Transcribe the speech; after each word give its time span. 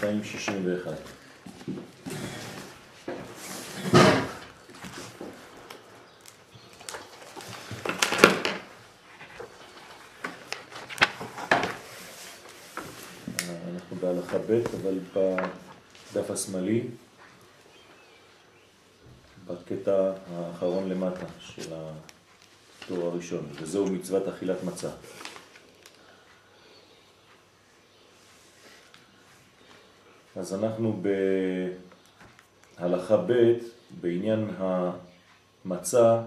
261. 0.00 0.92
אנחנו 13.74 13.96
בהלכה 14.00 14.38
ב', 14.38 14.62
אבל 14.80 14.98
בדף 15.14 16.30
השמאלי, 16.30 16.82
בקטע 19.46 20.12
האחרון 20.34 20.88
למטה 20.88 21.26
של 21.40 21.72
הטור 21.74 23.06
הראשון, 23.06 23.48
וזהו 23.60 23.86
מצוות 23.86 24.28
אכילת 24.28 24.64
מצה. 24.64 24.90
אז 30.38 30.54
אנחנו 30.54 31.02
בהלכה 32.78 33.16
ב' 33.16 33.52
בעניין 34.00 34.50
המצה, 34.58 36.22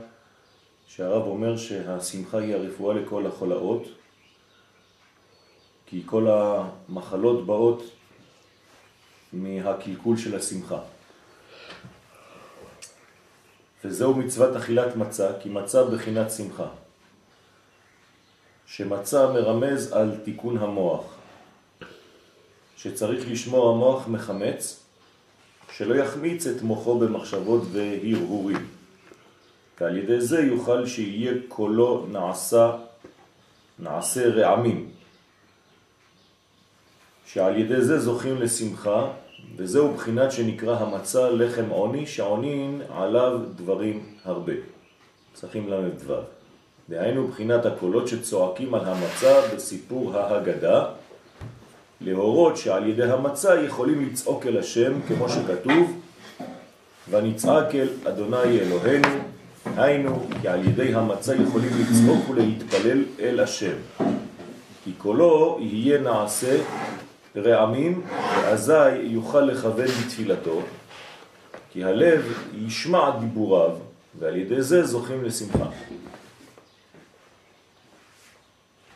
שהרב 0.87 1.27
אומר 1.27 1.57
שהשמחה 1.57 2.37
היא 2.37 2.55
הרפואה 2.55 2.95
לכל 2.95 3.27
החולאות, 3.27 3.83
כי 5.85 6.03
כל 6.05 6.27
המחלות 6.27 7.45
באות 7.45 7.83
מהקלקול 9.33 10.17
של 10.17 10.35
השמחה. 10.35 10.79
וזהו 13.83 14.15
מצוות 14.15 14.55
אכילת 14.55 14.95
מצה, 14.95 15.31
כי 15.41 15.49
מצה 15.49 15.83
בחינת 15.83 16.31
שמחה. 16.31 16.67
שמצה 18.65 19.27
מרמז 19.27 19.91
על 19.91 20.15
תיקון 20.23 20.57
המוח, 20.57 21.20
שצריך 22.83 23.31
לשמור 23.31 23.69
המוח 23.69 24.07
מחמץ, 24.07 24.83
שלא 25.75 25.95
יחמיץ 25.95 26.47
את 26.47 26.61
מוחו 26.61 26.99
במחשבות 26.99 27.61
והרהורים. 27.71 28.67
ועל 29.81 29.97
ידי 29.97 30.21
זה 30.21 30.39
יוכל 30.39 30.85
שיהיה 30.85 31.33
קולו 31.47 32.05
נעשה, 32.11 32.77
נעשה 33.79 34.29
רעמים, 34.29 34.89
שעל 37.25 37.57
ידי 37.57 37.81
זה 37.81 37.99
זוכים 37.99 38.41
לשמחה, 38.41 39.07
וזהו 39.55 39.93
בחינת 39.93 40.31
שנקרא 40.31 40.79
המצה 40.79 41.29
לחם 41.29 41.69
עוני, 41.69 42.07
שעונין 42.07 42.81
עליו 42.89 43.39
דברים 43.55 44.15
הרבה. 44.23 44.53
צריכים 45.33 45.69
דבר. 45.97 46.23
דהיינו 46.89 47.27
בחינת 47.27 47.65
הקולות 47.65 48.07
שצועקים 48.07 48.73
על 48.75 48.85
המצה 48.85 49.41
בסיפור 49.55 50.17
ההגדה, 50.17 50.85
להורות 52.03 52.57
שעל 52.57 52.89
ידי 52.89 53.03
המצה 53.03 53.61
יכולים 53.61 54.05
לצעוק 54.05 54.45
אל 54.45 54.57
השם, 54.57 54.93
כמו 55.07 55.29
שכתוב, 55.29 56.01
ונצעק 57.09 57.75
אל 57.75 57.87
אדוני 58.07 58.59
אלוהינו, 58.59 59.07
היינו, 59.77 60.27
כי 60.41 60.47
על 60.47 60.67
ידי 60.67 60.93
המצה 60.93 61.35
יכולים 61.35 61.69
לצעוק 61.79 62.29
ולהתפלל 62.29 63.03
אל 63.19 63.39
השם. 63.39 63.75
כי 64.83 64.91
קולו 64.97 65.57
יהיה 65.61 66.01
נעשה 66.01 66.57
רעמים, 67.35 68.01
ואזי 68.41 68.89
יוכל 68.89 69.41
לכוון 69.41 69.87
בתפילתו, 69.87 70.61
כי 71.71 71.83
הלב 71.83 72.33
ישמע 72.65 73.19
דיבוריו, 73.19 73.71
ועל 74.19 74.35
ידי 74.35 74.61
זה 74.61 74.85
זוכים 74.85 75.23
לשמחה. 75.23 75.65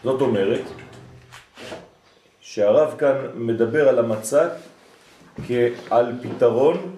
זאת 0.03 0.21
אומרת, 0.21 0.61
שהרב 2.55 2.95
כאן 2.97 3.15
מדבר 3.35 3.89
על 3.89 3.99
המצה 3.99 4.49
כעל 5.47 6.11
פתרון 6.23 6.95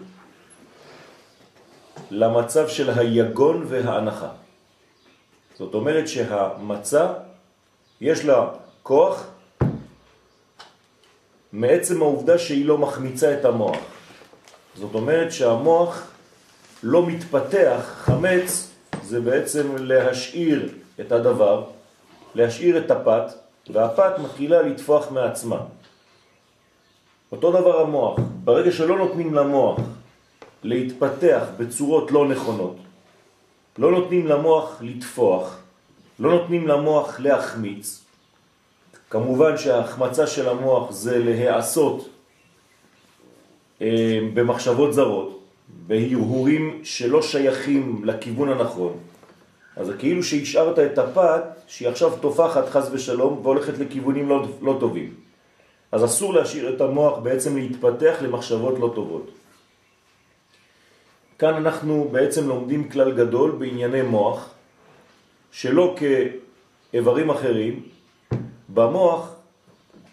למצב 2.11 2.67
של 2.67 2.89
היגון 2.89 3.65
וההנחה. 3.67 4.29
זאת 5.57 5.73
אומרת 5.73 6.07
שהמצה 6.07 7.13
יש 8.01 8.25
לה 8.25 8.47
כוח 8.83 9.27
מעצם 11.53 12.01
העובדה 12.01 12.37
שהיא 12.37 12.65
לא 12.65 12.77
מחמיצה 12.77 13.33
את 13.33 13.45
המוח. 13.45 13.77
זאת 14.75 14.93
אומרת 14.93 15.31
שהמוח 15.31 16.07
לא 16.83 17.05
מתפתח, 17.05 17.81
חמץ 18.05 18.69
זה 19.03 19.21
בעצם 19.21 19.75
להשאיר 19.77 20.69
את 20.99 21.11
הדבר, 21.11 21.63
להשאיר 22.35 22.77
את 22.77 22.91
הפת, 22.91 23.46
והפת 23.69 24.19
מתחילה 24.23 24.61
לתפוח 24.61 25.11
מעצמה. 25.11 25.59
אותו 27.31 27.51
דבר 27.51 27.81
המוח, 27.81 28.19
ברגע 28.43 28.71
שלא 28.71 28.97
נותנים 28.97 29.33
למוח 29.33 29.79
להתפתח 30.63 31.43
בצורות 31.57 32.11
לא 32.11 32.27
נכונות, 32.27 32.75
לא 33.77 33.91
נותנים 33.91 34.27
למוח 34.27 34.77
לתפוח, 34.81 35.59
לא 36.19 36.31
נותנים 36.31 36.67
למוח 36.67 37.19
להחמיץ, 37.19 38.03
כמובן 39.09 39.57
שההחמצה 39.57 40.27
של 40.27 40.49
המוח 40.49 40.91
זה 40.91 41.19
להיעשות 41.19 42.09
אה, 43.81 44.19
במחשבות 44.33 44.93
זרות, 44.93 45.39
בהרהורים 45.87 46.81
שלא 46.83 47.21
שייכים 47.21 48.01
לכיוון 48.05 48.49
הנכון. 48.49 48.97
אז 49.77 49.91
כאילו 49.99 50.23
שהשארת 50.23 50.79
את 50.79 50.97
הפת, 50.97 51.43
שהיא 51.67 51.89
עכשיו 51.89 52.11
תופחת 52.21 52.69
חז 52.69 52.89
ושלום 52.93 53.39
והולכת 53.43 53.77
לכיוונים 53.77 54.29
לא, 54.29 54.47
לא 54.61 54.77
טובים. 54.79 55.13
אז 55.91 56.05
אסור 56.05 56.33
להשאיר 56.33 56.75
את 56.75 56.81
המוח 56.81 57.19
בעצם 57.19 57.57
להתפתח 57.57 58.15
למחשבות 58.21 58.79
לא 58.79 58.91
טובות. 58.95 59.31
כאן 61.39 61.53
אנחנו 61.53 62.09
בעצם 62.11 62.47
לומדים 62.47 62.89
כלל 62.89 63.11
גדול 63.11 63.51
בענייני 63.51 64.01
מוח, 64.01 64.49
שלא 65.51 65.95
כאיברים 65.97 67.29
אחרים, 67.29 67.83
במוח 68.69 69.33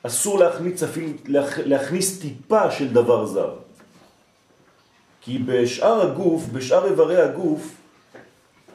אסור 0.03 0.39
להכניס, 0.39 0.83
אפילו, 0.83 1.09
להכניס 1.65 2.21
טיפה 2.21 2.71
של 2.71 2.93
דבר 2.93 3.27
זר. 3.27 3.55
כי 5.21 5.39
בשאר 5.39 6.01
הגוף, 6.01 6.43
בשאר 6.53 6.87
איברי 6.87 7.21
הגוף, 7.23 7.84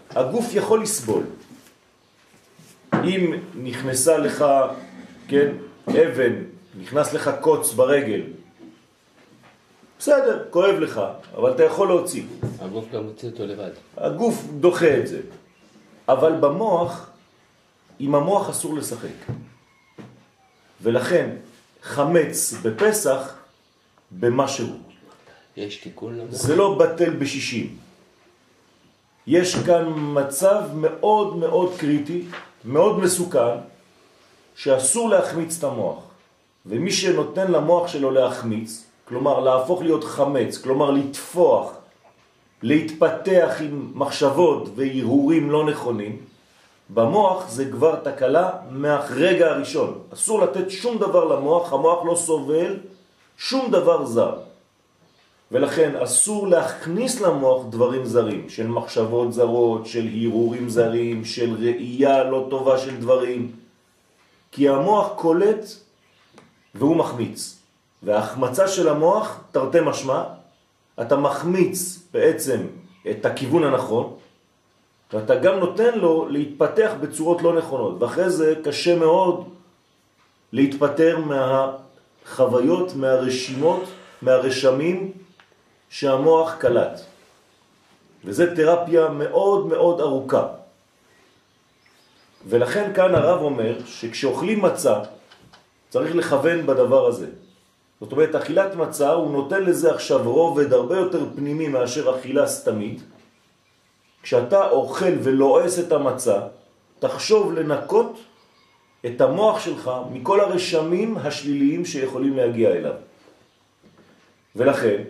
הגוף 0.10 0.46
יכול 0.54 0.82
לסבול. 0.84 1.24
אם 2.94 3.34
נכנסה 3.64 4.18
לך, 4.18 4.46
כן, 5.28 5.52
אבן, 5.90 6.34
נכנס 6.82 7.14
לך 7.14 7.32
קוץ 7.42 7.74
ברגל, 7.74 8.22
בסדר, 10.00 10.46
כואב 10.50 10.76
לך, 10.76 11.02
אבל 11.36 11.52
אתה 11.52 11.64
יכול 11.64 11.88
להוציא. 11.88 12.24
הגוף 12.60 12.86
גם 12.94 13.04
מוציא 13.04 13.30
אותו 13.30 13.46
לבד. 13.46 13.72
הגוף 13.98 14.44
דוחה 14.60 14.98
את 14.98 15.08
זה. 15.08 15.22
אבל 16.08 16.34
במוח, 16.40 17.10
עם 18.00 18.16
המוח 18.16 18.50
אסור 18.50 18.76
לשחק. 18.76 19.34
ולכן 20.82 21.30
חמץ 21.82 22.54
בפסח 22.62 23.36
במשהו. 24.12 24.68
יש 25.58 25.78
תיקון 25.78 26.18
למוח? 26.18 26.32
זה 26.32 26.56
לא 26.56 26.78
בטל 26.80 27.10
בשישים. 27.10 27.78
יש 29.30 29.56
כאן 29.56 29.94
מצב 29.96 30.62
מאוד 30.74 31.36
מאוד 31.36 31.74
קריטי, 31.78 32.26
מאוד 32.66 33.00
מסוכן, 33.00 33.58
שאסור 34.56 35.10
להחמיץ 35.10 35.58
את 35.58 35.64
המוח. 35.64 36.04
ומי 36.66 36.92
שנותן 36.92 37.52
למוח 37.52 37.88
שלו 37.88 38.12
להחמיץ, 38.12 38.84
כלומר 39.06 39.40
להפוך 39.40 39.82
להיות 39.82 40.04
חמץ, 40.04 40.58
כלומר 40.58 40.92
לתפוח, 40.92 41.72
להתפתח 42.64 43.56
עם 43.60 43.92
מחשבות 43.96 44.70
והרהורים 44.76 45.52
לא 45.52 45.66
נכונים, 45.66 46.18
במוח 46.90 47.50
זה 47.50 47.72
כבר 47.72 47.96
תקלה 47.96 48.50
מהרגע 48.72 49.48
הראשון. 49.52 50.00
אסור 50.14 50.42
לתת 50.42 50.72
שום 50.72 50.98
דבר 50.98 51.26
למוח, 51.26 51.74
המוח 51.74 52.06
לא 52.06 52.16
סובל 52.16 52.78
שום 53.38 53.72
דבר 53.72 54.06
זר. 54.06 54.49
ולכן 55.52 55.96
אסור 55.96 56.48
להכניס 56.48 57.22
למוח 57.22 57.66
דברים 57.70 58.06
זרים, 58.06 58.50
של 58.50 58.68
מחשבות 58.68 59.34
זרות, 59.34 59.86
של 59.86 60.06
הירורים 60.06 60.70
זרים, 60.70 61.26
של 61.26 61.56
ראייה 61.60 62.24
לא 62.24 62.48
טובה 62.50 62.78
של 62.78 62.98
דברים. 62.98 63.52
כי 64.52 64.70
המוח 64.70 65.10
קולט 65.16 65.66
והוא 66.76 66.96
מחמיץ. 66.96 67.56
וההחמצה 68.04 68.68
של 68.68 68.90
המוח, 68.90 69.40
תרתי 69.52 69.78
משמע, 69.86 70.24
אתה 71.02 71.18
מחמיץ 71.18 72.00
בעצם 72.14 72.60
את 73.12 73.26
הכיוון 73.26 73.64
הנכון, 73.64 74.14
ואתה 75.14 75.36
גם 75.36 75.60
נותן 75.60 76.00
לו 76.00 76.28
להתפתח 76.30 76.92
בצורות 77.02 77.42
לא 77.42 77.58
נכונות, 77.58 78.02
ואחרי 78.02 78.30
זה 78.30 78.54
קשה 78.64 78.96
מאוד 78.96 79.50
להתפטר 80.54 81.20
מהחוויות, 81.20 82.96
מהרשימות, 82.96 83.84
מהרשמים 84.22 85.12
שהמוח 85.90 86.56
קלט. 86.60 87.02
וזה 88.26 88.56
תרפיה 88.56 89.10
מאוד 89.10 89.68
מאוד 89.68 90.02
ארוכה. 90.02 90.48
ולכן 92.48 92.92
כאן 92.96 93.16
הרב 93.16 93.42
אומר 93.42 93.76
שכשאוכלים 93.86 94.62
מצה 94.62 95.00
צריך 95.90 96.16
לכוון 96.16 96.66
בדבר 96.66 97.08
הזה. 97.08 97.28
זאת 98.02 98.12
אומרת, 98.12 98.36
אכילת 98.36 98.76
מצה, 98.76 99.10
הוא 99.10 99.32
נותן 99.32 99.64
לזה 99.64 99.94
עכשיו 99.94 100.32
רובד 100.32 100.74
הרבה 100.74 100.98
יותר 100.98 101.26
פנימי 101.36 101.68
מאשר 101.68 102.20
אכילה 102.20 102.48
סתמית. 102.48 103.00
כשאתה 104.24 104.70
אוכל 104.70 105.14
ולועס 105.24 105.80
את 105.80 105.92
המצה, 105.92 106.40
תחשוב 107.00 107.54
לנקות 107.54 108.20
את 109.06 109.22
המוח 109.22 109.60
שלך 109.60 109.92
מכל 110.12 110.40
הרשמים 110.40 111.18
השליליים 111.18 111.86
שיכולים 111.86 112.38
להגיע 112.38 112.70
אליו. 112.72 112.96
ולכן, 114.56 115.04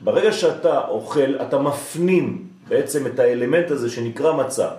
ברגע 0.00 0.32
שאתה 0.32 0.88
אוכל, 0.88 1.42
אתה 1.42 1.58
מפנים 1.58 2.48
בעצם 2.68 3.06
את 3.06 3.18
האלמנט 3.18 3.70
הזה 3.70 3.90
שנקרא 3.90 4.32
מצה. 4.32 4.70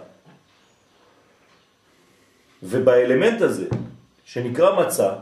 ובאלמנט 2.64 3.42
הזה, 3.42 3.68
שנקרא 4.26 4.86
מצה, 4.86 5.14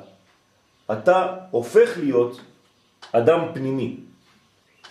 אתה 0.91 1.35
הופך 1.51 1.97
להיות 1.97 2.41
אדם 3.11 3.39
פנימי. 3.53 3.97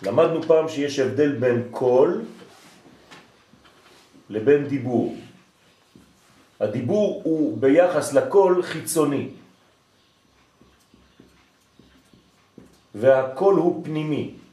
למדנו 0.01 0.43
פעם 0.43 0.69
שיש 0.69 0.99
הבדל 0.99 1.31
בין 1.35 1.67
קול 1.71 2.25
לבין 4.29 4.67
דיבור. 4.67 5.15
הדיבור 6.59 7.21
הוא 7.23 7.57
ביחס 7.57 8.13
לקול 8.13 8.63
חיצוני, 8.63 9.29
והקול 12.95 13.55
הוא 13.55 13.85
פנימי. 13.85 14.46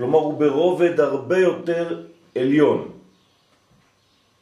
כלומר, 0.00 0.18
הוא 0.18 0.38
ברובד 0.38 1.00
הרבה 1.00 1.38
יותר 1.38 2.02
עליון. 2.36 2.88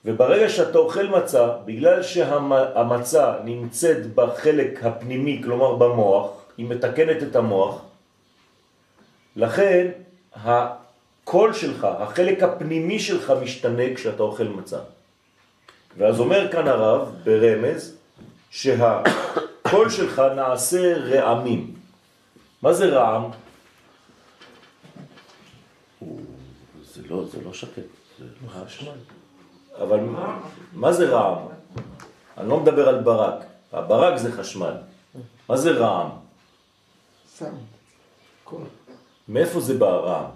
וברגע 0.04 0.48
שאתה 0.48 0.78
אוכל 0.78 1.06
מצה, 1.06 1.48
בגלל 1.64 2.02
שהמצה 2.02 3.34
נמצאת 3.44 4.14
בחלק 4.14 4.84
הפנימי, 4.84 5.40
כלומר 5.44 5.74
במוח, 5.74 6.30
היא 6.58 6.66
מתקנת 6.66 7.22
את 7.22 7.36
המוח, 7.36 7.82
לכן 9.36 9.86
הקול 10.34 11.52
שלך, 11.52 11.86
החלק 11.98 12.42
הפנימי 12.42 12.98
שלך 12.98 13.32
משתנה 13.42 13.94
כשאתה 13.94 14.22
אוכל 14.22 14.48
מצה. 14.48 14.78
ואז 15.96 16.20
אומר 16.20 16.52
כאן 16.52 16.68
הרב 16.68 17.14
ברמז 17.24 17.96
שהקול 18.50 19.90
שלך 19.90 20.22
נעשה 20.36 20.94
רעמים. 20.98 21.74
מה 22.62 22.72
זה 22.72 22.86
רעם? 22.86 23.22
זה 26.94 26.97
לא, 27.08 27.24
זה 27.24 27.38
לא 27.44 27.52
שקט, 27.52 27.82
זה 28.18 28.24
לא 28.44 28.64
חשמל. 28.64 28.92
אבל 29.82 30.00
מה 30.72 30.92
זה 30.92 31.08
רעם? 31.10 31.46
אני 32.38 32.48
לא 32.48 32.60
מדבר 32.60 32.88
על 32.88 33.02
ברק. 33.02 33.44
הברק 33.72 34.18
זה 34.18 34.32
חשמל. 34.32 34.74
מה 35.48 35.56
זה 35.56 35.70
רעם? 35.70 36.08
קול. 38.44 38.62
מאיפה 39.28 39.60
זה 39.60 39.78
בא 39.78 39.86
רעם? 39.86 40.30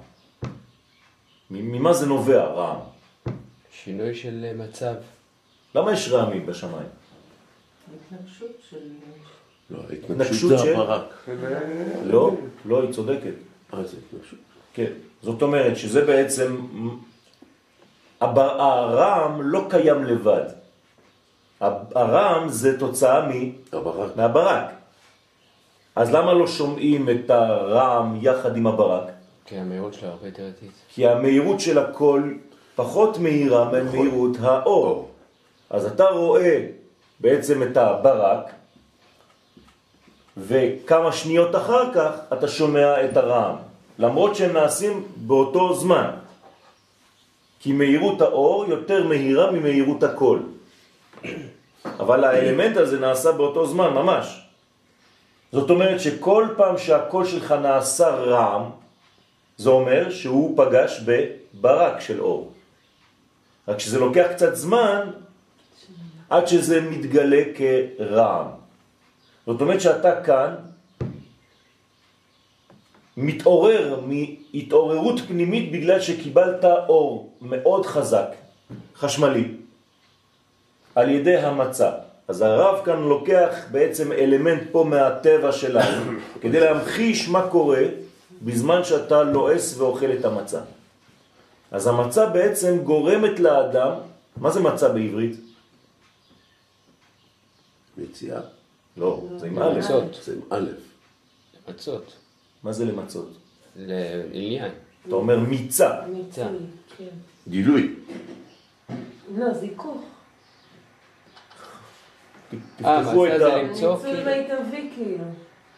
ממה 1.51 1.93
זה 1.93 2.07
נובע 2.07 2.45
רעם? 2.45 2.81
שינוי 3.73 4.15
של 4.15 4.45
אה, 4.45 4.67
מצב. 4.67 4.95
למה 5.75 5.93
יש 5.93 6.09
רעמים 6.09 6.47
בשמיים? 6.47 6.89
התנגשות 8.13 8.51
של... 8.71 8.77
לא, 9.71 9.79
התנגשות 9.93 10.51
של- 10.51 10.57
זה 10.59 10.73
הברק. 10.77 11.29
לא, 12.05 12.37
לא, 12.65 12.83
היא 12.83 12.93
צודקת. 12.93 13.35
מה 13.73 13.83
זה 13.85 13.97
התנגשות? 14.07 14.39
כן. 14.75 14.93
זאת 15.23 15.43
אומרת 15.43 15.77
שזה 15.77 16.05
בעצם, 16.05 16.57
הרעם 18.21 19.43
לא 19.43 19.67
קיים 19.71 20.05
לבד. 20.05 20.45
הרעם 21.95 22.49
זה 22.49 22.79
תוצאה 22.79 23.29
מ... 23.29 23.31
הברק. 23.73 24.17
מהברק. 24.17 24.65
אז 25.97 26.15
למה 26.15 26.33
לא 26.33 26.47
שומעים 26.47 27.09
את 27.11 27.31
הרעם 27.31 28.19
יחד 28.21 28.57
עם 28.57 28.67
הברק? 28.67 29.11
כן, 29.45 29.59
המהירות 29.59 29.95
שלו 29.95 30.09
הרבה 30.09 30.27
יותר 30.27 30.47
איטית. 30.47 30.71
כי 30.89 31.09
המהירות 31.09 31.61
של 31.61 31.79
הקול 31.79 32.39
פחות 32.77 33.19
מהירה 33.19 33.65
ממהירות 33.73 34.37
האור. 34.41 35.11
אז 35.71 35.87
אתה 35.87 36.05
רואה 36.05 36.67
בעצם 37.21 37.63
את 37.63 37.77
הברק, 37.77 38.51
וכמה 40.37 41.13
שניות 41.13 41.57
אחר 41.57 41.95
כך 41.95 42.11
אתה 42.33 42.49
שומע 42.49 43.05
את 43.05 43.17
הרעם, 43.17 43.57
למרות 43.99 44.37
שהם 44.37 44.53
נעשים 44.53 45.05
באותו 45.17 45.75
זמן. 45.75 46.11
כי 47.61 47.73
מהירות 47.73 48.21
האור 48.21 48.65
יותר 48.69 49.07
מהירה 49.07 49.51
ממהירות 49.51 50.03
הקול. 50.03 50.43
אבל 51.85 52.25
האלמנט 52.25 52.77
הזה 52.77 53.01
נעשה 53.01 53.33
באותו 53.33 53.67
זמן, 53.67 53.95
ממש. 53.95 54.43
זאת 55.53 55.71
אומרת 55.71 56.01
שכל 56.01 56.49
פעם 56.57 56.79
שהקול 56.79 57.27
שלך 57.27 57.53
נעשה 57.53 58.09
רעם, 58.09 58.63
זה 59.57 59.71
אומר 59.71 60.11
שהוא 60.11 60.57
פגש 60.57 61.01
בברק 61.05 62.01
של 62.01 62.21
אור. 62.21 62.53
רק 63.69 63.79
שזה 63.79 63.99
לוקח 63.99 64.27
קצת 64.35 64.55
זמן 64.55 65.11
עד 66.31 66.47
שזה 66.47 66.81
מתגלה 66.81 67.43
כרעם. 67.55 68.47
זאת 69.47 69.61
אומרת 69.61 69.81
שאתה 69.81 70.23
כאן 70.23 70.55
מתעורר 73.17 74.01
מהתעוררות 74.07 75.21
פנימית 75.29 75.73
בגלל 75.73 76.01
שקיבלת 76.01 76.65
אור 76.65 77.33
מאוד 77.41 77.87
חזק, 77.87 78.29
חשמלי, 78.97 79.49
על 80.95 81.11
ידי 81.11 81.37
המצה. 81.37 81.91
אז 82.29 82.43
הרב 82.43 82.85
כאן 82.85 83.01
לוקח 83.03 83.55
בעצם 83.71 84.13
אלמנט 84.13 84.63
פה 84.73 84.85
מהטבע 84.85 85.53
שלנו 85.53 86.13
כדי 86.41 86.61
להמחיש 86.61 87.29
מה 87.29 87.49
קורה 87.49 87.83
בזמן 88.43 88.85
שאתה 88.85 89.23
לועס 89.23 89.79
ואוכל 89.79 90.13
את 90.13 90.25
המצה. 90.25 90.61
אז 91.71 91.87
המצה 91.87 92.27
בעצם 92.27 92.79
גורמת 92.85 93.41
לאדם, 93.41 93.93
מה 94.37 94.51
זה 94.51 94.61
מצה 94.61 94.89
בעברית? 94.89 95.37
מציאה. 97.99 98.41
לא, 98.97 99.21
זה 99.37 99.47
עם 99.47 99.59
א'. 99.59 99.81
זה 100.23 100.33
עם 100.33 100.41
א'. 100.51 100.71
מצות. 101.69 102.22
מה 102.63 102.73
זה 102.73 102.85
למצות? 102.85 103.31
לעניין. 103.77 104.71
אתה 105.07 105.15
אומר 105.15 105.39
מיצה. 105.39 105.91
מיצוי, 106.09 106.45
כן. 106.97 107.09
גילוי. 107.49 107.95
לא, 109.37 109.55
זיכוך. 109.55 110.03
אה, 112.85 113.03
תפתחו 113.03 113.27
מצה 113.27 113.37
את, 113.37 113.43
ה... 113.43 113.63
ניצול 113.63 113.97
כאילו. 114.03 114.25
מיטבי 114.25 114.91
כאילו. 114.95 115.25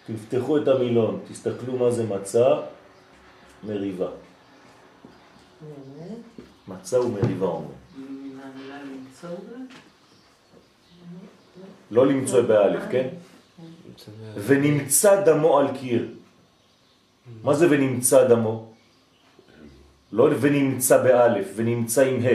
תפתחו 0.07 0.59
את 0.59 0.69
המילון, 0.69 1.21
תסתכלו 1.29 1.77
מה 1.79 1.91
זה 1.91 2.05
מצה, 2.07 2.47
מריבה. 3.65 4.09
מצה 6.69 7.01
ומריבה 7.01 7.47
אומר. 7.47 7.69
מהמילה 7.97 8.79
למצוא 8.83 9.29
זה? 9.49 9.57
לא 11.91 12.07
למצוא 12.07 12.43
באלף, 12.43 12.83
כן? 12.91 13.09
ונמצא 14.47 15.25
דמו 15.25 15.59
על 15.59 15.67
קיר. 15.79 16.09
מה 17.43 17.55
זה 17.55 17.67
ונמצא 17.71 18.29
דמו? 18.29 18.73
לא 20.13 20.29
ונמצא 20.41 21.03
באלף, 21.03 21.47
ונמצא 21.57 22.03
עם 22.03 22.21
ה'. 22.23 22.29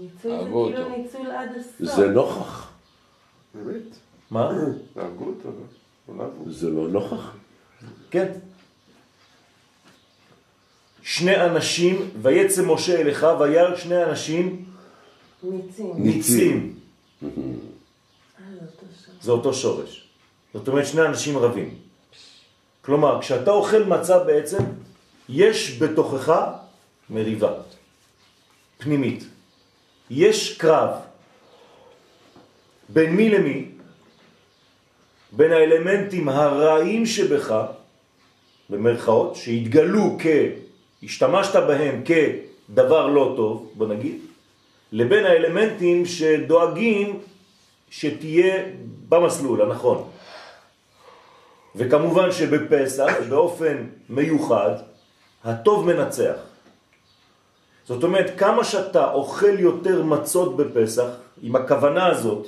מיצוי 0.00 0.30
זה 0.30 0.50
כאילו. 0.50 0.88
ניצול 0.96 1.30
עד 1.30 1.48
הסוף. 1.56 1.96
זה 1.96 2.08
נוכח. 2.08 2.72
באמת? 3.54 3.82
מה? 4.30 4.50
הרגו 4.96 5.24
אותו, 5.24 5.48
לא. 6.08 6.24
זה 6.46 6.70
לא 6.70 6.88
נוכח. 6.88 7.36
כן. 8.10 8.32
שני 11.02 11.44
אנשים, 11.44 12.10
ויצא 12.22 12.62
משה 12.66 13.00
אליך, 13.00 13.26
וירא 13.40 13.76
שני 13.76 14.04
אנשים 14.04 14.64
מיצים. 15.42 15.92
ניצים. 15.96 16.78
אה. 17.22 17.28
זה 19.20 19.30
אותו 19.30 19.54
שורש. 19.54 20.08
זאת 20.54 20.68
אומרת 20.68 20.86
שני 20.86 21.02
אנשים 21.02 21.38
רבים. 21.38 21.89
כלומר, 22.84 23.20
כשאתה 23.20 23.50
אוכל 23.50 23.82
מצה 23.84 24.18
בעצם, 24.18 24.64
יש 25.28 25.82
בתוכך 25.82 26.40
מריבה 27.10 27.52
פנימית. 28.78 29.24
יש 30.10 30.58
קרב. 30.58 30.90
בין 32.88 33.16
מי 33.16 33.28
למי? 33.28 33.68
בין 35.32 35.52
האלמנטים 35.52 36.28
הרעים 36.28 37.06
שבך, 37.06 37.54
במרכאות, 38.70 39.36
שהתגלו 39.36 40.16
כ... 40.18 40.26
השתמשת 41.02 41.56
בהם 41.56 42.02
כדבר 42.04 43.06
לא 43.06 43.32
טוב, 43.36 43.72
בוא 43.74 43.86
נגיד, 43.86 44.18
לבין 44.92 45.24
האלמנטים 45.24 46.06
שדואגים 46.06 47.18
שתהיה 47.90 48.64
במסלול 49.08 49.62
הנכון. 49.62 50.08
וכמובן 51.76 52.32
שבפסח, 52.32 53.12
באופן 53.28 53.86
מיוחד, 54.08 54.74
הטוב 55.44 55.86
מנצח. 55.86 56.34
זאת 57.84 58.04
אומרת, 58.04 58.38
כמה 58.38 58.64
שאתה 58.64 59.12
אוכל 59.12 59.58
יותר 59.58 60.02
מצות 60.02 60.56
בפסח, 60.56 61.08
עם 61.42 61.56
הכוונה 61.56 62.06
הזאת, 62.06 62.46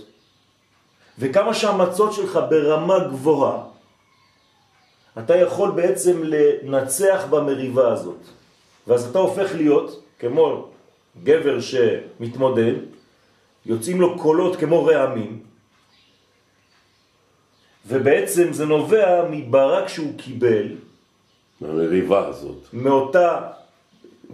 וכמה 1.19 1.55
שהמצות 1.55 2.13
שלך 2.13 2.39
ברמה 2.51 2.99
גבוהה, 2.99 3.63
אתה 5.19 5.37
יכול 5.37 5.71
בעצם 5.71 6.23
לנצח 6.25 7.25
במריבה 7.31 7.93
הזאת. 7.93 8.19
ואז 8.87 9.11
אתה 9.11 9.19
הופך 9.19 9.55
להיות 9.55 10.03
כמו 10.19 10.69
גבר 11.23 11.61
שמתמודד, 11.61 12.75
יוצאים 13.67 14.01
לו 14.01 14.19
קולות 14.19 14.57
כמו 14.57 14.85
רעמים, 14.85 15.52
ובעצם 17.87 18.53
זה 18.53 18.67
נובע 18.67 19.25
מברק 19.31 19.89
שהוא 19.89 20.13
קיבל, 20.17 20.67
המריבה 21.61 22.29
הזאת. 22.29 22.57
מאותה 22.73 23.41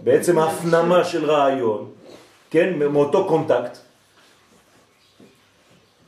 בעצם 0.03 0.39
הפנמה 0.39 1.03
של 1.03 1.25
רעיון, 1.25 1.89
כן, 2.49 2.79
מאותו 2.79 3.27
קונטקט, 3.27 3.77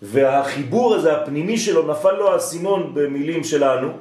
והחיבור 0.01 0.95
הזה 0.95 1.17
הפנימי 1.17 1.57
שלו 1.57 1.88
נפל 1.88 2.12
לו 2.12 2.33
האסימון 2.33 2.91
במילים 2.93 3.43
שלנו, 3.43 3.91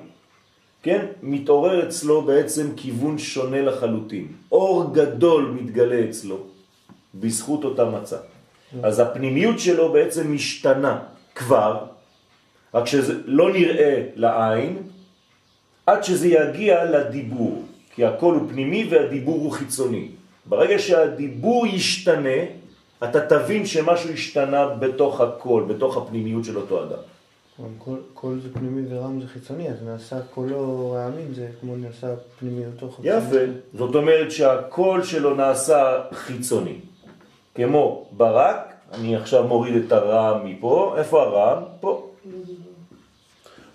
כן, 0.82 1.06
מתעורר 1.22 1.88
אצלו 1.88 2.22
בעצם 2.22 2.66
כיוון 2.76 3.18
שונה 3.18 3.62
לחלוטין. 3.62 4.26
אור 4.52 4.94
גדול 4.94 5.56
מתגלה 5.60 6.04
אצלו 6.10 6.36
בזכות 7.14 7.64
אותה 7.64 7.84
מצה. 7.84 8.16
אז 8.82 8.98
הפנימיות 8.98 9.58
שלו 9.58 9.92
בעצם 9.92 10.34
משתנה 10.34 10.98
כבר, 11.34 11.84
רק 12.74 12.86
שזה 12.86 13.14
לא 13.24 13.52
נראה 13.52 14.02
לעין, 14.16 14.76
עד 15.86 16.04
שזה 16.04 16.28
יגיע 16.28 16.84
לדיבור, 16.84 17.62
כי 17.94 18.04
הכל 18.04 18.34
הוא 18.34 18.48
פנימי 18.50 18.88
והדיבור 18.90 19.38
הוא 19.38 19.52
חיצוני. 19.52 20.08
ברגע 20.46 20.78
שהדיבור 20.78 21.66
ישתנה, 21.66 22.38
אתה 23.04 23.26
תבין 23.26 23.66
שמשהו 23.66 24.10
השתנה 24.10 24.66
בתוך 24.66 25.20
הכל, 25.20 25.64
בתוך 25.68 25.96
הפנימיות 25.96 26.44
של 26.44 26.56
אותו 26.56 26.84
אדם. 26.84 26.98
כל, 27.78 27.96
כל 28.14 28.34
זה 28.42 28.54
פנימי 28.54 28.82
ורם 28.90 29.20
זה 29.20 29.28
חיצוני, 29.28 29.68
אז 29.68 29.76
נעשה 29.84 30.16
קולו 30.34 30.90
רעמים, 30.92 31.34
זה 31.34 31.48
כמו 31.60 31.76
נעשה 31.76 32.06
פנימיותו 32.38 32.90
חיצוני. 32.90 33.16
יפה. 33.16 33.52
זאת 33.74 33.94
אומרת 33.94 34.30
שהקול 34.30 35.02
שלו 35.02 35.34
נעשה 35.34 36.00
חיצוני. 36.12 36.74
כמו 37.54 38.06
ברק, 38.12 38.72
אני 38.92 39.16
עכשיו 39.16 39.44
מוריד 39.44 39.84
את 39.84 39.92
הרעם 39.92 40.46
מפה, 40.46 40.94
איפה 40.98 41.22
הרעם? 41.22 41.62
פה. 41.80 42.09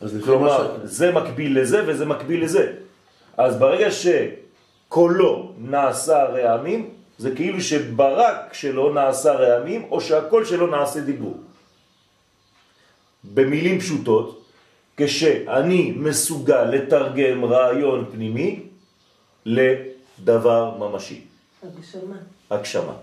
אז 0.05 0.15
לפי 0.15 0.29
מה 0.29 0.37
כלומר, 0.37 0.77
ש... 0.85 0.89
זה 0.89 1.11
מקביל 1.11 1.61
לזה 1.61 1.83
וזה 1.87 2.05
מקביל 2.05 2.43
לזה. 2.43 2.73
אז 3.37 3.57
ברגע 3.57 3.87
שקולו 3.91 5.53
נעשה 5.57 6.23
רעמים, 6.23 6.89
זה 7.17 7.35
כאילו 7.35 7.61
שברק 7.61 8.53
שלו 8.53 8.93
נעשה 8.93 9.33
רעמים, 9.33 9.83
או 9.91 10.01
שהקול 10.01 10.45
שלו 10.45 10.67
נעשה 10.67 10.99
דיבור. 10.99 11.37
במילים 13.33 13.79
פשוטות, 13.79 14.45
כשאני 14.97 15.93
מסוגל 15.97 16.63
לתרגם 16.63 17.45
רעיון 17.45 18.05
פנימי 18.11 18.59
לדבר 19.45 20.77
ממשי, 20.77 21.21
הגשמה. 21.63 22.17
הגשמה. 22.51 22.93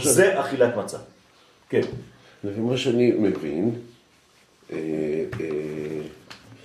זה 0.00 0.40
אכילת 0.40 0.76
מצה. 0.76 0.98
כן. 1.68 1.84
לפי 2.44 2.60
מה 2.60 2.76
שאני 2.76 3.12
מבין, 3.12 3.74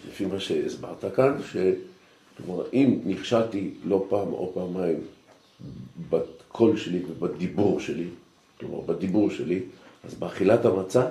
לפי 0.07 0.25
מה 0.31 0.39
שהסברת 0.39 1.05
כאן, 1.15 1.37
שכלומר, 1.51 2.63
אם 2.73 2.99
נכשלתי 3.05 3.69
לא 3.85 4.05
פעם 4.09 4.33
או 4.33 4.51
פעמיים 4.53 4.99
בקול 6.09 6.77
שלי 6.77 6.99
ובדיבור 7.09 7.79
שלי, 7.79 8.05
כלומר 8.59 8.81
בדיבור 8.81 9.31
שלי, 9.31 9.59
אז 10.03 10.13
באכילת 10.13 10.65
המצה, 10.65 11.05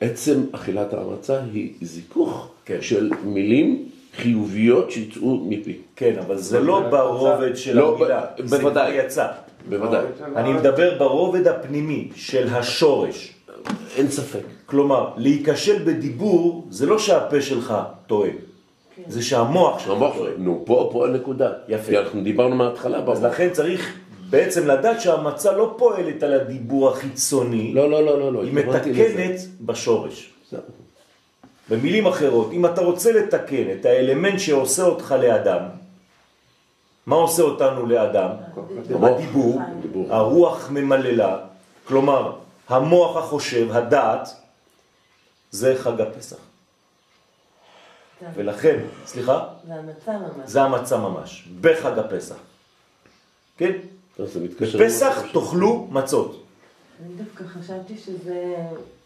עצם 0.00 0.40
אכילת 0.52 0.94
המצה 0.94 1.40
היא 1.52 1.72
זיכוך 1.82 2.50
כן. 2.64 2.78
של 2.82 3.10
מילים 3.24 3.88
חיוביות 4.16 4.90
שיצאו 4.90 5.44
מפי. 5.48 5.78
כן, 5.96 6.18
אבל 6.18 6.36
זה 6.38 6.60
לא 6.60 6.80
ברובד 6.90 7.56
של 7.56 7.76
לא, 7.76 7.96
המילה, 7.96 8.24
ב- 8.38 8.46
זה 8.46 8.58
בוודאי. 8.58 8.92
כבר 8.92 9.04
יצא. 9.06 9.26
בוודאי, 9.68 10.04
אני 10.36 10.52
מדבר 10.52 10.98
ברובד 10.98 11.46
הפנימי 11.46 12.08
של 12.14 12.48
השורש. 12.48 13.34
אין 13.96 14.10
ספק. 14.10 14.42
כלומר, 14.66 15.10
להיכשל 15.16 15.82
בדיבור 15.84 16.66
זה 16.70 16.86
לא 16.86 16.98
שהפה 16.98 17.40
שלך 17.40 17.74
טועה, 18.06 18.30
זה 19.08 19.22
שהמוח 19.22 19.78
שלך 19.78 19.98
טועה. 20.16 20.30
נו, 20.38 20.62
פה, 20.66 20.90
פה 20.92 21.06
הנקודה. 21.06 21.52
יפה. 21.68 21.86
כי 21.86 21.98
אנחנו 21.98 22.22
דיברנו 22.22 22.56
מההתחלה 22.56 22.98
אז. 23.12 23.24
לכן 23.24 23.50
צריך 23.52 23.94
בעצם 24.30 24.66
לדעת 24.66 25.00
שהמצה 25.00 25.52
לא 25.52 25.74
פועלת 25.78 26.22
על 26.22 26.32
הדיבור 26.32 26.88
החיצוני, 26.88 27.74
לא, 27.74 27.90
לא, 27.90 28.04
לא, 28.04 28.18
לא, 28.20 28.32
לא. 28.32 28.42
היא. 28.42 28.52
מתקנת 28.54 29.40
בשורש. 29.60 30.32
במילים 31.70 32.06
אחרות, 32.06 32.52
אם 32.52 32.66
אתה 32.66 32.80
רוצה 32.80 33.12
לתקן 33.12 33.64
את 33.80 33.86
האלמנט 33.86 34.38
שעושה 34.38 34.82
אותך 34.82 35.14
לאדם, 35.20 35.62
מה 37.06 37.16
עושה 37.16 37.42
אותנו 37.42 37.86
לאדם? 37.86 38.30
הדיבור, 39.02 39.60
דיבור. 39.82 40.06
הרוח 40.14 40.70
ממללה, 40.70 41.38
כלומר, 41.84 42.32
המוח 42.74 43.16
החושב, 43.16 43.68
הדעת, 43.72 44.28
זה 45.50 45.74
חג 45.78 46.00
הפסח. 46.00 46.36
זה- 48.20 48.26
ולכן, 48.34 48.78
סליחה, 49.06 49.48
זה 49.66 49.74
המצה 49.74 50.12
ממש. 50.18 50.50
זה 50.50 50.62
המצה 50.62 50.96
ממש, 50.98 51.48
בחג 51.60 51.98
הפסח. 51.98 52.36
כן? 53.56 53.72
בפסח 54.18 55.18
חושב. 55.22 55.32
תאכלו 55.40 55.86
מצות. 55.90 56.42
אני 57.04 57.14
דווקא 57.14 57.44
חשבתי 57.44 57.98
שזה 57.98 58.56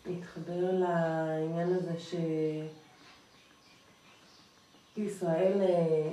מתחבר 0.07 0.53
לעניין 0.73 1.73
הזה 1.75 1.93
שישראל 4.97 5.61
אה, 5.63 6.09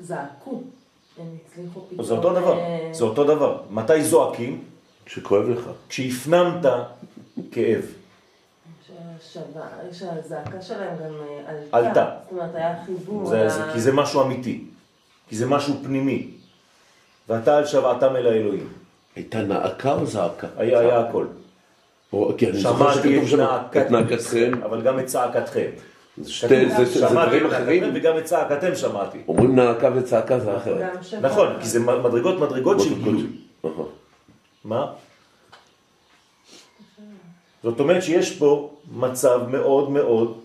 זעקו, 0.00 0.62
הם 1.18 1.26
הצליחו 1.46 1.80
פתאום... 1.90 2.04
זה 2.06 2.14
אותו 2.14 2.30
דבר, 2.32 2.58
אה, 2.58 2.88
זה 2.92 3.04
אותו 3.04 3.24
דבר. 3.24 3.62
מתי 3.70 4.04
זועקים? 4.04 4.64
שכואב 5.14 5.48
לך. 5.48 5.60
כשהפנמת 5.88 6.66
כאב. 7.52 7.82
שהזעקה 9.92 10.62
שלהם 10.62 10.96
גם 10.96 11.14
אה, 11.14 11.50
עלתה. 11.50 11.76
עלתה. 11.88 12.10
זאת 12.24 12.32
אומרת, 12.32 12.54
היה 12.54 12.74
חיבור. 12.86 13.26
זה, 13.26 13.44
ל- 13.44 13.48
זה, 13.48 13.62
כי 13.72 13.80
זה 13.80 13.92
משהו 13.92 14.22
אמיתי, 14.22 14.64
כי 15.28 15.36
זה 15.36 15.46
משהו 15.46 15.74
פנימי. 15.84 16.30
ואתה 17.28 17.56
על 17.58 17.66
שוועתם 17.66 18.16
אל 18.16 18.26
האלוהים. 18.26 18.68
הייתה 19.16 19.42
נעקה 19.42 19.92
או 19.92 20.06
זעקה? 20.06 20.46
היה, 20.56 20.78
היה 20.78 21.00
הכל. 21.00 21.26
או- 22.12 22.32
כי 22.38 22.50
אני 22.50 22.58
זוכר 22.58 22.92
שמעתי 22.92 22.98
שכתוב 23.08 23.22
את 23.24 23.28
שם 23.30 23.36
נאקת- 23.40 23.86
את 23.86 23.90
נעקתכם. 23.90 24.52
אבל 24.64 24.82
גם 24.82 24.98
את 24.98 25.06
צעקתכם. 25.06 25.70
זה 26.18 26.32
שתי- 26.32 26.68
זה- 26.70 26.84
זה 26.84 27.08
שמעתי 27.08 27.10
דברים 27.26 27.46
אחרים. 27.46 27.90
וגם 27.94 28.18
את 28.18 28.24
צעקתם 28.24 28.74
שמעתי. 28.74 29.18
אומרים 29.28 29.56
נעקה 29.56 29.90
וצעקה 29.94 30.38
זה 30.38 30.56
אחרת. 30.56 30.90
נכון, 31.20 31.48
כי 31.60 31.68
זה 31.68 31.80
מדרגות 31.80 32.40
מדרגות 32.40 32.80
של 32.80 33.02
גילוי. 33.02 33.26
מה? 34.64 34.92
זאת 37.62 37.80
אומרת 37.80 38.02
שיש 38.02 38.38
פה 38.38 38.74
מצב 38.92 39.40
מאוד 39.48 39.90
מאוד, 39.90 40.40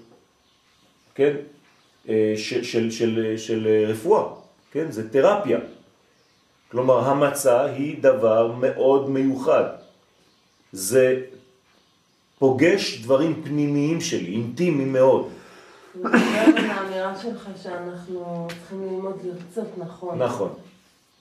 כן, 1.16 1.36
אה, 2.10 2.34
של, 2.38 2.64
של, 2.64 2.92
של, 2.92 3.34
של 3.38 3.68
אה, 3.68 3.92
רפואה, 3.92 4.24
כן, 4.72 4.92
זה 4.92 5.10
תרפיה. 5.10 5.60
כלומר, 6.72 7.00
המצה 7.10 7.66
היא 7.66 8.04
דבר 8.04 8.52
מאוד 8.52 9.10
מיוחד. 9.10 9.64
זה 10.72 11.22
פוגש 12.40 13.02
דברים 13.02 13.44
פנימיים 13.44 14.02
שלי, 14.02 14.32
אינטימיים 14.32 14.94
מאוד. 14.94 15.30
אני 15.96 16.04
מדברת 16.04 16.56
על 16.58 16.70
האמירה 16.70 17.22
שלך 17.22 17.50
שאנחנו 17.64 18.48
צריכים 18.60 18.82
ללמוד 18.84 19.16
לרצות 19.24 19.78
נכון. 19.78 20.18
נכון, 20.18 20.54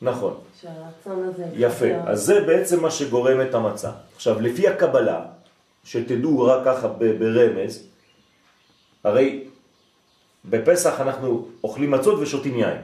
נכון. 0.04 0.34
שהרצון 0.60 1.28
הזה... 1.28 1.46
יפה, 1.54 1.86
יתחבר. 1.86 2.10
אז 2.10 2.22
זה 2.22 2.40
בעצם 2.40 2.82
מה 2.82 2.90
שגורם 2.90 3.40
את 3.40 3.54
המצה. 3.54 3.90
עכשיו, 4.14 4.40
לפי 4.40 4.68
הקבלה, 4.68 5.20
שתדעו 5.84 6.42
רק 6.42 6.64
ככה 6.64 6.88
ברמז, 6.88 7.86
הרי 9.04 9.44
בפסח 10.44 11.00
אנחנו 11.00 11.48
אוכלים 11.64 11.90
מצות 11.90 12.20
ושותים 12.20 12.58
יין. 12.58 12.78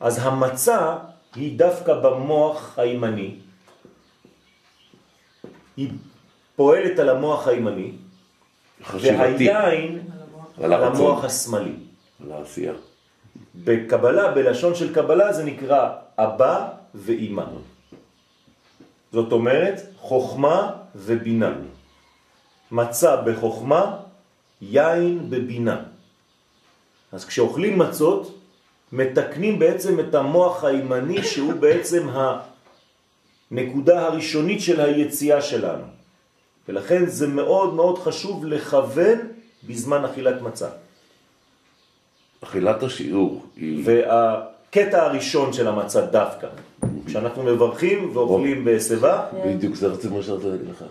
אז 0.00 0.18
המצה 0.22 0.96
היא 1.34 1.58
דווקא 1.58 1.94
במוח 1.94 2.78
הימני, 2.78 3.36
היא 5.76 5.90
פועלת 6.56 6.98
על 6.98 7.08
המוח 7.08 7.48
הימני, 7.48 7.92
חשיבתי. 8.84 9.48
והיין 9.48 10.02
על 10.62 10.72
על. 10.72 10.84
המוח 10.84 11.24
השמאלי. 11.24 11.76
על 12.24 12.32
העשייה. 12.32 12.72
בקבלה, 13.54 14.30
בלשון 14.30 14.74
של 14.74 14.94
קבלה, 14.94 15.32
זה 15.32 15.44
נקרא 15.44 15.90
אבא 16.18 16.68
ואימא. 16.94 17.44
זאת 19.12 19.32
אומרת, 19.32 19.80
חוכמה 19.96 20.70
ובינה. 20.94 21.52
מצה 22.70 23.16
בחוכמה, 23.16 23.96
יין 24.60 25.30
בבינה. 25.30 25.82
אז 27.12 27.24
כשאוכלים 27.24 27.78
מצות, 27.78 28.38
מתקנים 28.92 29.58
בעצם 29.58 30.00
את 30.00 30.14
המוח 30.14 30.64
הימני, 30.64 31.22
שהוא 31.22 31.52
בעצם 31.52 32.08
הנקודה 33.50 34.06
הראשונית 34.06 34.60
של 34.60 34.80
היציאה 34.80 35.42
שלנו. 35.42 35.84
ולכן 36.68 37.06
זה 37.06 37.26
מאוד 37.26 37.74
מאוד 37.74 37.98
חשוב 37.98 38.44
לכוון 38.44 39.18
בזמן 39.66 40.04
אכילת 40.04 40.42
מצה. 40.42 40.68
אכילת 42.44 42.82
השיעור 42.82 43.42
היא... 43.56 43.82
והקטע 43.84 45.02
הראשון 45.02 45.52
של 45.52 45.68
המצה 45.68 46.00
דווקא, 46.00 46.46
כשאנחנו 47.06 47.42
מברכים 47.42 48.10
ואוכלים 48.16 48.64
בשיבה, 48.64 49.26
בדיוק 49.46 49.74
זה 49.74 49.86
רציתי 49.86 50.14
מה 50.14 50.22
שרציתי 50.22 50.50
להגיד 50.50 50.66
לך. 50.68 50.84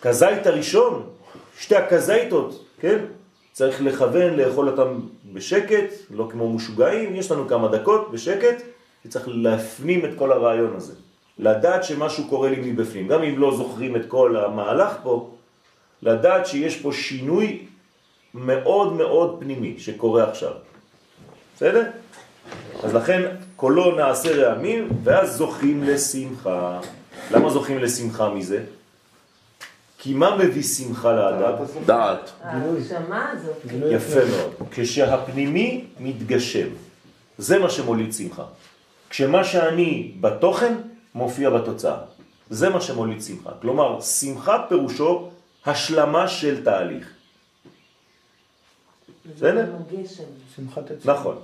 הכזית 0.00 0.46
הראשון, 0.46 1.02
שתי 1.58 1.76
הכזיתות, 1.76 2.64
כן? 2.80 2.98
צריך 3.52 3.82
לכוון, 3.82 4.34
לאכול 4.34 4.68
אותם 4.68 5.00
בשקט, 5.32 5.92
לא 6.10 6.28
כמו 6.30 6.52
משוגעים, 6.52 7.16
יש 7.16 7.30
לנו 7.30 7.48
כמה 7.48 7.68
דקות 7.68 8.10
בשקט, 8.12 8.62
וצריך 9.06 9.28
להפנים 9.28 10.04
את 10.04 10.10
כל 10.16 10.32
הרעיון 10.32 10.76
הזה. 10.76 10.92
לדעת 11.38 11.84
שמשהו 11.84 12.24
קורה 12.28 12.50
לי 12.50 12.72
מבפנים, 12.72 13.08
גם 13.08 13.22
אם 13.22 13.38
לא 13.38 13.56
זוכרים 13.56 13.96
את 13.96 14.06
כל 14.08 14.36
המהלך 14.36 14.96
פה, 15.02 15.30
לדעת 16.02 16.46
שיש 16.46 16.76
פה 16.76 16.92
שינוי 16.92 17.66
מאוד 18.34 18.92
מאוד 18.92 19.36
פנימי 19.40 19.74
שקורה 19.78 20.30
עכשיו. 20.30 20.52
בסדר? 21.56 21.84
אז 22.82 22.94
לכן 22.94 23.22
קולו 23.56 23.96
נעשה 23.96 24.36
רעמים, 24.36 24.88
ואז 25.04 25.36
זוכים 25.36 25.84
לשמחה. 25.84 26.80
למה 27.30 27.50
זוכים 27.50 27.78
לשמחה 27.78 28.28
מזה? 28.28 28.64
כי 29.98 30.14
מה 30.14 30.36
מביא 30.36 30.62
שמחה 30.62 31.12
לאדם? 31.12 31.52
דעת. 31.86 32.30
ההגשמה 32.42 33.30
הזאת. 33.30 33.56
יפה 33.90 34.20
מאוד. 34.30 34.52
כשהפנימי 34.70 35.84
מתגשם, 36.00 36.68
זה 37.38 37.58
מה 37.58 37.70
שמוליד 37.70 38.12
שמחה. 38.12 38.44
כשמה 39.10 39.44
שאני 39.44 40.12
בתוכן 40.20 40.74
מופיע 41.14 41.50
בתוצאה. 41.50 41.96
זה 42.50 42.70
מה 42.70 42.80
שמוליד 42.80 43.22
שמחה. 43.22 43.50
כלומר, 43.60 44.00
שמחה 44.00 44.64
פירושו 44.68 45.30
השלמה 45.66 46.28
של 46.28 46.64
תהליך. 46.64 47.08
בסדר? 49.32 49.66
שמחת 50.56 50.90
עצמי. 50.90 51.12
נכון. 51.12 51.36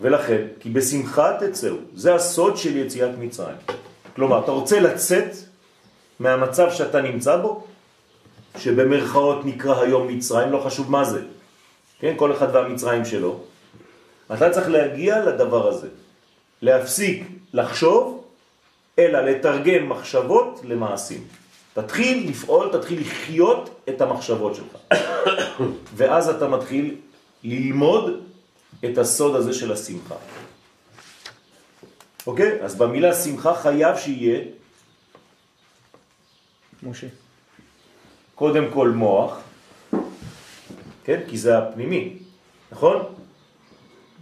ולכן, 0.00 0.46
כי 0.60 0.70
בשמחה 0.70 1.36
תצאו, 1.40 1.74
זה 1.94 2.14
הסוד 2.14 2.56
של 2.56 2.76
יציאת 2.76 3.10
מצרים. 3.18 3.56
כלומר, 4.16 4.44
אתה 4.44 4.50
רוצה 4.50 4.80
לצאת 4.80 5.36
מהמצב 6.20 6.70
שאתה 6.70 7.00
נמצא 7.00 7.36
בו, 7.36 7.64
שבמרכאות 8.58 9.44
נקרא 9.44 9.82
היום 9.82 10.08
מצרים, 10.08 10.52
לא 10.52 10.58
חשוב 10.58 10.90
מה 10.90 11.04
זה. 11.04 11.20
כן, 11.98 12.14
כל 12.16 12.32
אחד 12.32 12.54
והמצרים 12.54 13.04
שלו. 13.04 13.40
אתה 14.34 14.50
צריך 14.50 14.68
להגיע 14.68 15.24
לדבר 15.24 15.68
הזה. 15.68 15.88
להפסיק 16.62 17.26
לחשוב, 17.52 18.24
אלא 18.98 19.20
לתרגם 19.20 19.88
מחשבות 19.88 20.60
למעשים. 20.64 21.24
תתחיל 21.74 22.30
לפעול, 22.30 22.68
תתחיל 22.72 23.00
לחיות 23.00 23.70
את 23.88 24.00
המחשבות 24.00 24.54
שלך. 24.54 24.98
ואז 25.96 26.28
אתה 26.28 26.48
מתחיל 26.48 26.96
ללמוד 27.44 28.22
את 28.84 28.98
הסוד 28.98 29.36
הזה 29.36 29.54
של 29.54 29.72
השמחה. 29.72 30.14
אוקיי? 32.26 32.62
אז 32.62 32.74
במילה 32.74 33.14
שמחה 33.14 33.54
חייב 33.54 33.96
שיהיה 33.96 34.44
משה. 36.82 37.06
קודם 38.34 38.64
כל 38.72 38.88
מוח, 38.88 39.40
כן? 41.04 41.20
כי 41.30 41.38
זה 41.38 41.58
הפנימי, 41.58 42.18
נכון? 42.72 43.14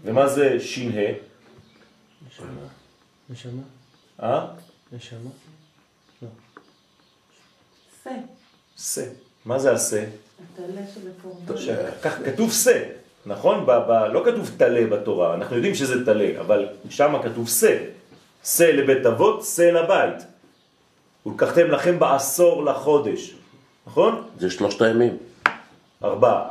ומה 0.04 0.28
זה 0.28 0.60
ש"ה? 0.60 1.12
נשמה? 3.30 3.62
אה? 4.22 4.46
נשמה? 4.92 5.30
שא. 6.20 8.10
שא. 8.76 9.04
מה 9.44 9.58
זה 9.58 9.72
השא? 9.72 10.04
כך 12.02 12.18
כתוב 12.24 12.52
שא, 12.52 12.99
נכון? 13.26 13.66
ב, 13.66 13.70
ב, 13.70 13.90
לא 14.12 14.22
כתוב 14.24 14.50
תלה 14.56 14.86
בתורה, 14.86 15.34
אנחנו 15.34 15.56
יודעים 15.56 15.74
שזה 15.74 16.04
תלה, 16.04 16.40
אבל 16.40 16.66
שם 16.90 17.14
כתוב 17.22 17.48
שא. 17.48 17.76
שא 18.44 18.64
לבית 18.64 19.06
אבות, 19.06 19.44
שא 19.44 19.62
לבית. 19.62 20.24
ולקחתם 21.26 21.70
לכם 21.70 21.98
בעשור 21.98 22.64
לחודש, 22.64 23.34
נכון? 23.86 24.22
זה 24.38 24.50
שלושת 24.50 24.82
הימים. 24.82 25.16
ארבעה. 26.04 26.50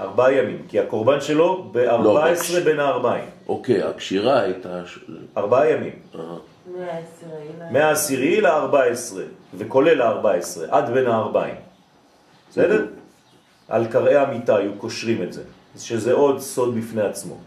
ארבעה 0.00 0.32
ימים, 0.32 0.62
כי 0.68 0.80
הקורבן 0.80 1.20
שלו 1.20 1.68
ב-14 1.72 1.90
לא, 2.02 2.60
בין 2.64 2.80
הארבעים. 2.80 3.24
אוקיי, 3.48 3.82
הקשירה 3.82 4.40
הייתה... 4.40 4.82
ארבעה 5.36 5.70
ימים. 5.70 5.92
אה, 6.14 6.20
ל- 6.20 7.72
מהעשירי 7.72 8.40
ל-14, 8.40 9.14
וכולל 9.58 10.02
ה-14, 10.02 10.26
עד 10.70 10.90
בין 10.90 11.06
הארבעים. 11.06 11.54
בסדר? 12.50 12.86
על 13.68 13.86
קראי 13.86 14.16
המיטה 14.16 14.56
היו 14.56 14.72
קושרים 14.78 15.22
את 15.22 15.32
זה, 15.32 15.42
שזה 15.78 16.12
עוד 16.12 16.40
סוד 16.40 16.76
בפני 16.76 17.02
עצמו. 17.02 17.38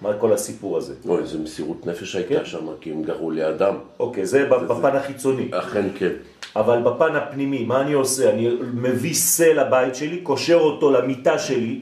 מה 0.00 0.12
כל 0.18 0.32
הסיפור 0.32 0.76
הזה? 0.76 0.94
אוי, 1.08 1.22
איזה 1.22 1.38
מסירות 1.38 1.86
נפש 1.86 2.16
כן. 2.16 2.18
הייתה 2.18 2.44
שם, 2.44 2.66
כי 2.80 2.90
הם 2.90 3.02
גרו 3.02 3.30
לידם. 3.30 3.74
אוקיי, 4.00 4.26
זה 4.26 4.44
בפן 4.44 4.96
החיצוני. 4.96 5.48
אכן 5.50 5.86
כן. 5.98 6.12
אבל 6.56 6.82
בפן 6.82 7.16
הפנימי, 7.16 7.64
מה 7.64 7.80
אני 7.80 7.92
עושה? 7.92 8.30
אני 8.30 8.48
מביא 8.74 9.14
שא 9.14 9.42
לבית 9.42 9.94
שלי, 9.94 10.20
קושר 10.20 10.54
אותו 10.54 10.90
למיטה 10.90 11.38
שלי, 11.38 11.80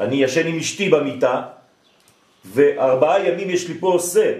אני 0.00 0.16
ישן 0.16 0.46
עם 0.46 0.58
אשתי 0.58 0.88
במיטה, 0.88 1.42
וארבעה 2.44 3.28
ימים 3.28 3.50
יש 3.50 3.68
לי 3.68 3.74
פה 3.80 3.98
שא, 4.12 4.32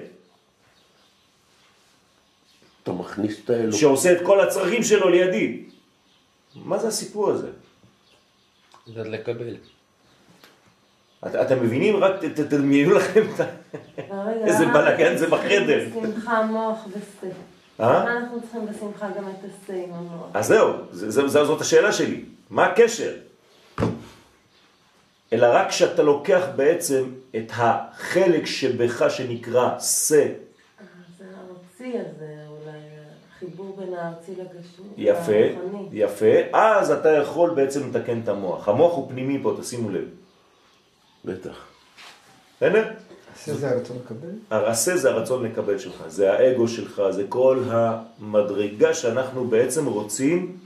אתה 2.83 2.93
מכניס 2.93 3.41
את 3.45 3.51
האלוק. 3.51 3.75
שעושה 3.75 4.13
את 4.13 4.19
כל 4.23 4.41
הצרכים 4.41 4.83
שלו 4.83 5.09
לידי. 5.09 5.63
מה 6.55 6.79
זה 6.79 6.89
הסיפור 6.89 7.31
הזה? 7.31 7.49
לדעת 8.87 9.07
לקבל. 9.07 9.57
את, 11.27 11.35
אתם 11.35 11.63
מבינים? 11.65 11.97
רק 11.97 12.13
ת- 12.21 12.25
ת- 12.25 12.41
תדמיינו 12.41 12.95
לכם 12.95 13.23
איזה 14.45 14.65
למה 14.65 14.73
בלאגן 14.73 15.17
זה 15.17 15.27
בחדר. 15.27 15.85
בשמחה 15.89 16.43
מוח 16.43 16.87
ושא. 16.89 17.27
אה? 17.81 18.01
למה 18.01 18.13
אנחנו 18.19 18.41
צריכים 18.43 18.67
בשמחה 18.67 19.09
גם 19.19 19.25
את 19.31 19.45
השא 19.45 19.73
עם 19.73 19.93
המוח? 19.95 20.27
אז 20.35 20.47
זהו, 20.47 20.73
זה, 20.91 21.11
זה, 21.11 21.29
זה, 21.29 21.45
זאת 21.45 21.61
השאלה 21.61 21.93
שלי. 21.93 22.25
מה 22.51 22.67
הקשר? 22.67 23.13
אלא 25.33 25.47
רק 25.53 25.69
כשאתה 25.69 26.03
לוקח 26.03 26.43
בעצם 26.57 27.05
את 27.37 27.51
החלק 27.51 28.47
שבך 28.47 29.11
שנקרא 29.11 29.79
שא, 29.79 30.27
זה 31.19 31.25
הארצי 31.25 31.99
הזה, 31.99 32.42
החיבור 33.43 33.77
בין 33.79 33.95
הארצי 33.95 34.33
לגשמי. 34.33 34.87
יפה. 34.97 35.33
יפה, 35.93 36.27
אז 36.53 36.91
אתה 36.91 37.09
יכול 37.09 37.51
בעצם 37.51 37.89
לתקן 37.89 38.21
את 38.25 38.29
המוח. 38.29 38.69
המוח 38.69 38.93
הוא 38.93 39.09
פנימי 39.09 39.39
פה, 39.43 39.55
תשימו 39.61 39.91
לב. 39.91 40.05
בטח. 41.25 41.67
בסדר? 42.57 42.91
עשה 43.35 43.55
זה 43.55 43.71
הרצון 43.71 43.97
לקבל? 44.05 44.29
הרעשה 44.51 44.97
זה 44.97 45.11
הרצון 45.11 45.45
לקבל 45.45 45.79
שלך, 45.79 46.05
זה 46.07 46.33
האגו 46.33 46.69
שלך, 46.69 47.03
זה 47.11 47.25
כל 47.29 47.63
המדרגה 47.71 48.95
שאנחנו 48.95 49.45
בעצם 49.45 49.87
רוצים 49.87 50.57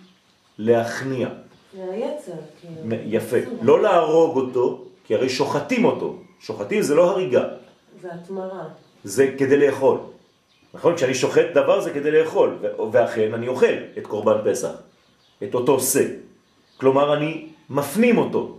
להכניע. 0.58 1.28
זה 1.76 1.84
היצר, 1.92 2.32
כאילו. 2.60 2.96
יפה. 3.04 3.36
לא 3.62 3.82
להרוג 3.82 4.36
אותו, 4.36 4.84
כי 5.04 5.14
הרי 5.14 5.28
שוחטים 5.28 5.84
אותו. 5.84 6.16
שוחטים 6.40 6.82
זה 6.82 6.94
לא 6.94 7.10
הריגה, 7.10 7.44
זה 8.02 8.08
התמרה. 8.14 8.64
זה 9.04 9.34
כדי 9.38 9.56
לאכול. 9.56 9.98
נכון? 10.76 10.96
כשאני 10.96 11.14
שוחט 11.14 11.46
דבר 11.54 11.80
זה 11.80 11.90
כדי 11.90 12.10
לאכול, 12.10 12.58
ואכן 12.92 13.34
אני 13.34 13.48
אוכל 13.48 13.74
את 13.98 14.06
קורבן 14.06 14.36
פסח, 14.44 14.70
את 15.42 15.54
אותו 15.54 15.80
שא. 15.80 16.04
כלומר, 16.76 17.16
אני 17.16 17.46
מפנים 17.70 18.18
אותו. 18.18 18.56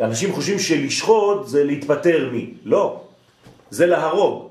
אנשים 0.00 0.32
חושבים 0.32 0.58
שלשחוט 0.58 1.46
זה 1.46 1.64
להתפטר 1.64 2.30
מי. 2.32 2.54
לא, 2.64 3.00
זה 3.70 3.86
להרוג. 3.86 4.48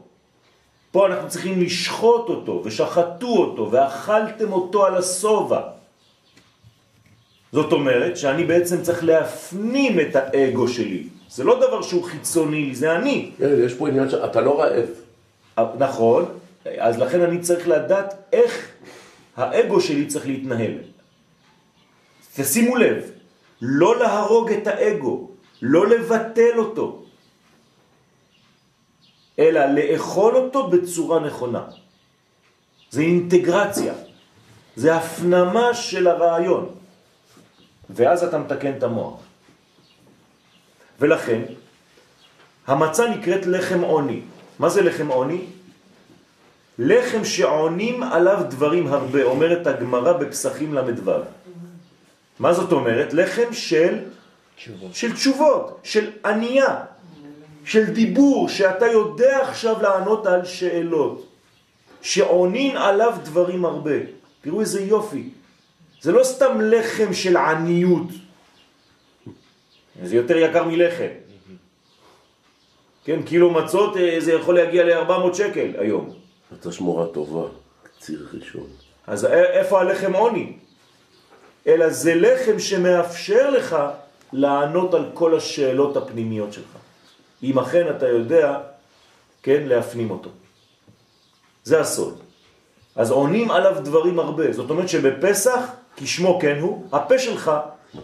פה 0.92 1.08
אנחנו 1.08 1.30
צריכים 1.30 1.62
לשחוט 1.62 2.30
אותו, 2.30 2.62
ושחטו 2.66 3.28
אותו, 3.38 3.72
ואכלתם 3.72 4.54
אותו 4.54 4.86
על 4.86 4.96
הסובה. 4.96 5.62
זאת 7.52 7.72
אומרת 7.72 8.18
שאני 8.18 8.44
בעצם 8.44 8.82
צריך 8.82 9.04
להפנים 9.04 10.00
את 10.00 10.16
האגו 10.16 10.68
שלי. 10.68 11.08
זה 11.30 11.44
לא 11.44 11.60
דבר 11.68 11.82
שהוא 11.82 12.04
חיצוני 12.04 12.76
זה 12.76 12.96
אני. 12.96 13.32
כן, 13.38 13.50
יש 13.66 13.74
פה 13.74 13.88
עניין 13.88 14.10
שאתה 14.10 14.42
לא 14.42 14.62
רעב. 14.62 15.03
נכון, 15.58 16.26
אז 16.78 17.00
לכן 17.00 17.22
אני 17.22 17.40
צריך 17.40 17.68
לדעת 17.68 18.14
איך 18.34 18.72
האגו 19.36 19.82
שלי 19.82 20.06
צריך 20.06 20.28
להתנהל. 20.28 20.78
תשימו 22.36 22.76
לב, 22.76 23.12
לא 23.62 24.00
להרוג 24.00 24.52
את 24.52 24.68
האגו, 24.68 25.30
לא 25.62 25.88
לבטל 25.88 26.58
אותו, 26.58 27.04
אלא 29.40 29.66
לאכול 29.66 30.36
אותו 30.36 30.68
בצורה 30.68 31.20
נכונה. 31.20 31.64
זה 32.92 33.02
אינטגרציה, 33.02 33.94
זה 34.76 34.96
הפנמה 34.96 35.74
של 35.74 36.08
הרעיון, 36.08 36.70
ואז 37.90 38.24
אתה 38.24 38.38
מתקן 38.38 38.78
את 38.78 38.84
המוח. 38.84 39.20
ולכן, 41.00 41.42
המצה 42.68 43.10
נקראת 43.10 43.46
לחם 43.46 43.82
עוני. 43.82 44.22
מה 44.60 44.70
זה 44.70 44.82
לחם 44.82 45.08
עוני? 45.08 45.46
לחם 46.80 47.26
שעונים 47.26 48.04
עליו 48.04 48.44
דברים 48.50 48.88
הרבה, 48.88 49.24
אומרת 49.24 49.68
הגמרא 49.68 50.14
בפסחים 50.14 50.74
ל"ו. 50.74 51.12
מה 52.40 52.54
זאת 52.54 52.72
אומרת? 52.72 53.14
לחם 53.14 53.54
של 53.54 54.00
תשובות. 54.56 54.96
של 54.96 55.14
תשובות, 55.14 55.80
של 55.84 56.12
ענייה, 56.26 56.80
של 57.66 57.86
דיבור, 57.86 58.50
שאתה 58.50 58.88
יודע 58.88 59.40
עכשיו 59.42 59.82
לענות 59.82 60.26
על 60.26 60.46
שאלות, 60.46 61.28
שעונין 62.02 62.78
עליו 62.78 63.14
דברים 63.24 63.66
הרבה. 63.66 63.98
תראו 64.42 64.62
איזה 64.62 64.82
יופי. 64.82 65.30
זה 66.02 66.12
לא 66.12 66.24
סתם 66.24 66.62
לחם 66.62 67.14
של 67.14 67.38
עניות, 67.38 68.08
זה 70.04 70.16
יותר 70.16 70.38
יקר 70.38 70.64
מלחם. 70.64 71.14
כן, 73.04 73.24
קילו 73.24 73.52
מצות 73.52 73.98
אה, 73.98 74.16
זה 74.20 74.34
יכול 74.34 74.56
להגיע 74.56 74.84
ל-400 74.84 75.34
שקל 75.34 75.72
היום. 75.78 76.10
אתה 76.60 76.72
שמורה 76.72 77.08
טובה, 77.08 77.48
קציר 77.84 78.28
ראשון. 78.34 78.68
אז 79.08 79.26
איפה 79.26 79.82
הלחם 79.82 80.14
עוני? 80.14 80.54
אלא 81.68 81.90
זה 81.90 82.16
לחם 82.16 82.60
שמאפשר 82.60 83.50
לך 83.50 83.76
לענות 84.34 84.94
על 84.94 85.12
כל 85.14 85.38
השאלות 85.38 85.98
הפנימיות 85.98 86.54
שלך. 86.54 86.78
אם 87.44 87.60
אכן 87.60 87.90
אתה 87.98 88.08
יודע, 88.08 88.60
כן, 89.44 89.64
להפנים 89.66 90.12
אותו. 90.12 90.30
זה 91.64 91.80
הסוד. 91.80 92.20
אז 92.96 93.12
עונים 93.12 93.52
עליו 93.52 93.76
דברים 93.84 94.20
הרבה. 94.20 94.54
זאת 94.54 94.70
אומרת 94.70 94.90
שבפסח, 94.90 95.60
כשמו 95.96 96.40
כן 96.40 96.60
הוא, 96.60 96.88
הפה 96.92 97.20
שלך 97.20 97.52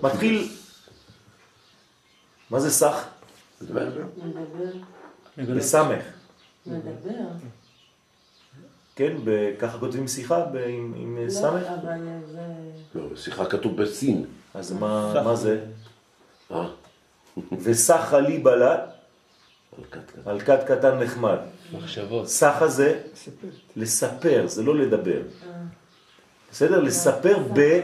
מתחיל... 0.01 0.47
מה 2.49 2.59
זה 2.59 2.71
סך? 2.71 3.07
מדבר, 3.61 4.03
בסמך. 5.37 6.03
מדבר. 6.65 7.11
כן, 8.95 9.17
ככה 9.59 9.79
כותבים 9.79 10.07
שיחה 10.07 10.45
ב- 10.45 10.55
עם, 10.55 10.93
עם 10.97 11.17
לא, 11.25 11.29
סמך? 11.29 11.63
אבל 11.81 11.97
זה... 12.31 12.41
לא, 12.95 13.15
שיחה 13.15 13.45
כתוב 13.45 13.81
בסין. 13.81 14.25
אז 14.53 14.71
מה, 14.71 15.21
מה 15.23 15.35
זה? 15.35 15.65
אה, 16.51 16.67
וסחה 17.63 18.19
לי 18.19 18.37
בלט 18.39 18.81
על 20.25 20.39
כת 20.39 20.63
קטן 20.67 20.99
נחמד. 20.99 21.37
מחשבות. 21.73 22.27
סחה 22.27 22.67
זה 22.67 23.01
לספר, 23.75 24.47
זה 24.47 24.63
לא 24.63 24.75
לדבר. 24.77 25.21
בסדר? 26.51 26.81
לספר 26.81 27.39
ב... 27.53 27.79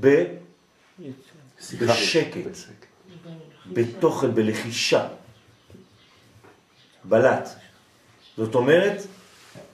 ב... 0.00 0.24
בשקט, 1.78 2.36
בתוכן, 3.72 4.34
בלחישה. 4.34 5.06
בלט. 7.04 7.48
זאת 8.36 8.54
אומרת, 8.54 9.06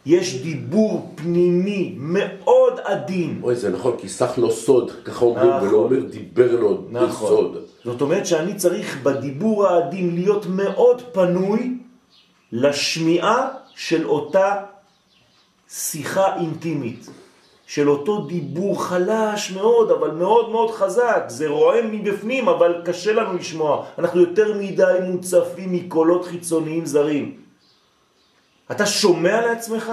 יש 0.07 0.43
דיבור 0.43 1.13
פנימי 1.15 1.95
מאוד 1.99 2.81
עדין. 2.85 3.41
אוי, 3.43 3.57
זה 3.57 3.71
נכון, 3.71 3.97
כי 3.99 4.09
סך 4.09 4.31
לו 4.37 4.51
סוד, 4.51 4.91
ככה 5.05 5.25
אומרים, 5.25 5.49
נכון. 5.51 5.69
ולא 5.69 5.77
אומר 5.77 6.01
דיבר 6.01 6.61
לו 6.61 6.85
נכון. 6.91 7.09
בסוד. 7.09 7.65
זאת 7.85 8.01
אומרת 8.01 8.27
שאני 8.27 8.55
צריך 8.55 9.03
בדיבור 9.03 9.67
העדין 9.67 10.15
להיות 10.15 10.47
מאוד 10.47 11.03
פנוי 11.13 11.79
לשמיעה 12.53 13.49
של 13.75 14.07
אותה 14.07 14.55
שיחה 15.69 16.37
אינטימית, 16.37 17.09
של 17.75 17.91
אותו 17.91 18.25
דיבור 18.25 18.85
חלש 18.85 19.51
מאוד, 19.51 19.91
אבל 19.91 20.11
מאוד 20.11 20.51
מאוד 20.51 20.71
חזק. 20.71 21.25
זה 21.27 21.49
רועם 21.49 21.93
מבפנים, 21.93 22.49
אבל 22.49 22.83
קשה 22.85 23.13
לנו 23.13 23.35
לשמוע. 23.35 23.87
אנחנו 23.99 24.21
יותר 24.21 24.55
מדי 24.59 24.99
מוצפים 25.03 25.73
מקולות 25.73 26.25
חיצוניים 26.25 26.87
זרים. 26.87 27.41
אתה 28.71 28.87
שומע 28.87 29.41
לעצמך? 29.41 29.93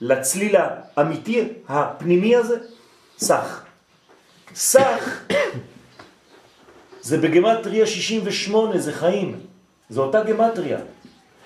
לצליל 0.00 0.56
האמיתי, 0.56 1.48
הפנימי 1.68 2.36
הזה? 2.36 2.56
סך. 3.18 3.62
סך 4.54 5.20
זה 7.00 7.16
בגמטריה 7.18 7.86
68, 7.86 8.78
זה 8.78 8.92
חיים. 8.92 9.40
זה 9.90 10.00
אותה 10.00 10.24
גמטריה. 10.24 10.78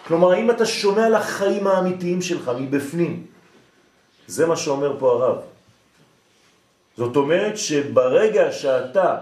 כלומר, 0.06 0.32
האם 0.32 0.50
אתה 0.50 0.66
שומע 0.66 1.08
לחיים 1.08 1.66
האמיתיים 1.66 2.22
שלך 2.22 2.50
מבפנים? 2.58 3.26
זה 4.26 4.46
מה 4.46 4.56
שאומר 4.56 4.96
פה 4.98 5.10
הרב. 5.12 5.51
זאת 6.96 7.16
אומרת 7.16 7.58
שברגע 7.58 8.52
שאתה 8.52 9.16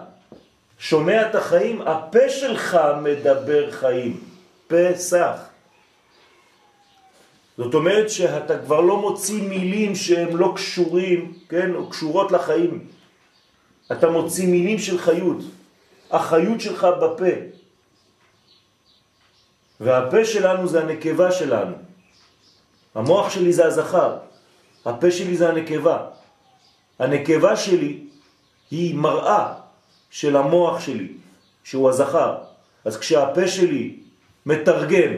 שומע 0.78 1.30
את 1.30 1.34
החיים, 1.34 1.82
הפה 1.82 2.28
שלך 2.28 2.78
מדבר 3.02 3.70
חיים. 3.70 4.20
פסח. 4.70 5.36
זאת 7.58 7.74
אומרת 7.74 8.10
שאתה 8.10 8.58
כבר 8.58 8.80
לא 8.80 8.96
מוציא 8.96 9.42
מילים 9.42 9.94
שהם 9.94 10.36
לא 10.36 10.52
קשורים, 10.56 11.34
כן, 11.48 11.74
או 11.74 11.90
קשורות 11.90 12.32
לחיים. 12.32 12.86
אתה 13.92 14.10
מוציא 14.10 14.46
מילים 14.48 14.78
של 14.78 14.98
חיות. 14.98 15.38
החיות 16.10 16.60
שלך 16.60 16.84
בפה. 16.84 17.34
והפה 19.80 20.24
שלנו 20.24 20.68
זה 20.68 20.82
הנקבה 20.82 21.32
שלנו. 21.32 21.76
המוח 22.94 23.30
שלי 23.30 23.52
זה 23.52 23.66
הזכר, 23.66 24.16
הפה 24.84 25.10
שלי 25.10 25.36
זה 25.36 25.48
הנקבה. 25.48 26.06
הנקבה 27.00 27.56
שלי 27.56 27.98
היא 28.70 28.94
מראה 28.94 29.52
של 30.10 30.36
המוח 30.36 30.80
שלי, 30.80 31.08
שהוא 31.64 31.88
הזכר. 31.88 32.34
אז 32.84 32.98
כשהפה 32.98 33.48
שלי 33.48 33.96
מתרגם 34.46 35.12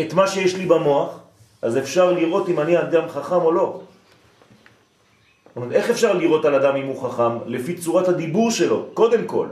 את 0.00 0.12
מה 0.12 0.28
שיש 0.28 0.54
לי 0.54 0.66
במוח, 0.66 1.18
אז 1.62 1.78
אפשר 1.78 2.12
לראות 2.12 2.48
אם 2.48 2.60
אני 2.60 2.78
אדם 2.78 3.08
חכם 3.08 3.42
או 3.42 3.52
לא. 3.52 3.80
אומרת, 5.56 5.72
איך 5.72 5.90
אפשר 5.90 6.12
לראות 6.12 6.44
על 6.44 6.54
אדם 6.54 6.76
אם 6.76 6.86
הוא 6.86 7.08
חכם? 7.08 7.32
לפי 7.46 7.74
צורת 7.74 8.08
הדיבור 8.08 8.50
שלו, 8.50 8.86
קודם 8.94 9.24
כל. 9.26 9.46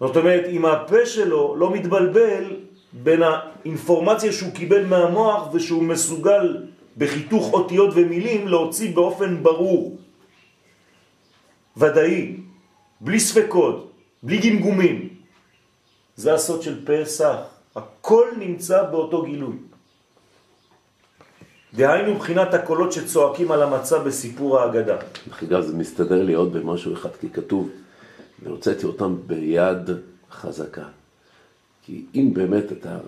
זאת 0.00 0.16
אומרת, 0.16 0.44
אם 0.50 0.64
הפה 0.66 1.06
שלו 1.06 1.56
לא 1.56 1.70
מתבלבל 1.70 2.44
בין 2.92 3.22
האינפורמציה 3.22 4.32
שהוא 4.32 4.52
קיבל 4.52 4.86
מהמוח 4.86 5.48
ושהוא 5.52 5.82
מסוגל 5.82 6.56
בחיתוך 6.98 7.52
אותיות 7.52 7.90
ומילים 7.94 8.48
להוציא 8.48 8.94
באופן 8.94 9.42
ברור, 9.42 9.96
ודאי, 11.76 12.36
בלי 13.00 13.20
ספקות, 13.20 13.92
בלי 14.22 14.38
גמגומים. 14.38 15.08
זה 16.16 16.34
הסוד 16.34 16.62
של 16.62 16.86
פסח. 16.86 17.36
הכל 17.76 18.28
נמצא 18.38 18.82
באותו 18.82 19.22
גילוי. 19.22 19.56
דהיינו 21.74 22.14
מבחינת 22.14 22.54
הקולות 22.54 22.92
שצועקים 22.92 23.52
על 23.52 23.62
המצב 23.62 24.08
בסיפור 24.08 24.58
ההגדה. 24.58 24.96
אגב, 25.42 25.60
זה 25.60 25.76
מסתדר 25.76 26.22
לי 26.22 26.34
עוד 26.34 26.52
במשהו 26.52 26.94
אחד, 26.94 27.08
כי 27.20 27.28
כתוב, 27.30 27.70
והוצאתי 28.42 28.86
אותם 28.86 29.16
ביד 29.26 29.90
חזקה. 30.30 30.84
כי 31.82 32.04
אם 32.14 32.30
באמת 32.34 32.72
אתה... 32.72 32.98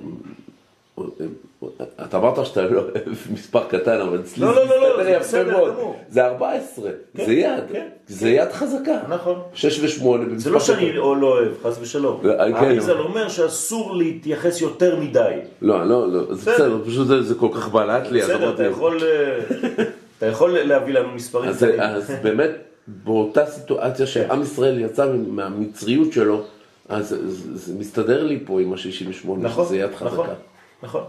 אתה 2.04 2.16
אמרת 2.16 2.46
שאתה 2.46 2.62
לא 2.62 2.80
אוהב 2.80 2.92
מספר 3.33 3.64
קטן, 3.68 4.00
אבל 4.00 4.20
אצלי 4.20 4.44
לא, 4.46 4.52
זה 4.54 4.61
לא, 4.61 4.80
לא, 4.80 4.88
מסתדר 5.00 5.22
זה 5.22 5.38
יפה 5.38 5.50
מאוד. 5.52 5.74
זה 6.09 6.26
14, 6.26 6.90
כן, 7.16 7.24
זה 7.26 7.33
יד, 7.33 7.64
כן. 7.72 7.87
זה 8.09 8.28
יד 8.30 8.52
חזקה. 8.52 8.98
נכון. 9.09 9.38
6 9.54 9.98
ו-8 10.00 10.07
זה 10.37 10.50
לא 10.50 10.61
שאני 10.61 10.92
לא 10.92 11.02
אוהב, 11.22 11.48
חס 11.62 11.78
ושלום. 11.80 12.20
לא, 12.22 12.33
כן, 12.37 12.54
האריזל 12.54 12.98
אומר 13.00 13.28
שאסור 13.28 13.96
להתייחס 13.96 14.61
יותר 14.61 15.00
מדי. 15.00 15.35
לא, 15.62 15.87
לא, 15.88 16.12
לא, 16.12 16.35
זה 16.35 16.52
בסדר. 16.52 16.78
פשוט 16.87 17.07
זה- 17.22 17.35
כל 17.35 17.48
כך 17.54 17.68
בלט 17.68 18.11
לי. 18.11 18.20
בסדר, 18.22 18.37
אמרתי, 18.37 18.54
אתה 18.54 18.64
יכול, 18.70 19.00
אה, 19.02 19.38
אתה 20.18 20.26
יכול 20.26 20.59
להביא 20.59 20.94
לנו 20.94 21.09
מספרים. 21.14 21.50
אז, 21.80 22.11
באמת, 22.22 22.50
באותה 22.88 23.46
סיטואציה 23.46 24.07
שעם 24.07 24.42
ישראל 24.42 24.78
יצא 24.80 25.07
מהמצריות 25.28 26.12
שלו, 26.12 26.42
אז 26.88 27.16
זה, 27.54 27.72
מסתדר 27.78 28.24
לי 28.24 28.38
פה 28.46 28.61
עם 28.61 28.72
ה-68, 28.72 29.28
נכון, 29.38 29.64
שזה 29.66 29.76
יד 29.76 29.94
חזקה. 29.94 30.22
נכון. 30.85 31.05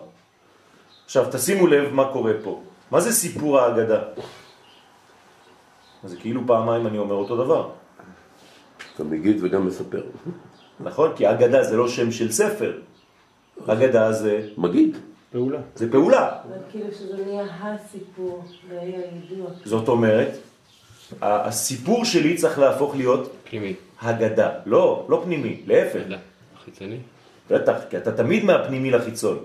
עכשיו 1.06 1.26
תשימו 1.32 1.68
לב 1.68 1.94
מה 1.94 2.12
קורה 2.14 2.34
פה. 2.44 2.62
מה 2.92 3.02
זה 3.02 3.12
סיפור 3.12 3.60
ההגדה? 3.60 4.02
זה 6.04 6.18
כאילו 6.18 6.42
פעמיים 6.48 6.88
אני 6.88 6.98
אומר 6.98 7.16
אותו 7.16 7.44
דבר. 7.44 7.70
אתה 8.96 9.04
מגיד 9.04 9.38
וגם 9.44 9.68
מספר. 9.68 10.04
נכון? 10.80 11.12
כי 11.16 11.30
אגדה 11.30 11.64
זה 11.64 11.78
לא 11.78 11.88
שם 11.88 12.12
של 12.12 12.32
ספר. 12.32 12.82
אגדה 13.68 14.12
זה, 14.12 14.48
מגיד. 14.58 14.98
פעולה. 15.32 15.60
זה 15.76 15.92
פעולה. 15.92 16.40
אבל 16.48 16.58
כאילו 16.72 16.92
שזה 16.92 17.26
נהיה 17.26 17.44
הסיפור, 17.62 18.44
והיה 18.70 19.00
ידוע. 19.00 19.50
זאת 19.66 19.88
אומרת, 19.88 20.32
הסיפור 21.22 22.06
שלי 22.06 22.38
צריך 22.38 22.60
להפוך 22.60 22.96
להיות 22.96 23.32
פנימי. 23.50 23.76
הגדה. 24.02 24.50
לא, 24.66 25.06
לא 25.10 25.22
פנימי, 25.24 25.64
להפך. 25.68 26.02
לא. 26.08 26.18
חיצוני. 26.66 27.00
בטח, 27.50 27.78
כי 27.90 27.98
אתה 27.98 28.12
תמיד 28.12 28.44
מהפנימי 28.44 28.92
לחיצון. 28.92 29.38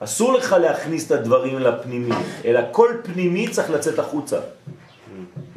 אסור 0.00 0.32
לך 0.32 0.52
להכניס 0.52 1.06
את 1.06 1.10
הדברים 1.10 1.58
לפנימי, 1.58 2.14
אלא 2.44 2.60
כל 2.72 2.90
פנימי 3.02 3.48
צריך 3.48 3.70
לצאת 3.70 3.98
החוצה. 3.98 4.38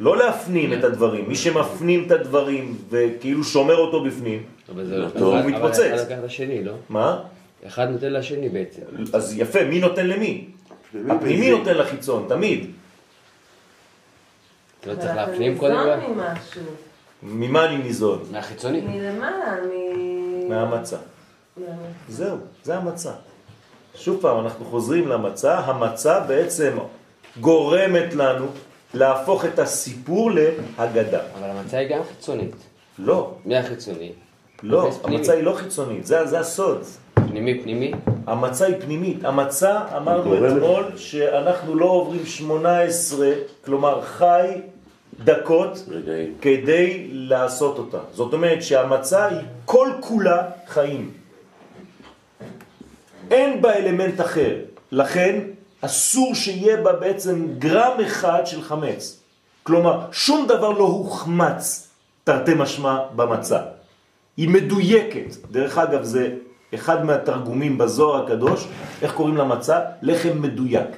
לא 0.00 0.16
להפנים 0.16 0.72
את 0.72 0.84
הדברים. 0.84 1.28
מי 1.28 1.34
שמפנים 1.34 2.04
את 2.06 2.10
הדברים 2.10 2.76
וכאילו 2.90 3.44
שומר 3.44 3.76
אותו 3.76 4.04
בפנים, 4.04 4.42
אבל 4.74 4.86
זה 4.86 4.98
לא 4.98 5.04
אבל- 5.06 5.18
טוב. 5.18 5.34
אבל 5.34 5.42
הוא 5.42 5.50
מתפוצץ. 5.50 5.78
אחד 5.80 5.94
לקח 6.06 6.18
את 6.18 6.24
השני, 6.24 6.64
לא? 6.64 6.72
מה? 6.88 7.22
אחד 7.66 7.88
נותן 7.90 8.12
לשני 8.12 8.48
בעצם. 8.48 8.82
אז 9.12 9.38
יפה, 9.38 9.64
מי 9.64 9.80
נותן 9.80 10.06
למי? 10.06 10.44
פנימי 10.92 11.12
הפנימי 11.12 11.50
נותן 11.50 11.74
לחיצון, 11.74 12.24
תמיד. 12.28 12.70
אתה 14.80 14.88
לא 14.88 14.92
אבל 14.92 15.00
צריך 15.02 15.16
להפנים 15.16 15.58
קודם 15.58 15.76
כל? 15.76 16.58
ממה 17.22 17.64
אני 17.64 17.76
ניזון? 17.78 18.22
מהחיצוני. 18.32 18.80
מלמעלה, 18.80 19.56
מ... 19.64 20.48
מהמצה. 20.48 20.96
מהמצה. 21.56 21.76
זהו, 22.08 22.36
זה 22.64 22.76
המצה. 22.76 23.12
שוב 23.98 24.18
פעם, 24.20 24.40
אנחנו 24.40 24.64
חוזרים 24.64 25.08
למצה, 25.08 25.58
המצה 25.58 26.20
בעצם 26.20 26.76
גורמת 27.40 28.14
לנו 28.14 28.46
להפוך 28.94 29.44
את 29.44 29.58
הסיפור 29.58 30.30
להגדה. 30.30 31.20
אבל 31.38 31.50
המצה 31.50 31.78
היא 31.78 31.88
גם 31.88 32.00
חיצונית. 32.08 32.54
לא, 32.98 33.34
מי 33.44 33.56
החיצוני? 33.56 34.12
לא. 34.62 34.90
המצה 35.04 35.32
היא 35.32 35.42
לא 35.42 35.52
חיצונית, 35.52 36.06
זה, 36.06 36.26
זה 36.26 36.40
הסוד. 36.40 36.82
פנימי 37.14 37.62
פנימי? 37.62 37.92
המצה 38.26 38.66
היא 38.66 38.74
פנימית. 38.80 39.24
המצה, 39.24 39.80
אמרנו. 39.96 40.48
אתמול, 40.48 40.84
שאנחנו 40.96 41.74
לא 41.74 41.84
עוברים 41.84 42.26
18, 42.26 43.28
כלומר 43.64 44.02
חי 44.02 44.46
דקות, 45.24 45.84
רגעים. 45.88 46.34
כדי 46.40 47.08
לעשות 47.10 47.78
אותה. 47.78 47.98
זאת 48.12 48.32
אומרת 48.32 48.62
שהמצה 48.62 49.26
היא 49.26 49.38
כל 49.64 49.88
כולה 50.00 50.42
חיים. 50.66 51.10
אין 53.30 53.62
בה 53.62 53.76
אלמנט 53.76 54.20
אחר. 54.20 54.54
לכן 54.92 55.40
אסור 55.80 56.34
שיהיה 56.34 56.76
בה 56.76 56.92
בעצם 56.92 57.46
גרם 57.58 58.00
אחד 58.06 58.46
של 58.46 58.62
חמץ. 58.62 59.20
כלומר, 59.62 60.06
שום 60.12 60.46
דבר 60.46 60.70
לא 60.70 60.84
הוחמץ, 60.84 61.88
תרתי 62.24 62.52
משמע, 62.56 62.98
במצה. 63.16 63.60
היא 64.36 64.48
מדויקת. 64.48 65.36
דרך 65.50 65.78
אגב, 65.78 66.02
זה 66.02 66.34
אחד 66.74 67.04
מהתרגומים 67.04 67.78
בזוהר 67.78 68.24
הקדוש, 68.24 68.66
איך 69.02 69.12
קוראים 69.12 69.36
למצה? 69.36 69.80
לחם 70.02 70.42
מדויק. 70.42 70.88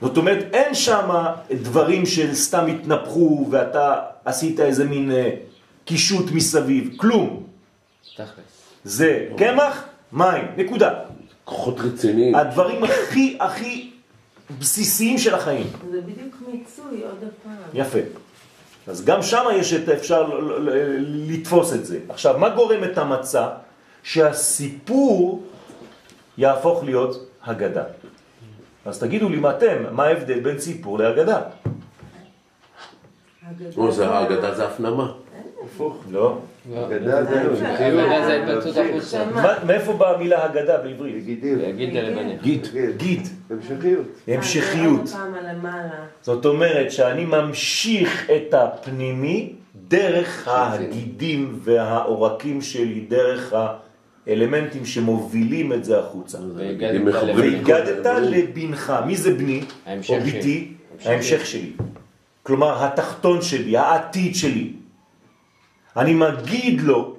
זאת 0.00 0.16
אומרת, 0.16 0.46
אין 0.52 0.74
שם 0.74 1.08
דברים 1.52 2.06
של 2.06 2.34
סתם 2.34 2.66
התנפחו 2.66 3.46
ואתה 3.50 3.94
עשית 4.24 4.60
איזה 4.60 4.84
מין 4.84 5.10
אה, 5.10 5.30
קישוט 5.84 6.30
מסביב, 6.32 6.96
כלום. 6.96 7.42
תכלס. 8.14 8.28
זה 8.84 9.28
קמח, 9.36 9.84
מים, 10.12 10.44
נקודה. 10.56 10.94
כוחות 11.44 11.80
רציניים. 11.80 12.34
הדברים 12.34 12.84
הכי 12.84 13.36
הכי 13.40 13.90
בסיסיים 14.58 15.18
של 15.18 15.34
החיים. 15.34 15.66
זה 15.90 16.00
בדיוק 16.00 16.36
מיצוי 16.52 17.02
עוד 17.02 17.16
הפעם. 17.28 17.54
יפה. 17.74 17.98
אז 18.86 19.04
גם 19.04 19.22
שם 19.22 19.44
יש 19.54 19.72
את, 19.72 19.88
אפשר 19.88 20.22
ל- 20.28 20.70
ל- 20.70 21.32
לתפוס 21.32 21.74
את 21.74 21.86
זה. 21.86 21.98
עכשיו, 22.08 22.38
מה 22.38 22.48
גורם 22.48 22.84
את 22.84 22.98
המצע? 22.98 23.48
שהסיפור 24.02 25.42
יהפוך 26.38 26.84
להיות 26.84 27.16
הגדה. 27.44 27.84
אז 28.84 28.98
תגידו 28.98 29.28
לי 29.28 29.36
מה 29.36 29.50
אתם, 29.50 29.82
מה 29.90 30.04
ההבדל 30.04 30.40
בין 30.40 30.58
סיפור 30.58 30.98
להגדה? 30.98 31.40
או, 33.76 33.92
זה 33.92 34.08
האגדה 34.08 34.54
הפנמה. 35.74 35.94
לא. 36.10 36.38
אגדה 36.74 37.24
זה 37.24 37.42
אגדה 37.42 38.26
זה 38.26 38.32
ההתבטאות 38.32 38.76
החוצה. 38.76 39.24
מה, 39.34 39.54
מאיפה 39.66 39.92
באה 39.92 40.14
המילה 40.14 40.44
הגדה 40.44 40.78
בעברית? 40.78 41.24
גידיר. 41.24 41.58
גיד. 42.42 42.66
גיד. 42.96 43.28
המשכיות. 43.50 44.06
המשכיות. 44.28 45.10
זאת 46.22 46.46
אומרת 46.46 46.92
שאני 46.92 47.24
ממשיך 47.24 48.30
את 48.30 48.54
הפנימי 48.54 49.52
דרך 49.88 50.48
הגידים 50.48 51.58
והעורקים 51.62 52.62
שלי, 52.62 53.00
דרך 53.08 53.54
האלמנטים 54.26 54.84
שמובילים 54.84 55.72
את 55.72 55.84
זה 55.84 55.98
החוצה. 55.98 56.38
והגדת 57.36 58.06
לבנך. 58.22 58.92
מי 59.06 59.16
זה 59.16 59.34
בני? 59.34 59.60
או 59.86 60.02
שלי. 60.02 60.20
ביתי? 60.20 60.68
המשך 60.94 61.06
ההמשך 61.06 61.46
שלי. 61.46 61.72
כלומר, 62.42 62.84
התחתון 62.84 63.42
שלי, 63.42 63.76
העתיד 63.76 64.34
שלי. 64.34 64.72
אני 66.00 66.14
מגיד 66.14 66.80
לו, 66.80 67.16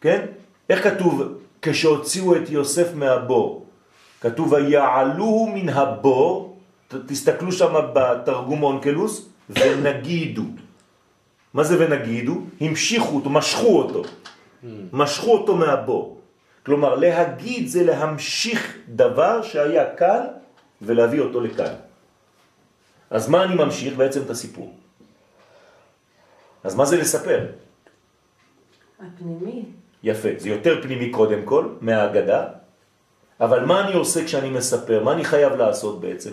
כן? 0.00 0.26
איך 0.70 0.84
כתוב 0.84 1.22
כשהוציאו 1.62 2.36
את 2.36 2.50
יוסף 2.50 2.94
מהבור? 2.94 3.66
כתוב 4.20 4.52
ויעלוהו 4.52 5.46
מן 5.54 5.68
הבור, 5.68 6.58
תסתכלו 7.06 7.52
שם 7.52 7.74
בתרגום 7.94 8.62
אונקלוס, 8.62 9.28
ונגידו. 9.50 10.42
מה 11.54 11.62
זה 11.64 11.74
ונגידו? 11.78 12.34
המשיכו 12.60 13.16
אותו, 13.16 13.30
משכו 13.30 13.78
אותו. 13.78 14.02
משכו 14.92 15.30
אותו 15.32 15.56
מהבור. 15.56 16.20
כלומר, 16.66 16.94
להגיד 16.94 17.68
זה 17.68 17.84
להמשיך 17.84 18.60
דבר 18.88 19.42
שהיה 19.42 19.94
כאן 19.94 20.24
ולהביא 20.82 21.20
אותו 21.20 21.40
לכאן. 21.40 21.74
אז 23.10 23.28
מה 23.28 23.44
אני 23.44 23.54
ממשיך? 23.54 23.94
בעצם 23.94 24.22
את 24.22 24.30
הסיפור. 24.30 24.74
אז 26.64 26.74
מה 26.74 26.84
זה 26.84 26.96
לספר? 26.96 27.67
הפנימי. 29.00 29.64
יפה, 30.02 30.28
זה 30.38 30.48
יותר 30.48 30.82
פנימי 30.82 31.10
קודם 31.10 31.42
כל, 31.44 31.68
מהאגדה, 31.80 32.44
אבל 33.40 33.64
מה 33.64 33.86
אני 33.88 33.94
עושה 33.94 34.24
כשאני 34.24 34.50
מספר? 34.50 35.04
מה 35.04 35.12
אני 35.12 35.24
חייב 35.24 35.52
לעשות 35.52 36.00
בעצם? 36.00 36.30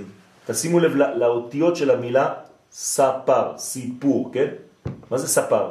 תשימו 0.48 0.80
לב 0.80 0.96
לא- 0.96 1.14
לאותיות 1.16 1.76
של 1.76 1.92
המילה 1.92 2.34
ספר, 2.72 3.58
סיפור, 3.58 4.30
כן? 4.34 4.48
מה 5.12 5.18
זה 5.18 5.28
ספר? 5.28 5.70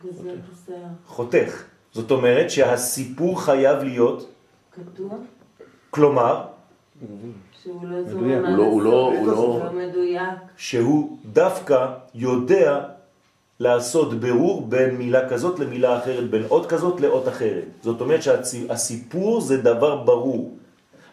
השיער. 0.00 0.78
חותך. 1.06 1.62
זאת 1.92 2.10
אומרת 2.10 2.50
שהסיפור 2.50 3.44
חייב 3.44 3.82
להיות, 3.82 4.28
קטוע. 4.70 5.08
כלומר, 5.90 6.44
שהוא 7.62 7.86
לא 7.88 7.96
עד 7.98 8.08
לא- 8.10 8.82
לא- 8.84 9.12
לא- 9.24 9.60
לא 9.64 9.72
מדויק. 9.72 10.38
שהוא 10.56 11.18
דווקא 11.24 11.86
יודע 12.14 12.80
לעשות 13.62 14.20
ברור 14.20 14.66
בין 14.66 14.94
מילה 14.96 15.28
כזאת 15.28 15.58
למילה 15.58 15.98
אחרת, 15.98 16.30
בין 16.30 16.42
אות 16.50 16.66
כזאת 16.66 17.00
לאות 17.00 17.28
אחרת. 17.28 17.64
זאת 17.82 18.00
אומרת 18.00 18.20
שהסיפור 18.22 19.40
זה 19.40 19.56
דבר 19.62 19.96
ברור. 19.96 20.56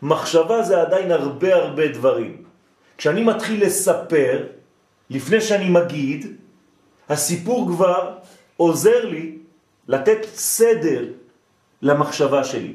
מחשבה 0.02 0.64
זה 0.64 0.82
עדיין 0.82 1.12
הרבה 1.12 1.56
הרבה 1.56 1.88
דברים. 1.88 2.44
כשאני 2.98 3.24
מתחיל 3.24 3.66
לספר, 3.66 4.46
לפני 5.10 5.42
שאני 5.42 5.70
מגיד, 5.70 6.26
הסיפור 7.10 7.68
כבר 7.68 8.18
עוזר 8.58 9.06
לי 9.06 9.38
לתת 9.88 10.18
סדר 10.34 11.06
למחשבה 11.82 12.44
שלי. 12.44 12.74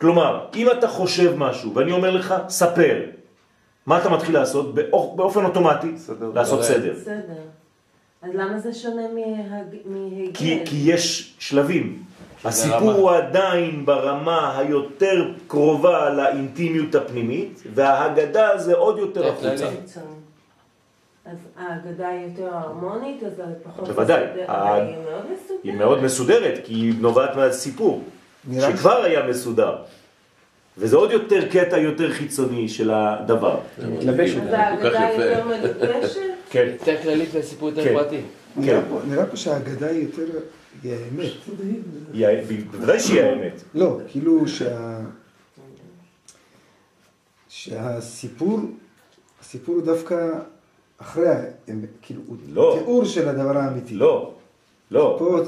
כלומר, 0.00 0.46
אם 0.54 0.70
אתה 0.70 0.88
חושב 0.88 1.32
משהו 1.36 1.74
ואני 1.74 1.92
אומר 1.92 2.10
לך, 2.10 2.34
ספר, 2.48 3.00
מה 3.86 3.98
אתה 3.98 4.08
מתחיל 4.10 4.34
לעשות? 4.34 4.74
באופ- 4.74 5.16
באופן 5.16 5.44
אוטומטי, 5.44 5.98
סדר. 5.98 6.30
לעשות 6.34 6.60
יורד. 6.60 6.70
סדר. 6.70 6.94
אז 8.28 8.34
למה 8.34 8.58
זה 8.58 8.74
שונה 8.74 9.02
מהג- 9.14 9.76
מהיגד? 9.86 10.36
כי, 10.36 10.60
כי 10.64 10.76
יש 10.84 11.34
שלבים. 11.38 12.02
הסיפור. 12.44 12.90
הוא 12.92 13.10
עדיין 13.10 13.86
ברמה 13.86 14.58
היותר 14.58 15.24
קרובה 15.46 16.10
לאינטימיות 16.10 16.94
הפנימית, 16.94 17.62
וההגדה 17.74 18.58
זה 18.58 18.74
עוד 18.74 18.98
יותר 18.98 19.22
זה 19.22 19.28
החוצה. 19.28 19.66
אז 21.26 21.36
ההגדה 21.58 22.08
היא 22.08 22.26
יותר 22.26 22.48
הרמונית, 22.56 23.22
אז 23.22 23.32
זה 23.36 23.42
פחות 23.62 23.88
בוודאי. 23.88 24.24
מסודר, 24.26 24.50
ה- 24.52 24.72
אבל 24.76 24.86
היא 24.86 24.96
מאוד 24.96 25.24
מסודרת. 25.32 25.60
היא 25.64 25.72
מאוד 25.74 26.02
מסודרת, 26.02 26.58
כי 26.64 26.74
היא 26.74 26.94
נובעת 27.00 27.36
מהסיפור, 27.36 28.02
שכבר 28.60 29.02
היה 29.02 29.26
מסודר. 29.26 29.76
וזה 30.78 30.96
עוד 30.96 31.10
יותר 31.10 31.48
קטע 31.48 31.78
יותר 31.78 32.12
חיצוני 32.12 32.68
של 32.68 32.90
הדבר. 32.90 33.58
מתלבש 33.88 34.30
אז 34.30 34.36
כל 34.42 34.46
כך 34.52 34.58
ההגדה 34.58 34.88
יפה. 35.14 35.24
יותר 35.24 35.44
מדופשת? 35.48 36.20
כן. 36.56 36.72
יותר 36.72 37.02
כללית 37.02 37.28
והסיפור 37.32 37.68
יותר 37.68 37.84
כן. 37.84 37.94
פרטי. 37.94 38.20
נראה 38.56 38.80
פה- 38.88 39.00
נראה 39.08 39.26
פה 39.26 39.36
שהאגדה 39.36 39.86
היא 39.86 40.02
יותר, 40.02 40.24
היא 40.82 40.92
האמת. 40.92 41.32
בוודאי 42.70 43.00
שהיא 43.00 43.20
האמת. 43.20 43.62
לא, 43.74 43.98
כאילו 44.08 44.48
שה... 44.48 45.00
שהסיפור, 47.48 48.60
הסיפור 49.40 49.74
הוא 49.74 49.84
דווקא 49.84 50.28
אחרי 50.98 51.28
האמת, 51.28 51.88
כאילו, 52.02 52.22
הוא 52.26 52.36
לא. 52.48 52.76
תיאור 52.78 53.04
של 53.04 53.28
הדבר 53.28 53.58
האמיתי. 53.58 53.94
לא, 53.94 54.34
לא. 54.90 55.16
פה, 55.18 55.40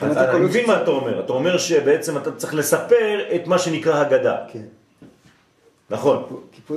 אז 0.00 0.16
אני 0.16 0.44
מבין 0.44 0.66
מה 0.66 0.82
אתה 0.82 0.90
אומר. 0.90 1.24
אתה 1.24 1.32
אומר 1.32 1.58
שבעצם 1.58 2.16
אתה 2.18 2.32
צריך 2.32 2.54
לספר 2.54 3.34
את 3.36 3.46
מה 3.46 3.58
שנקרא 3.58 4.00
הגדה. 4.00 4.36
כן. 4.52 4.64
נכון. 5.90 6.24
פה- 6.28 6.40
כי 6.52 6.60
פה, 6.66 6.74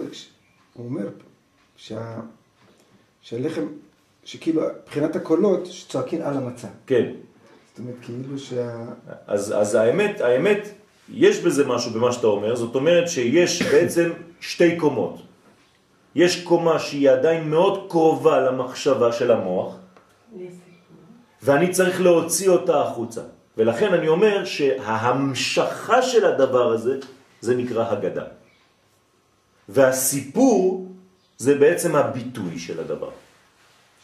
הוא 0.74 0.86
אומר 0.86 1.08
שה... 1.76 2.16
שהלחם, 3.28 3.68
שכאילו, 4.24 4.62
מבחינת 4.84 5.16
הקולות, 5.16 5.66
שצועקים 5.66 6.22
על 6.22 6.38
המצה. 6.38 6.68
כן. 6.86 7.06
זאת 7.70 7.80
אומרת, 7.80 7.96
כאילו 8.02 8.40
שה... 8.40 8.86
אז, 9.28 9.54
אז 9.58 9.76
האמת, 9.76 10.22
האמת, 10.22 10.68
יש 11.14 11.40
בזה 11.40 11.68
משהו 11.68 11.92
במה 11.92 12.12
שאתה 12.12 12.28
אומר, 12.28 12.56
זאת 12.56 12.76
אומרת 12.76 13.10
שיש 13.10 13.62
בעצם 13.72 14.10
שתי 14.40 14.76
קומות. 14.76 15.22
יש 16.16 16.44
קומה 16.44 16.80
שהיא 16.80 17.10
עדיין 17.10 17.50
מאוד 17.50 17.86
קרובה 17.90 18.40
למחשבה 18.40 19.12
של 19.12 19.32
המוח. 19.32 19.76
ואני 21.42 21.72
צריך 21.72 22.02
להוציא 22.02 22.50
אותה 22.50 22.82
החוצה. 22.82 23.22
ולכן 23.58 23.94
אני 23.94 24.08
אומר 24.08 24.46
שההמשכה 24.46 26.02
של 26.02 26.26
הדבר 26.26 26.72
הזה, 26.72 27.00
זה 27.42 27.56
נקרא 27.56 27.92
הגדה. 27.92 28.26
והסיפור 29.70 30.88
זה 31.38 31.56
בעצם 31.56 31.96
הביטוי 31.96 32.60
של 32.60 32.80
הדבר. 32.80 33.10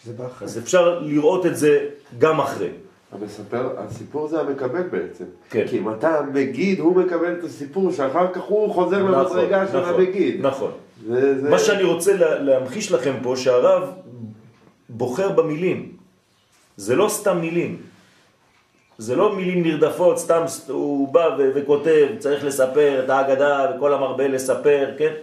זה 0.06 0.14
בא 0.14 0.26
אחרי. 0.28 0.46
אז 0.48 0.58
אפשר 0.58 1.00
לראות 1.00 1.46
את 1.46 1.58
זה 1.58 1.86
גם 2.18 2.40
אחרי. 2.42 2.70
המספר, 3.12 3.70
הסיפור 3.78 4.28
זה 4.28 4.40
המקבל 4.40 4.82
בעצם. 4.84 5.24
כן. 5.50 5.66
כי 5.68 5.78
אם 5.78 5.90
אתה 5.92 6.22
מגיד, 6.34 6.80
הוא 6.80 6.96
מקבל 6.96 7.34
את 7.40 7.44
הסיפור, 7.44 7.92
שאחר 7.92 8.34
כך 8.34 8.42
הוא 8.42 8.74
חוזר 8.74 9.04
למדרגה 9.04 9.68
של 9.68 9.80
נכון, 9.82 9.94
המגיד. 9.94 10.46
נכון. 10.46 10.72
זה, 11.08 11.42
זה... 11.42 11.50
מה 11.50 11.60
שאני 11.60 11.84
רוצה 11.84 12.14
לה- 12.14 12.40
להמחיש 12.40 12.92
לכם 12.92 13.14
פה, 13.24 13.36
שהרב 13.38 13.90
בוחר 14.90 15.30
במילים. 15.30 15.92
זה 16.78 16.96
לא 16.96 17.10
סתם 17.10 17.42
מילים. 17.42 17.82
זה 18.98 19.16
לא 19.16 19.36
מילים 19.36 19.64
נרדפות, 19.64 20.18
סתם 20.20 20.44
הוא 20.68 21.14
בא 21.14 21.30
וכותב, 21.56 22.08
צריך 22.20 22.44
לספר 22.46 23.02
את 23.06 23.10
ההגדה 23.10 23.72
וכל 23.76 23.94
המרבה 23.94 24.28
לספר, 24.28 24.90
כן? 24.98 25.14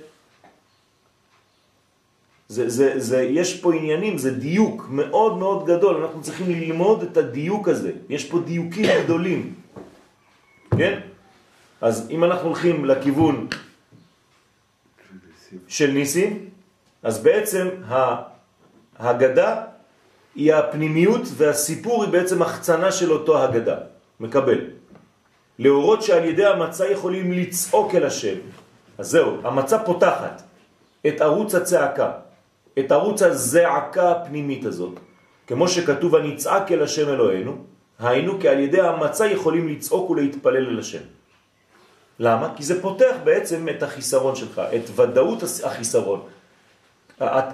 זה, 2.50 2.68
זה, 2.68 3.00
זה, 3.00 3.22
יש 3.22 3.60
פה 3.60 3.74
עניינים, 3.74 4.18
זה 4.18 4.30
דיוק 4.30 4.86
מאוד 4.90 5.38
מאוד 5.38 5.66
גדול, 5.66 6.02
אנחנו 6.02 6.22
צריכים 6.22 6.50
ללמוד 6.50 7.02
את 7.02 7.16
הדיוק 7.16 7.68
הזה, 7.68 7.92
יש 8.08 8.24
פה 8.24 8.40
דיוקים 8.42 8.86
גדולים, 9.04 9.54
כן? 10.78 11.00
אז 11.80 12.10
אם 12.10 12.24
אנחנו 12.24 12.46
הולכים 12.48 12.84
לכיוון 12.84 13.46
של 15.68 15.90
ניסים, 15.90 16.48
אז 17.02 17.22
בעצם 17.22 17.68
ההגדה 18.98 19.64
היא 20.34 20.54
הפנימיות 20.54 21.22
והסיפור 21.36 22.04
היא 22.04 22.12
בעצם 22.12 22.42
החצנה 22.42 22.92
של 22.92 23.12
אותו 23.12 23.42
הגדה, 23.42 23.76
מקבל. 24.20 24.58
להורות 25.58 26.02
שעל 26.02 26.24
ידי 26.24 26.46
המצה 26.46 26.90
יכולים 26.90 27.32
לצעוק 27.32 27.94
אל 27.94 28.04
השם. 28.04 28.36
אז 28.98 29.06
זהו, 29.06 29.36
המצה 29.44 29.78
פותחת 29.78 30.42
את 31.06 31.20
ערוץ 31.20 31.54
הצעקה, 31.54 32.10
את 32.80 32.92
ערוץ 32.92 33.22
הזעקה 33.22 34.10
הפנימית 34.10 34.64
הזאת. 34.64 35.00
כמו 35.46 35.68
שכתוב 35.68 36.16
הנצעק 36.16 36.72
אל 36.72 36.82
השם 36.82 37.08
אלוהינו, 37.08 37.56
היינו 37.98 38.40
כי 38.40 38.48
על 38.48 38.58
ידי 38.58 38.80
המצה 38.80 39.26
יכולים 39.26 39.68
לצעוק 39.68 40.10
ולהתפלל 40.10 40.66
אל 40.66 40.78
השם. 40.78 41.02
למה? 42.18 42.52
כי 42.56 42.62
זה 42.62 42.82
פותח 42.82 43.14
בעצם 43.24 43.68
את 43.68 43.82
החיסרון 43.82 44.36
שלך, 44.36 44.62
את 44.76 44.90
ודאות 44.96 45.42
החיסרון. 45.64 46.20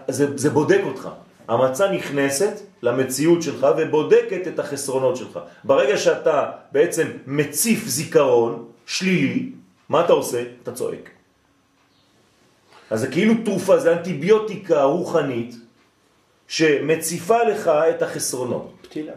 זה, 0.09 0.37
זה 0.37 0.51
בודק 0.51 0.81
אותך. 0.85 1.09
המצה 1.49 1.93
נכנסת 1.93 2.61
למציאות 2.83 3.43
שלך 3.43 3.67
ובודקת 3.79 4.49
את 4.49 4.59
החסרונות 4.59 5.17
שלך. 5.17 5.41
ברגע 5.65 5.97
שאתה 5.97 6.51
בעצם 6.73 7.07
מציף 7.27 7.87
זיכרון 7.87 8.65
שלילי, 8.87 9.53
מה 9.89 10.05
אתה 10.05 10.13
עושה? 10.13 10.43
אתה 10.63 10.73
צועק. 10.73 11.16
אז 12.91 13.01
זה 13.01 13.07
כאילו 13.11 13.35
תרופה, 13.45 13.79
זה 13.79 13.93
אנטיביוטיקה 13.93 14.83
רוחנית 14.83 15.55
שמציפה 16.49 17.43
לך 17.43 17.69
את 17.69 18.03
החסרונות. 18.03 18.73
פתילה. 18.83 19.13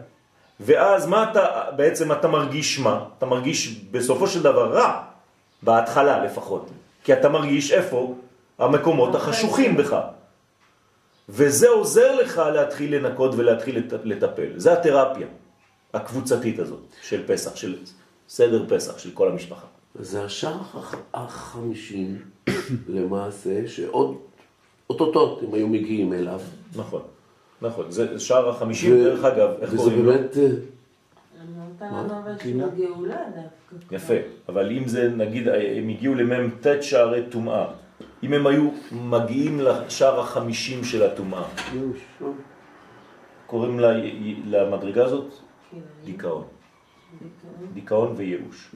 ואז 0.60 1.06
מה 1.06 1.30
אתה, 1.30 1.46
בעצם 1.76 2.12
אתה 2.12 2.28
מרגיש 2.28 2.78
מה? 2.78 3.04
אתה 3.18 3.26
מרגיש 3.26 3.68
בסופו 3.90 4.26
של 4.26 4.42
דבר 4.42 4.72
רע, 4.72 5.02
בהתחלה 5.62 6.24
לפחות. 6.24 6.70
כי 7.04 7.12
אתה 7.12 7.28
מרגיש 7.28 7.72
איפה? 7.72 8.14
המקומות 8.58 9.14
החשוכים 9.14 9.76
בך. 9.76 9.96
וזה 11.28 11.68
עוזר 11.68 12.14
לך 12.16 12.42
להתחיל 12.54 12.94
לנקות 12.94 13.34
ולהתחיל 13.36 13.78
לט- 13.78 14.00
לטפל. 14.04 14.50
זה 14.56 14.72
התרפיה 14.72 15.26
הקבוצתית 15.94 16.58
הזאת 16.58 16.80
של 17.02 17.26
פסח, 17.26 17.56
של 17.56 17.78
סדר 18.28 18.64
פסח, 18.68 18.98
של 18.98 19.10
כל 19.14 19.28
המשפחה. 19.28 19.66
זה 19.94 20.24
השער 20.24 20.52
הח- 20.74 20.94
החמישים 21.14 22.18
למעשה, 22.88 23.68
שעוד 23.68 24.16
אוטוטוט 24.90 25.42
הם 25.42 25.54
היו 25.54 25.68
מגיעים 25.68 26.12
אליו. 26.12 26.40
נכון, 26.76 27.02
נכון. 27.62 27.90
זה 27.90 28.18
שער 28.20 28.48
החמישים, 28.48 28.94
דרך 29.04 29.24
אגב, 29.24 29.48
איך 29.60 29.68
וזה 29.72 29.76
קוראים 29.76 30.04
לו? 30.04 30.12
באמת, 30.12 30.36
אה. 30.36 30.48
יפה, 33.90 34.14
אבל 34.48 34.70
אם 34.76 34.88
זה 34.88 35.08
נגיד 35.08 35.48
הם 35.48 35.88
הגיעו 35.88 36.14
למ"ט 36.14 36.66
שערי 36.82 37.22
טומאה, 37.30 37.66
אם 38.22 38.32
הם 38.32 38.46
היו 38.46 38.68
מגיעים 38.92 39.60
לשער 39.60 40.20
החמישים 40.20 40.84
של 40.84 41.02
הטומאה, 41.02 41.44
קוראים 43.46 43.80
למדרגה 44.46 45.04
הזאת 45.04 45.32
דיכאון, 46.04 46.44
דיכאון. 47.22 47.66
דיכאון 47.74 48.14
וייאוש. 48.16 48.70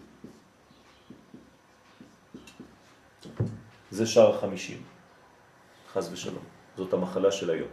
זה 3.95 4.07
שער 4.07 4.35
החמישים, 4.37 4.83
חז 5.93 6.13
ושלום, 6.13 6.45
זאת 6.77 6.93
המחלה 6.93 7.33
של 7.33 7.51
היום. 7.51 7.69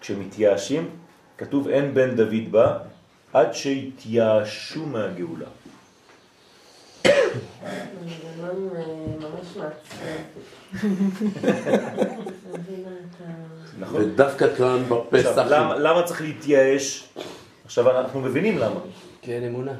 כשמתייאשים, 0.00 0.90
כתוב 1.38 1.68
אין 1.68 1.94
בן 1.94 2.16
דוד 2.16 2.50
בא 2.50 2.78
עד 3.32 3.54
שהתייאשו 3.54 4.86
מהגאולה. 4.86 5.46
נכון? 13.78 14.02
ודווקא 14.02 14.54
כאן 14.56 14.82
בפסח, 14.88 15.38
למה, 15.48 15.76
למה 15.76 16.02
צריך 16.02 16.20
להתייאש? 16.22 17.08
עכשיו 17.64 17.98
אנחנו 18.00 18.20
מבינים 18.20 18.58
למה. 18.58 18.80
כי 19.22 19.32
אין 19.32 19.44
אמונה. 19.44 19.74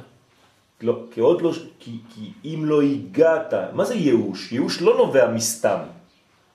לא, 0.83 0.99
כי 1.11 1.21
עוד 1.21 1.43
לא, 1.43 1.53
כי, 1.79 1.99
כי 2.15 2.33
אם 2.45 2.65
לא 2.65 2.83
הגעת, 2.83 3.55
מה 3.73 3.85
זה 3.85 3.95
ייאוש? 3.95 4.53
ייאוש 4.53 4.83
לא 4.83 4.97
נובע 4.97 5.31
מסתם. 5.31 5.79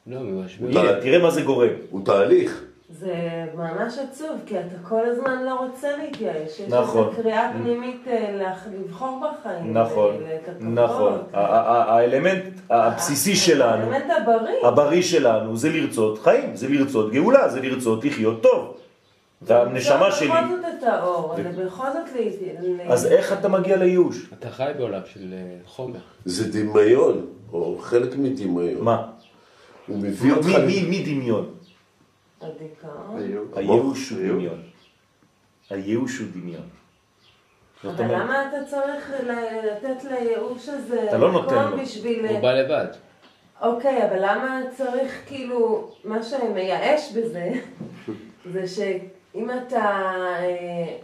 לא, 0.07 0.19
ממש. 0.19 0.59
הנה, 0.59 1.01
תראה 1.01 1.19
מה 1.19 1.31
זה 1.31 1.41
גורם. 1.41 1.69
הוא 1.89 2.05
תהליך. 2.05 2.63
זה 2.89 3.13
ממש 3.55 3.97
עצוב, 3.97 4.29
כי 4.45 4.59
אתה 4.59 4.75
כל 4.89 5.05
הזמן 5.05 5.43
לא 5.45 5.53
רוצה 5.53 5.97
להתייאש. 5.97 6.59
יש 6.59 6.61
נכון. 6.69 7.07
איזו 7.07 7.21
קריאה 7.21 7.51
פנימית 7.53 8.07
אה, 8.07 8.51
לבחור 8.71 9.21
בחיים. 9.21 9.77
נכון, 9.77 10.15
לכתבות. 10.15 10.67
נכון. 10.73 11.19
האלמנט 11.33 12.43
הבסיסי 12.69 13.35
שלנו, 13.35 13.83
האלמנט 13.93 14.11
הבריא. 14.21 14.67
הבריא 14.67 15.01
שלנו, 15.01 15.57
זה 15.57 15.69
לרצות 15.69 16.19
חיים, 16.19 16.55
זה 16.55 16.69
לרצות 16.69 17.11
גאולה, 17.11 17.49
זה 17.49 17.61
לרצות 17.61 18.05
לחיות 18.05 18.43
טוב. 18.43 18.77
והנשמה 19.45 20.11
שלי, 20.11 20.27
בכל 20.27 20.47
זאת 20.49 20.65
את 20.79 20.83
האור, 20.83 21.29
ו- 21.29 21.35
זה 21.35 21.65
בכל 21.65 21.85
זאת. 21.93 22.89
אז 22.89 23.05
איך 23.05 23.33
אתה 23.33 23.47
מגיע 23.47 23.77
לייאוש? 23.77 24.29
אתה 24.39 24.49
חי 24.49 24.71
בעולם 24.77 25.01
של 25.05 25.33
אה, 25.33 25.57
חומר. 25.65 25.99
זה 26.25 26.51
דמיון, 26.51 27.27
או 27.53 27.77
חלק 27.81 28.15
מדמיון. 28.15 28.83
מה? 28.83 29.11
הוא 29.87 29.97
מביא 29.97 30.33
אותך... 30.33 30.45
מי, 30.45 30.57
מי, 30.57 30.85
מי 30.89 31.03
דמיון? 31.03 31.55
הדיכאון. 32.41 33.47
הייאוש 33.55 34.09
הוא 34.09 34.19
דמיון. 34.19 34.61
הייאוש 35.69 36.17
הוא 36.17 36.27
דמיון. 36.33 36.69
אבל 37.83 38.05
למה 38.15 38.47
אתה 38.49 38.65
צריך 38.65 39.11
לתת 39.63 40.03
לייאוש 40.03 40.69
הזה 40.69 41.03
אתה 41.07 41.17
לא 41.17 41.31
נותן 41.31 41.55
לו. 41.55 41.77
הוא 42.29 42.39
בא 42.41 42.53
לבד. 42.53 42.87
אוקיי, 43.61 44.05
אבל 44.07 44.17
למה 44.19 44.61
צריך 44.77 45.21
כאילו, 45.27 45.91
מה 46.03 46.23
שמייאש 46.23 47.11
בזה, 47.11 47.51
זה 48.53 48.67
שאם 49.33 49.47
אתה, 49.51 49.81
אה, 50.39 50.97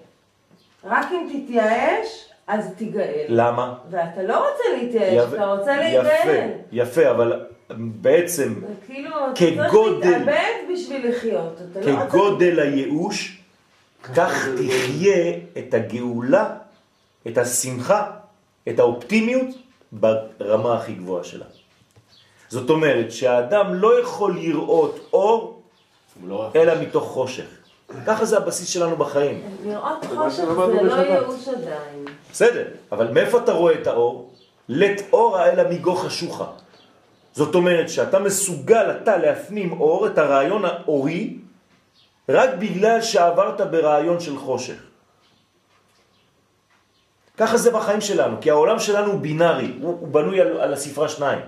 רק 0.83 1.07
אם 1.11 1.43
תתייאש, 1.43 2.25
אז 2.47 2.73
תיגאל. 2.77 3.25
למה? 3.29 3.73
ואתה 3.89 4.23
לא 4.23 4.49
רוצה 4.49 4.63
להתייאש, 4.77 5.13
יפה, 5.27 5.35
אתה 5.35 5.45
רוצה 5.45 5.71
יפה, 5.71 6.03
להיגאל. 6.03 6.49
יפה, 6.71 7.11
אבל 7.11 7.45
בעצם 7.77 8.53
זה 8.61 8.73
כאילו, 8.85 9.09
אתה 9.25 9.33
צריך 9.35 9.67
כגודל- 9.71 10.09
להתאבד 10.09 10.73
בשביל 10.73 11.09
לחיות. 11.09 11.53
אתה 11.71 11.79
לא 11.81 11.91
רוצה... 11.91 12.05
כגודל 12.09 12.59
הייאוש, 12.59 13.41
כך 14.15 14.47
תחיה 14.57 15.33
את 15.57 15.73
הגאולה, 15.73 16.55
את 17.27 17.37
השמחה, 17.37 18.11
את 18.69 18.79
האופטימיות 18.79 19.47
ברמה 19.91 20.77
הכי 20.77 20.93
גבוהה 20.93 21.23
שלה. 21.23 21.45
זאת 22.49 22.69
אומרת 22.69 23.11
שהאדם 23.11 23.73
לא 23.73 24.01
יכול 24.01 24.35
לראות 24.39 24.99
אור 25.13 25.61
אלא 26.55 26.81
מתוך 26.81 27.03
חושך. 27.03 27.58
ככה 28.05 28.25
זה 28.25 28.37
הבסיס 28.37 28.67
שלנו 28.67 28.97
בחיים. 28.97 29.41
לראות 29.65 30.05
חושך 30.05 30.35
זה 30.35 30.83
לא. 30.83 30.93
ייאוש 30.93 31.47
עדיין. 31.47 32.05
בסדר, 32.31 32.65
אבל 32.91 33.11
מאיפה 33.11 33.37
אתה 33.37 33.51
רואה 33.51 33.73
את 33.73 33.87
האור? 33.87 34.33
לת 34.69 35.01
אורה 35.13 35.49
אלא 35.49 35.63
מגו 35.69 35.95
חשוכה. 35.95 36.45
זאת 37.33 37.55
אומרת 37.55 37.89
שאתה 37.89 38.19
מסוגל 38.19 38.91
אתה 38.91 39.17
להפנים 39.17 39.81
אור, 39.81 40.07
את 40.07 40.17
הרעיון 40.17 40.65
האורי, 40.65 41.37
רק 42.29 42.49
בגלל 42.59 43.01
שעברת 43.01 43.61
ברעיון 43.61 44.19
של 44.19 44.37
חושך. 44.37 44.79
ככה 47.37 47.57
זה 47.57 47.71
בחיים 47.71 48.01
שלנו, 48.01 48.37
כי 48.41 48.49
העולם 48.49 48.79
שלנו 48.79 49.11
הוא 49.11 49.19
בינארי, 49.19 49.71
הוא, 49.81 49.97
הוא 49.99 50.07
בנוי 50.07 50.41
על, 50.41 50.59
על 50.61 50.73
הספרה 50.73 51.09
שניים. 51.09 51.39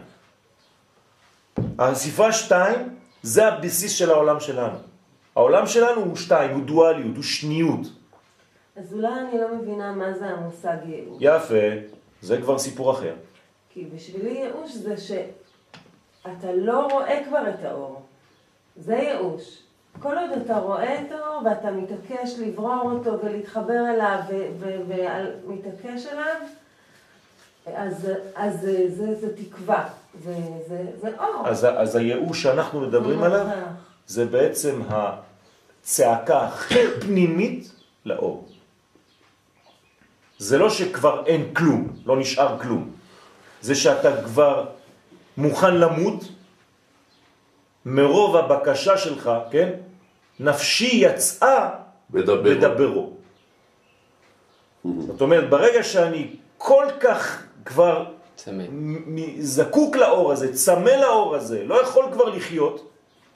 הספרה 1.80 2.32
שתיים 2.32 2.96
זה 3.22 3.48
הבסיס 3.48 3.92
של 3.92 4.10
העולם 4.10 4.40
שלנו. 4.40 4.91
העולם 5.36 5.68
שלנו 5.68 6.02
הוא 6.02 6.16
שתיים, 6.16 6.56
הוא 6.56 6.64
דואליות, 6.64 7.16
הוא 7.16 7.24
שניות. 7.24 7.88
אז 8.76 8.94
אולי 8.94 9.08
אני 9.08 9.42
לא 9.42 9.56
מבינה 9.56 9.92
מה 9.92 10.14
זה 10.14 10.26
המושג 10.26 10.78
ייאוש. 10.86 11.18
יפה, 11.20 11.66
זה 12.22 12.42
כבר 12.42 12.60
סיפור 12.60 12.92
אחר. 12.92 13.14
כי 13.70 13.86
בשבילי 13.96 14.30
ייאוש 14.30 14.72
זה 14.72 14.98
שאתה 14.98 16.54
לא 16.54 16.88
רואה 16.92 17.24
כבר 17.28 17.50
את 17.50 17.66
האור. 17.66 18.02
זה 18.76 18.96
ייאוש. 18.96 19.58
כל 20.00 20.18
עוד 20.18 20.42
אתה 20.46 20.58
רואה 20.58 21.02
את 21.02 21.12
האור 21.12 21.42
ואתה 21.46 21.72
מתעקש 21.72 22.40
לברור 22.40 22.92
אותו 22.92 23.20
ולהתחבר 23.24 23.90
אליו 23.94 24.20
ומתעקש 24.60 26.06
אליו, 26.06 26.36
אז, 27.76 28.12
אז 28.36 28.62
זה, 28.62 28.86
זה, 28.90 29.16
זה 29.16 29.38
תקווה, 29.38 29.90
זה, 30.24 30.36
זה, 30.68 30.84
זה 31.02 31.10
אור. 31.20 31.48
אז, 31.48 31.68
אז 31.78 31.96
הייאוש 31.96 32.44
שאנחנו 32.44 32.82
מדברים 32.82 33.24
עליו, 33.24 33.46
זה 34.08 34.26
בעצם 34.26 34.82
הצעקה 34.90 36.40
הכי 36.42 36.80
פנימית 37.02 37.72
לאור. 38.06 38.48
זה 40.38 40.58
לא 40.58 40.70
שכבר 40.70 41.24
אין 41.26 41.54
כלום, 41.54 41.88
לא 42.06 42.18
נשאר 42.20 42.60
כלום. 42.62 42.92
זה 43.62 43.76
שאתה 43.76 44.24
כבר 44.24 44.66
מוכן 45.38 45.76
למות 45.76 46.24
מרוב 47.86 48.36
הבקשה 48.36 48.98
שלך, 48.98 49.32
כן? 49.52 49.70
נפשי 50.40 50.90
יצאה 50.94 51.70
בדברו. 52.10 52.44
בדברו. 52.44 53.14
זאת 54.84 55.22
אומרת, 55.22 55.50
ברגע 55.50 55.84
שאני 55.84 56.36
כל 56.58 56.86
כך 57.00 57.44
כבר 57.66 58.06
צמא. 58.36 58.64
זקוק 59.40 59.96
לאור 59.96 60.32
הזה, 60.32 60.54
צמא 60.54 60.90
לאור 60.90 61.36
הזה, 61.36 61.64
לא 61.64 61.82
יכול 61.82 62.06
כבר 62.12 62.30
לחיות, 62.30 62.91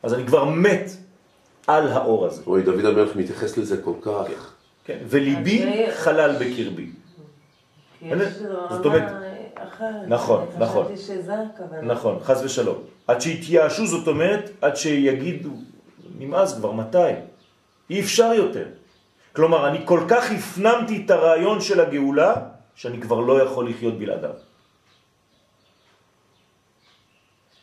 אז 0.05 0.13
אני 0.13 0.25
כבר 0.27 0.45
מת 0.45 0.91
על 1.67 1.87
האור 1.87 2.25
הזה. 2.25 2.41
רואי, 2.45 2.61
דוד 2.61 2.85
המלך 2.85 3.15
מתייחס 3.15 3.57
לזה 3.57 3.81
כל 3.81 3.93
כך. 4.01 4.53
כן, 4.85 4.97
וליבי 5.07 5.63
אז 5.63 5.69
זה- 5.89 6.01
חלל 6.03 6.31
בקרבי. 6.39 6.89
זאת 8.69 8.85
אומרת-. 8.85 9.11
נכון, 10.07 10.47
נכון. 10.59 10.85
נכון, 11.83 12.19
חז 12.23 12.43
ושלום. 12.45 12.77
עד 13.07 13.21
שיתייאשו 13.21 13.85
זאת 13.87 14.07
אומרת, 14.07 14.49
עד 14.61 14.75
שיגידו, 14.75 15.49
נמאס 16.19 16.53
כבר, 16.57 16.71
מתי? 16.71 16.97
אי 17.89 17.99
אפשר 18.01 18.31
יותר. 18.33 18.65
כלומר, 19.35 19.67
אני 19.67 19.79
כל 19.85 19.99
כך 20.07 20.31
הפנמתי 20.31 21.03
את 21.05 21.11
הרעיון 21.11 21.61
של 21.61 21.79
הגאולה, 21.79 22.33
שאני 22.75 23.01
כבר 23.01 23.19
לא 23.19 23.41
יכול 23.43 23.69
לחיות 23.69 23.99
בלעדיו. 23.99 24.29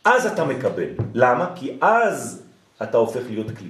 אז 0.05 0.25
אתה 0.25 0.45
מקבל. 0.45 0.89
למה? 1.13 1.51
כי 1.55 1.77
אז 1.81 2.43
אתה 2.83 2.97
הופך 2.97 3.21
להיות 3.29 3.47
כלי. 3.57 3.69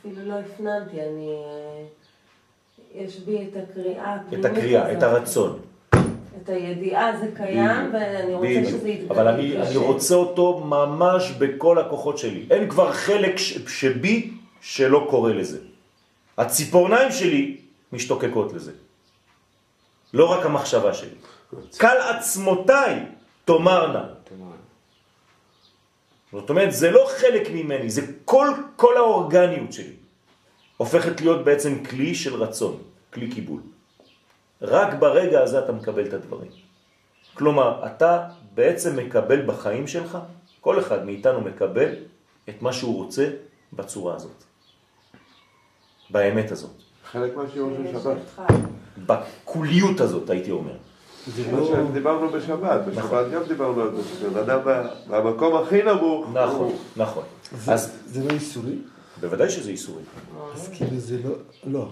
אפילו 0.00 0.28
לא 0.28 0.34
הפנמתי, 0.34 1.02
אני... 1.02 1.28
אה, 1.28 1.84
יש 2.94 3.20
בי 3.20 3.48
את 3.52 3.56
הקריאה 3.56 4.16
את 4.32 4.44
הקריאה, 4.44 4.92
את. 4.92 5.02
הרצון. 5.02 5.58
את 6.42 6.48
הידיעה 6.48 7.16
זה 7.16 7.30
קיים, 7.36 7.90
ואני 7.92 8.34
רוצה. 8.34 8.70
שזה 8.70 8.88
יתגלה. 8.88 9.14
אבל 9.14 9.28
אני, 9.28 9.62
אני 9.62 9.76
רוצה 9.76 10.14
אותו 10.14 10.60
ממש 10.60 11.30
בכל 11.30 11.78
הכוחות 11.78 12.18
שלי. 12.18 12.46
אין 12.50 12.70
כבר 12.70 12.92
חלק 12.92 13.36
ש, 13.36 13.58
שבי 13.80 14.30
שלא 14.60 15.06
קורא 15.10 15.32
לזה. 15.32 15.58
הציפורניים 16.38 17.12
שלי 17.12 17.56
משתוקקות 17.92 18.52
לזה. 18.52 18.72
לא 20.14 20.30
רק 20.32 20.46
המחשבה 20.46 20.94
שלי. 20.94 21.16
קל 21.76 21.96
עצמותיי 22.10 23.00
תאמרנה. 23.44 24.15
זאת 26.32 26.50
אומרת, 26.50 26.72
זה 26.72 26.90
לא 26.90 27.08
חלק 27.18 27.50
ממני, 27.50 27.90
זה 27.90 28.02
כל, 28.24 28.48
כל 28.76 28.96
האורגניות 28.96 29.72
שלי. 29.72 29.96
הופכת 30.76 31.20
להיות 31.20 31.44
בעצם 31.44 31.84
כלי 31.84 32.14
של 32.14 32.34
רצון, 32.34 32.82
כלי 33.12 33.30
קיבול. 33.30 33.60
רק 34.62 34.94
ברגע 34.94 35.42
הזה 35.42 35.58
אתה 35.58 35.72
מקבל 35.72 36.06
את 36.06 36.12
הדברים. 36.12 36.50
כלומר, 37.34 37.86
אתה 37.86 38.28
בעצם 38.54 38.96
מקבל 38.96 39.46
בחיים 39.46 39.86
שלך, 39.86 40.18
כל 40.60 40.80
אחד 40.80 41.04
מאיתנו 41.04 41.40
מקבל 41.40 41.94
את 42.48 42.62
מה 42.62 42.72
שהוא 42.72 42.96
רוצה 42.96 43.30
בצורה 43.72 44.14
הזאת. 44.14 44.44
באמת 46.10 46.50
הזאת. 46.50 46.70
חלק 47.04 47.36
מהשיעור 47.36 47.70
של 47.92 47.98
שבת. 47.98 48.16
בקוליות 49.06 50.00
הזאת, 50.00 50.30
הייתי 50.30 50.50
אומר. 50.50 50.76
מה 51.52 51.58
שדיברנו 51.90 52.28
בשבת, 52.28 52.80
בשבת 52.86 53.30
גם 53.32 53.42
דיברנו 53.48 53.82
על 53.82 53.90
זה, 53.96 54.02
שבן 54.20 54.38
אדם 54.38 54.58
במקום 55.10 55.56
הכי 55.56 55.82
נמוך, 55.82 56.26
נכון, 56.32 56.72
נכון. 56.96 57.22
זה- 57.64 57.72
אז 57.72 57.92
זה 58.06 58.24
לא 58.24 58.30
איסורי? 58.30 58.74
בוודאי 59.20 59.50
שזה 59.50 59.70
איסורי. 59.70 60.02
אז 60.54 60.68
כאילו 60.76 60.98
זה 60.98 61.16
לא, 61.24 61.30
לא, 61.66 61.88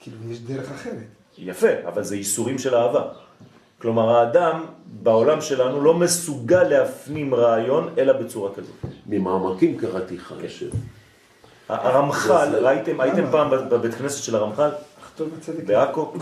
כאילו 0.00 0.16
יש 0.30 0.40
דרך 0.40 0.70
אחרת. 0.70 0.94
יפה, 1.38 1.68
אבל 1.88 2.02
זה 2.04 2.14
איסורים 2.14 2.58
של 2.58 2.74
אהבה. 2.74 3.02
כלומר, 3.82 4.10
האדם 4.16 4.64
בעולם 5.02 5.40
שלנו 5.40 5.80
לא 5.84 5.94
מסוגל 5.94 6.62
להפנים 6.62 7.34
רעיון 7.34 7.88
אלא 7.98 8.12
בצורה 8.12 8.50
כזאת. 8.54 8.74
ממעמקים 9.06 9.78
קראתי 9.78 10.16
לך 10.16 10.34
השם. 10.44 10.66
הרמח"ל, 11.68 12.66
ראיתם, 12.66 13.00
הייתם 13.00 13.24
פעם 13.30 13.50
בבית 13.50 13.94
כנסת 13.94 14.22
של 14.22 14.36
הרמח"ל? 14.36 14.70
בעכו? 15.66 16.12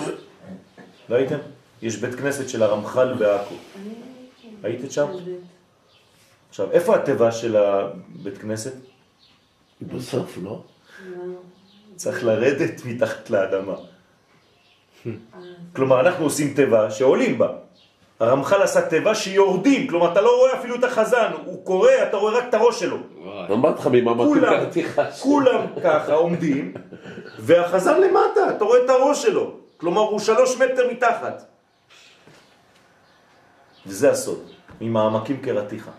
לא 1.08 1.16
הייתם? 1.16 1.38
יש 1.82 1.96
בית 1.96 2.14
כנסת 2.14 2.48
של 2.48 2.62
הרמח"ל 2.62 3.14
בעכו. 3.14 3.54
הייתם 4.62 4.90
שם? 4.90 5.06
עכשיו, 6.48 6.70
איפה 6.72 6.96
התיבה 6.96 7.32
של 7.32 7.56
הבית 7.56 8.38
כנסת? 8.38 8.72
בסוף, 9.82 10.38
לא? 10.42 10.62
צריך 11.96 12.24
לרדת 12.24 12.84
מתחת 12.84 13.30
לאדמה. 13.30 13.74
כלומר, 15.76 16.00
אנחנו 16.00 16.24
עושים 16.24 16.54
תיבה 16.54 16.90
שעולים 16.90 17.38
בה. 17.38 17.48
הרמח"ל 18.20 18.62
עשה 18.62 18.88
תיבה 18.88 19.14
שיורדים, 19.14 19.88
כלומר, 19.88 20.12
אתה 20.12 20.20
לא 20.20 20.36
רואה 20.38 20.58
אפילו 20.58 20.74
את 20.74 20.84
החזן, 20.84 21.30
הוא 21.44 21.64
קורא, 21.64 21.90
אתה 22.08 22.16
רואה 22.16 22.38
רק 22.38 22.44
את 22.48 22.54
הראש 22.54 22.80
שלו. 22.80 22.96
אמרתי 24.10 24.40
לך 24.40 24.48
לך 24.82 24.98
השם. 24.98 25.22
כולם 25.22 25.66
ככה 25.84 26.14
עומדים, 26.14 26.74
והחזן 27.38 28.00
למטה, 28.00 28.50
אתה 28.56 28.64
רואה 28.64 28.84
את 28.84 28.90
הראש 28.90 29.22
שלו. 29.22 29.54
כלומר, 29.76 30.00
הוא 30.00 30.18
שלוש 30.18 30.56
מטר 30.56 30.90
מתחת. 30.90 31.57
וזה 33.88 34.10
הסוד, 34.10 34.42
ממעמקים 34.80 35.36
קראתיך. 35.36 35.90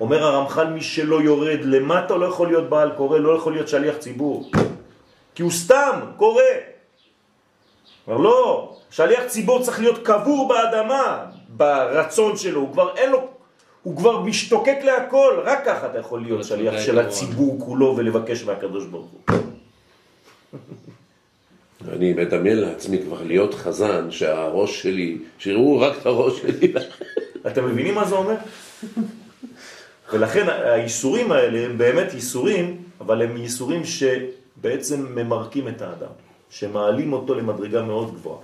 אומר 0.00 0.24
הרמח"ל, 0.24 0.66
מי 0.66 0.80
שלא 0.80 1.22
יורד 1.22 1.58
למטה 1.64 2.16
לא 2.16 2.26
יכול 2.26 2.48
להיות 2.48 2.68
בעל 2.68 2.90
קורא, 2.96 3.18
לא 3.18 3.36
יכול 3.36 3.52
להיות 3.52 3.68
שליח 3.68 3.96
ציבור. 3.96 4.50
כי 5.34 5.42
הוא 5.42 5.50
סתם 5.50 6.00
קורא. 6.16 6.42
אומר 8.06 8.18
לא, 8.18 8.72
שליח 8.90 9.24
ציבור 9.26 9.62
צריך 9.62 9.80
להיות 9.80 9.98
קבור 10.06 10.48
באדמה, 10.48 11.24
ברצון 11.48 12.36
שלו, 12.36 12.60
הוא 12.60 12.72
כבר 12.72 12.96
אין 12.96 13.10
לו, 13.10 13.28
הוא 13.82 13.96
כבר 13.96 14.20
משתוקק 14.20 14.78
להכל, 14.84 15.40
רק 15.44 15.64
ככה 15.64 15.86
אתה 15.86 15.98
יכול 15.98 16.22
להיות 16.22 16.44
שליח 16.44 16.74
של 16.78 16.92
גבוה. 16.92 17.04
הציבור 17.04 17.58
כולו 17.60 17.94
ולבקש 17.96 18.44
מהקדוש 18.44 18.84
ברוך 18.86 19.10
הוא. 19.10 19.20
אני 21.92 22.12
מדמיין 22.12 22.58
לעצמי 22.58 22.98
כבר 23.02 23.22
להיות 23.22 23.54
חזן, 23.54 24.10
שהראש 24.10 24.82
שלי, 24.82 25.18
שיראו 25.38 25.80
רק 25.80 25.92
את 26.00 26.06
הראש 26.06 26.40
שלי. 26.40 26.72
אתם 27.46 27.66
מבינים 27.66 27.94
מה 27.94 28.04
זה 28.04 28.14
אומר? 28.14 28.34
ולכן 30.12 30.48
האיסורים 30.48 31.32
האלה 31.32 31.66
הם 31.66 31.78
באמת 31.78 32.14
איסורים, 32.14 32.82
אבל 33.00 33.22
הם 33.22 33.36
איסורים 33.36 33.82
שבעצם 33.84 35.06
ממרקים 35.14 35.68
את 35.68 35.82
האדם, 35.82 36.12
שמעלים 36.50 37.12
אותו 37.12 37.34
למדרגה 37.34 37.82
מאוד 37.82 38.14
גבוהה. 38.14 38.38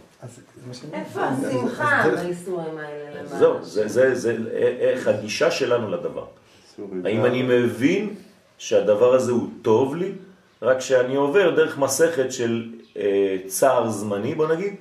איפה 0.93 1.21
השמחה 1.21 2.05
באיסורים 2.15 2.79
האלה 2.79 3.11
למעלה? 3.11 3.39
זהו, 3.39 3.65
זה, 3.65 3.89
זה, 3.89 4.15
זה 4.15 4.37
איך 4.79 5.09
הגישה 5.09 5.51
שלנו 5.51 5.91
לדבר. 5.91 6.25
האם 7.05 7.25
אני 7.25 7.43
מבין 7.43 8.15
שהדבר 8.59 9.15
הזה 9.15 9.33
הוא 9.33 9.49
טוב 9.63 9.97
לי, 9.97 10.13
רק 10.63 10.81
שאני 10.81 11.17
עובר 11.17 11.51
דרך 11.57 11.79
מסכת 11.79 12.33
של 12.33 12.69
אה, 12.97 13.37
צער 13.47 13.91
זמני, 13.91 14.35
בוא 14.35 14.49
נגיד, 14.55 14.75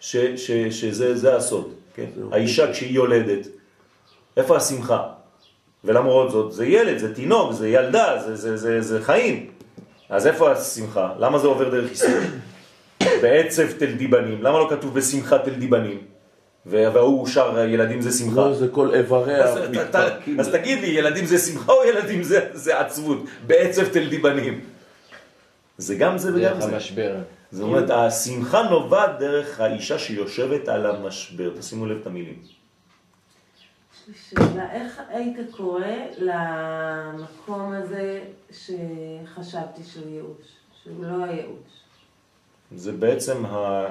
ש, 0.00 0.16
ש, 0.16 0.50
שזה 0.50 1.16
זה 1.16 1.36
הסוד, 1.36 1.72
כן? 1.98 2.06
האישה 2.32 2.72
כשהיא 2.72 2.94
יולדת, 2.94 3.46
איפה 4.36 4.56
השמחה? 4.56 5.02
ולמרות 5.84 6.30
זאת, 6.30 6.52
זה 6.52 6.66
ילד, 6.66 6.98
זה 6.98 7.14
תינוק, 7.14 7.52
זה 7.52 7.68
ילדה, 7.68 8.22
זה, 8.26 8.36
זה, 8.36 8.56
זה, 8.56 8.82
זה 8.82 9.02
חיים. 9.02 9.50
אז 10.08 10.26
איפה 10.26 10.52
השמחה? 10.52 11.12
למה 11.18 11.38
זה 11.38 11.46
עובר 11.46 11.68
דרך 11.68 11.90
איסורים? 11.90 12.30
בעצב 13.22 13.72
תלדי 13.72 14.06
בנים, 14.06 14.42
למה 14.42 14.58
לא 14.58 14.66
כתוב 14.70 14.94
בשמחה 14.94 15.38
תלדי 15.38 15.66
בנים? 15.66 15.98
וההוא 16.66 17.26
שר 17.26 17.58
ילדים 17.68 18.00
זה 18.00 18.12
שמחה. 18.12 18.40
לא, 18.40 18.54
זה 18.54 18.68
כל 18.68 18.94
איבריה 18.94 19.44
אז, 19.44 19.58
אתה-. 19.88 20.08
אז 20.38 20.48
תגיד 20.48 20.80
לי, 20.80 20.86
ילדים 20.86 21.26
זה 21.26 21.38
שמחה 21.38 21.72
או 21.72 21.84
ילדים 21.84 22.22
זה, 22.22 22.40
זה 22.52 22.80
עצבות? 22.80 23.24
בעצב 23.46 23.88
תלדי 23.88 24.18
בנים. 24.18 24.60
זה 25.78 25.94
גם 25.94 26.18
זה 26.18 26.30
וגם 26.34 26.40
דרך 26.40 26.58
זה. 26.58 26.74
המשבר. 26.74 27.14
זאת 27.52 27.62
אומרת, 27.62 27.90
השמחה 27.90 28.62
נובעת 28.62 29.18
דרך 29.18 29.60
האישה 29.60 29.98
שיושבת 29.98 30.68
על 30.68 30.86
המשבר. 30.86 31.52
תשימו 31.58 31.86
לב 31.86 32.00
את 32.00 32.06
המילים. 32.06 32.42
שאלה, 34.14 34.72
איך 34.72 35.00
היית 35.08 35.36
קורא 35.50 35.86
למקום 36.18 37.72
הזה 37.72 38.24
שחשבתי 38.50 39.82
שהוא 39.84 40.08
ייאוש, 40.08 40.46
שהוא 40.82 41.04
לא 41.04 41.24
הייאוש? 41.24 41.82
זה 42.76 42.92
בעצם 42.92 43.46
ה... 43.46 43.86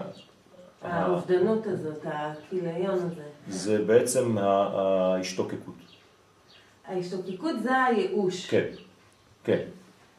האובדנות 0.82 1.68
הזאת, 1.68 2.05
הכיליון 2.05 2.95
הזה. 2.95 3.24
זה 3.47 3.84
בעצם 3.84 4.38
ההשתוקקות. 4.38 5.76
ההשתוקקות 6.86 7.55
זה 7.64 7.84
הייאוש. 7.84 8.49
כן, 8.49 8.70
כן. 9.43 9.62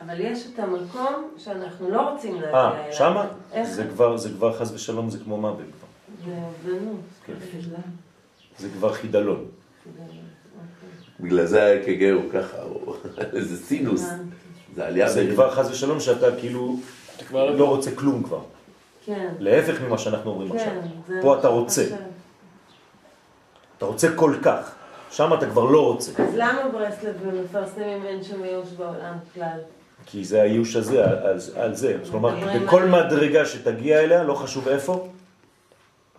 אבל 0.00 0.20
יש 0.20 0.46
את 0.46 0.58
המקום 0.58 1.30
שאנחנו 1.38 1.90
לא 1.90 2.10
רוצים 2.10 2.34
להגיע 2.34 2.54
אה, 2.54 2.84
אליו. 2.84 2.92
שמה? 2.92 3.26
איך? 3.52 3.68
זה 3.68 3.84
כבר, 3.84 4.16
זה 4.16 4.28
כבר 4.28 4.58
חס 4.58 4.72
ושלום, 4.72 5.10
זה 5.10 5.18
כמו 5.18 5.36
מוות 5.36 5.56
כבר. 5.56 5.88
זה 6.24 6.38
אובדנות. 6.46 7.00
כן. 7.26 7.32
זה 8.58 8.68
כבר 8.68 8.92
חידלון. 8.92 9.44
בגלל 11.20 11.46
זה 11.46 11.64
האק"ג 11.64 12.10
הוא 12.10 12.30
ככה, 12.32 12.56
איזה 13.36 13.56
סינוס. 13.56 14.04
זה 14.74 14.86
עלייה 14.86 15.08
זה. 15.08 15.26
כבר 15.34 15.50
חס 15.50 15.70
ושלום 15.70 16.00
שאתה 16.00 16.36
כאילו 16.36 16.76
כבר 17.28 17.50
לא 17.50 17.68
רוצה 17.68 17.90
כלום 17.90 18.22
כבר. 18.22 18.40
כן. 19.04 19.34
להפך 19.38 19.80
ממה 19.80 19.98
שאנחנו 19.98 20.30
אומרים 20.30 20.52
עכשיו. 20.52 20.66
כן. 20.66 20.88
זה 21.08 21.18
פה 21.22 21.38
אתה 21.38 21.48
רוצה. 21.48 21.82
עכשיו. 21.82 21.98
אתה 23.78 23.86
רוצה 23.86 24.08
כל 24.16 24.34
כך. 24.42 24.74
שם 25.10 25.34
אתה 25.34 25.46
כבר 25.46 25.64
לא 25.64 25.86
רוצה. 25.86 26.22
אז 26.22 26.34
למה 26.34 26.68
ברסלב 26.72 27.16
מפרסמים 27.44 28.02
אין 28.06 28.22
שם 28.22 28.44
ייאוש 28.44 28.68
בעולם 28.68 29.14
כלל? 29.34 29.58
כי 30.10 30.24
זה 30.24 30.42
האיוש 30.42 30.76
הזה, 30.76 31.04
על, 31.04 31.16
על, 31.16 31.38
על 31.56 31.74
זה. 31.74 31.96
כלומר, 32.10 32.36
בכל 32.64 32.84
מדרגה 32.84 33.46
שתגיע 33.46 34.00
אליה, 34.00 34.22
לא 34.22 34.34
חשוב 34.34 34.68
איפה, 34.68 35.08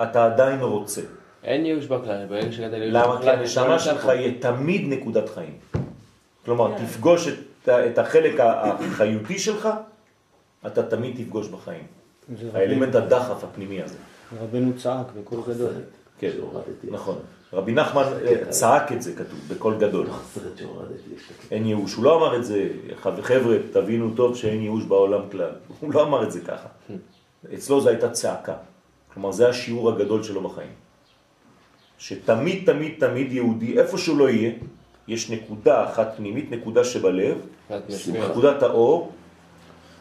אתה 0.02 0.26
עדיין 0.26 0.62
רוצה. 0.62 1.02
אין 1.44 1.66
ייאוש 1.66 1.86
בכלל, 1.86 2.26
ברגע 2.30 2.52
שהגעת 2.52 2.72
לייאוש 2.72 2.94
למה? 2.94 3.16
כי 3.18 3.22
בכלל, 3.22 3.40
הנשמה 3.40 3.80
שלך 3.80 4.06
יהיה 4.06 4.32
תמיד 4.40 4.82
נקודת 4.88 5.30
חיים. 5.30 5.58
כלומר, 6.46 6.78
כן. 6.78 6.86
תפגוש 6.86 7.28
את, 7.28 7.70
את 7.70 7.98
החלק 7.98 8.40
החיותי 8.40 9.40
שלך, 9.40 9.70
אתה 10.68 10.84
תמיד 10.84 11.16
תפגוש 11.18 11.48
בחיים. 11.48 11.84
זה 12.40 12.50
האלמנט 12.54 12.96
הדחף 12.96 13.44
הפנימי 13.44 13.82
הזה. 13.82 13.96
רבנו 14.42 14.72
צעק 14.78 15.06
בקול 15.20 15.40
גדול. 15.48 15.74
כן. 16.20 16.30
נכון. 16.84 17.20
רבי 17.54 17.72
נחמן 17.72 18.04
אה, 18.04 18.46
צעק 18.50 18.92
את 18.92 19.02
זה, 19.02 19.16
כתוב, 19.16 19.40
בקול 19.48 19.78
גדול. 19.78 20.08
יש 21.16 21.24
לך. 21.32 21.52
אין 21.52 21.66
ייאוש. 21.66 21.94
הוא 21.94 22.04
לא 22.04 22.18
אמר 22.18 22.38
את 22.38 22.46
זה, 22.46 22.70
חבר'ה, 23.22 23.56
תבינו 23.72 24.14
טוב 24.16 24.36
שאין 24.36 24.62
ייאוש 24.62 24.84
בעולם 24.84 25.22
כלל. 25.32 25.52
הוא 25.80 25.94
לא 25.94 26.04
אמר 26.04 26.24
את 26.24 26.32
זה 26.32 26.42
ככה. 26.42 26.68
אצלו 27.54 27.82
זו 27.82 27.90
הייתה 27.90 28.10
צעקה. 28.10 28.54
כלומר, 29.14 29.32
זה 29.32 29.50
השיעור 29.50 29.90
הגדול 29.90 30.24
שלו 30.24 30.50
בחיים. 30.50 30.74
שתמיד, 31.98 32.66
תמיד, 32.66 32.94
תמיד 33.00 33.32
יהודי, 33.32 33.80
איפה 33.80 33.98
שהוא 33.98 34.18
לא 34.18 34.30
יהיה, 34.30 34.52
יש 35.08 35.30
נקודה 35.30 35.90
אחת 35.90 36.14
פנימית, 36.18 36.52
נקודה 36.52 36.84
שבלב. 36.84 37.38
נקודת 38.14 38.64
האור, 38.64 39.12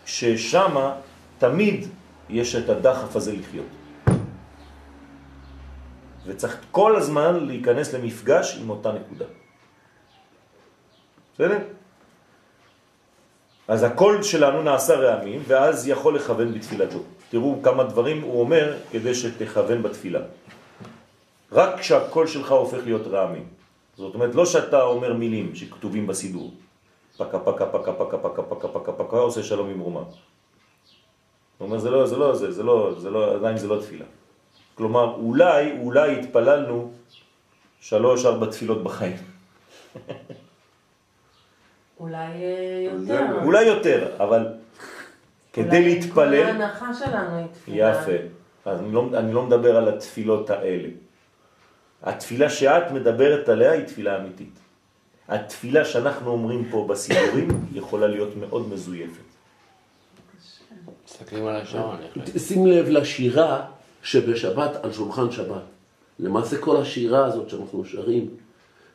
ששמה 0.05 0.95
תמיד 1.39 1.87
יש 2.29 2.55
את 2.55 2.69
הדחף 2.69 3.17
הזה 3.17 3.33
לחיות. 3.33 3.67
וצריך 6.29 6.57
כל 6.71 6.97
הזמן 6.97 7.47
להיכנס 7.47 7.95
למפגש 7.95 8.59
עם 8.61 8.71
אותה 8.71 8.93
נקודה. 8.93 9.25
בסדר? 11.35 11.59
אז 13.69 13.83
הקול 13.83 14.23
שלנו 14.23 14.63
נעשה 14.63 14.95
רעמים, 14.95 15.43
ואז 15.47 15.89
יכול 15.89 16.17
לכוון 16.17 16.55
בתפילתו. 16.55 16.99
תראו 17.31 17.59
כמה 17.63 17.85
דברים 17.85 18.23
הוא 18.23 18.41
אומר 18.41 18.77
כדי 18.91 19.15
שתכוון 19.15 19.83
בתפילה. 19.83 20.21
רק 21.53 21.79
כשהקול 21.81 22.27
שלך 22.27 22.53
הופך 22.53 22.79
להיות 22.85 23.07
רעמים. 23.07 23.47
זאת 23.97 24.15
אומרת, 24.15 24.35
לא 24.35 24.47
שאתה 24.47 24.83
אומר 24.83 25.15
מילים 25.15 25.55
שכתובים 25.55 26.07
בסידור. 26.07 26.53
פקה 27.17 27.39
פקה 27.39 27.67
פקה 27.67 27.93
פקה 27.93 28.19
פקה 28.19 28.43
פקה 28.43 28.69
פקה 28.69 28.93
פקה 28.93 29.17
עושה 29.17 29.43
שלום 29.43 29.69
עם 29.69 29.81
רומה. 29.81 30.01
הוא 31.59 31.67
אומר, 31.67 31.79
זה 31.79 31.91
לא, 31.91 32.07
זה 32.07 32.17
לא, 32.17 32.35
זה, 32.35 32.63
לא, 32.63 32.95
זה 32.99 33.11
לא, 33.11 33.35
עדיין 33.35 33.57
זה 33.57 33.69
לא 33.69 33.81
תפילה. 33.81 34.05
כלומר, 34.79 35.15
אולי, 35.15 35.79
אולי 35.81 36.19
התפללנו 36.19 36.93
שלוש, 37.81 38.27
ארבע 38.27 38.47
תפילות 38.47 38.83
בחיים. 38.83 39.17
אולי 42.01 42.17
אה, 42.17 42.89
יותר. 42.93 43.27
אולי 43.45 43.65
יותר, 43.65 44.09
אבל 44.19 44.47
כדי 45.53 45.67
אולי 45.69 45.79
כל 45.79 45.85
להתפלל... 45.85 46.43
ההנחה 46.43 46.95
שלנו 46.95 47.37
היא 47.37 47.47
תפילה. 47.53 47.91
יפה. 47.91 48.13
אז 48.65 48.81
אני 48.81 48.93
לא, 48.93 49.09
אני 49.15 49.33
לא 49.33 49.43
מדבר 49.43 49.77
על 49.77 49.89
התפילות 49.89 50.51
האלה. 50.51 50.89
התפילה 52.03 52.51
שאת 52.51 52.91
מדברת 52.91 53.49
עליה 53.49 53.73
היא 53.73 53.85
תפילה 53.85 54.17
אמיתית. 54.17 54.59
התפילה 55.29 55.85
שאנחנו 55.85 56.31
אומרים 56.31 56.69
פה 56.71 56.87
בסידורים 56.89 57.49
יכולה 57.73 58.07
להיות 58.07 58.37
מאוד 58.37 58.69
מזויפת. 58.69 59.29
מסתכלים 61.07 61.47
על 61.47 61.57
השעון, 61.57 61.97
שים 62.39 62.67
לב 62.67 62.89
לשירה 62.89 63.78
שבשבת 64.03 64.85
על 64.85 64.93
שולחן 64.93 65.31
שבת. 65.31 65.63
למעשה 66.19 66.59
כל 66.59 66.77
השירה 66.77 67.27
הזאת 67.27 67.51
שאנחנו 67.51 67.85
שרים, 67.85 68.29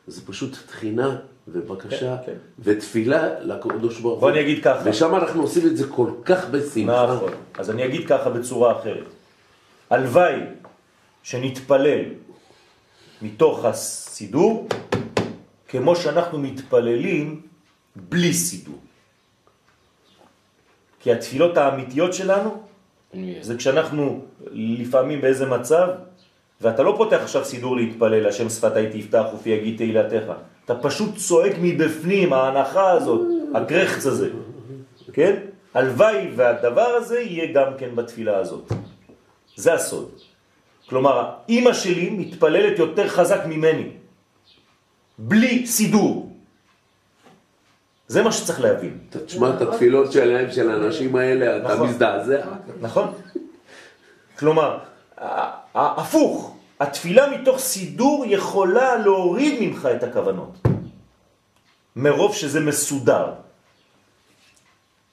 זה 0.06 0.26
פשוט 0.26 0.56
תחינה 0.66 1.16
ובקשה 1.48 2.16
כן, 2.16 2.26
כן. 2.26 2.38
ותפילה 2.58 3.40
לקדוש 3.40 4.00
ברוך 4.00 4.20
בוא 4.20 4.30
אני 4.30 4.40
אגיד 4.40 4.64
ככה. 4.64 4.90
ושם 4.90 5.14
אנחנו 5.14 5.42
עושים 5.42 5.66
את 5.66 5.76
זה 5.76 5.86
כל 5.88 6.10
כך 6.24 6.48
בשמחה. 6.48 7.14
נכון. 7.16 7.32
אז 7.54 7.70
אני 7.70 7.84
אגיד 7.84 8.08
ככה 8.08 8.30
בצורה 8.30 8.80
אחרת. 8.80 9.06
הלוואי 9.90 10.40
שנתפלל 11.22 12.00
מתוך 13.22 13.64
הסידור 13.64 14.68
כמו 15.68 15.96
שאנחנו 15.96 16.38
מתפללים 16.38 17.42
בלי 17.96 18.32
סידור. 18.32 18.78
כי 21.00 21.12
התפילות 21.12 21.56
האמיתיות 21.56 22.14
שלנו. 22.14 22.62
זה 23.40 23.56
כשאנחנו 23.56 24.20
לפעמים 24.52 25.20
באיזה 25.20 25.46
מצב, 25.46 25.88
ואתה 26.60 26.82
לא 26.82 26.94
פותח 26.96 27.16
עכשיו 27.22 27.44
סידור 27.44 27.76
להתפלל, 27.76 28.26
השם 28.26 28.48
שפתי 28.48 29.00
תפתח 29.00 29.24
ופי 29.34 29.50
יגיד 29.50 29.76
תהילתך. 29.76 30.32
אתה 30.64 30.74
פשוט 30.74 31.16
צועק 31.16 31.52
מבפנים, 31.60 32.32
ההנחה 32.32 32.90
הזאת, 32.90 33.20
הקרחץ 33.54 34.06
הזה, 34.06 34.28
כן? 35.12 35.36
הלוואי 35.74 36.28
והדבר 36.36 36.86
הזה 36.86 37.20
יהיה 37.20 37.52
גם 37.52 37.72
כן 37.78 37.96
בתפילה 37.96 38.36
הזאת. 38.36 38.72
זה 39.56 39.74
הסוד. 39.74 40.10
כלומר, 40.88 41.30
אימא 41.48 41.72
שלי 41.72 42.10
מתפללת 42.10 42.78
יותר 42.78 43.08
חזק 43.08 43.40
ממני, 43.46 43.88
בלי 45.18 45.66
סידור. 45.66 46.23
זה 48.08 48.22
מה 48.22 48.32
שצריך 48.32 48.60
להבין. 48.60 48.98
אתה 49.10 49.20
תשמע 49.20 49.50
את 49.56 49.62
התפילות 49.62 50.12
שלהם, 50.12 50.52
של 50.52 50.70
האנשים 50.70 51.16
האלה, 51.16 51.56
אתה 51.56 51.74
נכון. 51.74 51.88
מזדעזע. 51.88 52.40
נכון? 52.80 53.12
כלומר, 54.38 54.78
הפוך, 55.74 56.56
התפילה 56.80 57.30
מתוך 57.30 57.58
סידור 57.58 58.24
יכולה 58.28 58.96
להוריד 58.96 59.54
ממך 59.60 59.88
את 59.96 60.02
הכוונות. 60.02 60.58
מרוב 61.96 62.34
שזה 62.34 62.60
מסודר. 62.60 63.32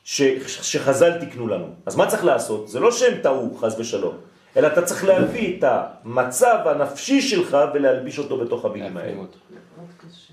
ש, 0.03 0.21
שחז"ל 0.47 1.25
תקנו 1.25 1.47
לנו. 1.47 1.67
אז 1.85 1.95
מה 1.95 2.07
צריך 2.07 2.25
לעשות? 2.25 2.67
זה 2.67 2.79
לא 2.79 2.91
שהם 2.91 3.21
טעו, 3.21 3.57
חז 3.57 3.79
ושלום, 3.79 4.15
אלא 4.57 4.67
אתה 4.67 4.81
צריך 4.81 5.05
להביא 5.05 5.57
את 5.59 5.63
המצב 5.67 6.57
הנפשי 6.65 7.21
שלך 7.21 7.57
ולהלביש 7.73 8.19
אותו 8.19 8.37
בתוך 8.37 8.65
המילים 8.65 8.97
האלה. 8.97 9.21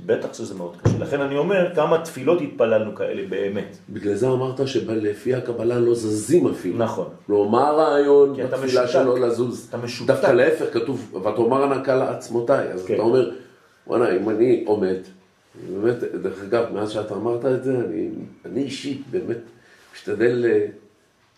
בטח 0.07 0.35
שזה 0.35 0.55
מאוד 0.55 0.77
קשה. 0.83 0.99
לכן 0.99 1.21
אני 1.21 1.37
אומר, 1.37 1.75
כמה 1.75 1.99
תפילות 2.05 2.41
התפללנו 2.41 2.95
כאלה 2.95 3.23
באמת. 3.29 3.77
בגלל 3.91 4.15
זה 4.15 4.29
אמרת 4.29 4.69
שלפי 4.69 5.35
הקבלה 5.35 5.79
לא 5.79 5.95
זזים 5.95 6.47
אפילו. 6.47 6.79
נכון. 6.79 7.09
לא, 7.29 7.49
מה 7.51 7.69
הרעיון 7.69 8.37
בתפילה. 8.37 8.89
שלו 8.89 9.17
לזוז? 9.17 9.67
אתה 9.69 9.77
משותק. 9.77 10.11
דווקא 10.11 10.27
להפך, 10.27 10.65
כתוב, 10.73 11.15
ותאמר 11.15 11.63
הנקה 11.63 11.95
לעצמותיי. 11.95 12.69
אז 12.73 12.85
כן. 12.87 12.95
אתה 12.95 13.03
אומר, 13.03 13.31
וואלה, 13.87 14.17
אם 14.17 14.29
אני 14.29 14.65
עומד, 14.67 14.97
באמת, 15.71 15.97
דרך 16.23 16.43
אגב, 16.43 16.65
מאז 16.75 16.91
שאתה 16.91 17.15
אמרת 17.15 17.45
את 17.45 17.65
זה, 17.65 17.75
אני, 17.75 18.09
אני 18.45 18.63
אישית 18.63 19.03
באמת 19.11 19.39
משתדל 19.95 20.45
אה, 20.49 20.67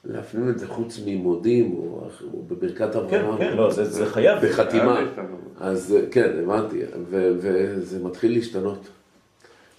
להפנים 0.04 0.48
את 0.50 0.58
זה 0.58 0.68
חוץ 0.68 1.00
ממודים, 1.06 1.72
או, 1.72 2.08
או 2.34 2.42
בברכת 2.42 2.78
כן, 2.92 2.98
אברהם. 2.98 3.38
כן, 3.38 3.56
לא, 3.56 3.70
זה, 3.72 3.84
זה 3.84 4.06
חייב. 4.06 4.44
בחתימה. 4.46 5.00
להשתנות. 5.00 5.40
אז 5.60 5.94
אה, 5.96 6.00
כן, 6.10 6.30
הבנתי, 6.42 6.78
ו- 7.10 7.32
וזה 7.40 8.04
מתחיל 8.04 8.32
להשתנות. 8.32 8.88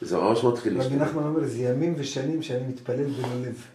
זה 0.02 0.18
ממש 0.18 0.44
מתחיל 0.44 0.74
רבי 0.74 0.84
להשתנות. 0.84 1.02
נחמן 1.08 1.24
אומר, 1.24 1.46
זה 1.46 1.58
ימים 1.64 1.94
ושנים 1.98 2.42
שאני 2.42 2.68
מתפלל 2.68 3.04
בלא 3.04 3.28
לב. 3.48 3.66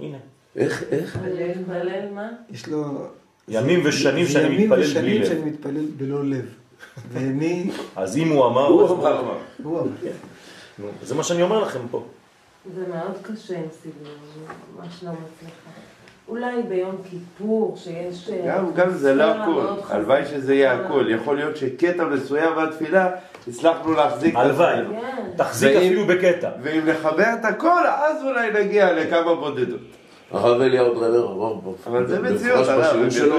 הנה. 0.00 0.16
איך, 0.56 0.82
איך? 0.90 1.18
להתפלל 1.34 2.10
מה? 2.14 2.28
יש 2.50 2.68
לו... 2.68 3.06
ימים 3.48 3.80
ושנים 3.84 4.26
שאני 4.26 4.46
ימים 4.46 4.60
מתפלל 4.70 4.76
בלי 4.82 4.90
ושנים 4.90 5.20
לב. 5.22 5.26
שאני 5.28 5.50
מתפלל 5.50 5.86
בלא 5.96 6.24
לב. 6.24 6.44
ומי... 7.12 7.70
אז 7.96 8.16
אם 8.16 8.28
הוא 8.28 8.46
אמר, 8.46 8.66
הוא 8.66 8.84
אז- 8.84 8.90
אמר. 8.90 9.38
הוא 9.62 9.80
אמר. 9.80 9.88
זה 11.02 11.14
מה 11.14 11.22
שאני 11.24 11.42
אומר 11.42 11.62
לכם 11.62 11.80
פה. 11.90 12.04
זה 12.74 12.84
מאוד 12.88 13.12
קשה 13.22 13.58
עם 13.58 13.64
אני 13.84 14.02
ממש 14.76 15.04
לא 15.04 15.10
מצליחה. 15.10 15.70
אולי 16.28 16.62
ביום 16.68 16.96
כיפור, 17.10 17.76
שיש... 17.76 18.30
אה, 18.30 18.46
גם, 18.56 18.72
גם 18.74 18.90
זה 18.90 19.14
לא 19.14 19.24
הכל, 19.24 19.62
הלוואי. 19.88 20.24
שזה 20.26 20.54
יהיה 20.54 20.72
הכל, 20.72 21.04
יכול 21.08 21.36
להיות 21.36 21.56
שקטע 21.56 22.04
מסוים 22.04 22.54
מהתפילה 22.56 23.10
הצלחנו 23.48 23.92
להחזיק 23.92 24.34
את 24.34 24.40
הלוואי. 24.40 24.76
כן. 24.90 25.30
תחזיק 25.36 25.70
ואם- 25.76 25.86
אפילו 25.86 26.06
בקטע. 26.06 26.50
ואם 26.62 26.80
נחבר 26.86 27.24
את 27.40 27.44
הכל, 27.44 27.86
אז 27.86 28.22
אולי 28.24 28.64
נגיע 28.64 28.92
לכמה 28.92 29.34
בודדות. 29.34 29.80
הרב 30.30 30.60
אליהו 30.60 30.94
דרנר 30.94 31.26
אמר 31.32 31.54
פה, 31.64 31.74
אבל 31.86 32.06
זה 32.06 32.20
מציאות, 32.22 32.68
הרב, 32.68 33.10
שלו. 33.10 33.36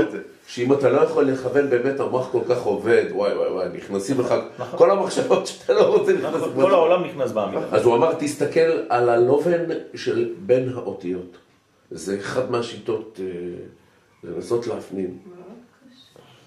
שאם 0.48 0.74
אתה 0.74 0.90
לא 0.90 1.02
יכול 1.02 1.24
לכוון, 1.26 1.70
באמת 1.70 2.00
המוח 2.00 2.30
כל 2.32 2.40
כך 2.50 2.64
עובד, 2.64 3.04
וואי 3.12 3.34
וואי 3.38 3.50
וואי, 3.52 3.68
נכנסים 3.78 4.20
לך, 4.20 4.34
כל 4.76 4.92
המחשבות 4.92 5.48
שאתה 5.48 5.74
לא 5.74 5.82
רוצה 5.82 6.14
נכנסים. 6.14 6.52
כל 6.56 6.74
העולם 6.74 7.04
נכנס 7.04 7.32
באמירה. 7.32 7.62
אז 7.72 7.86
הוא 7.86 7.96
אמר, 7.96 8.14
תסתכל 8.20 8.60
על 8.90 9.10
הלובן 9.10 9.62
של 9.96 10.30
בין 10.40 10.70
האותיות. 10.76 11.38
זה 11.92 12.18
אחד 12.20 12.52
מהשיטות 12.52 13.20
אה, 13.24 13.26
לנסות 14.24 14.68
להפנים. 14.68 15.18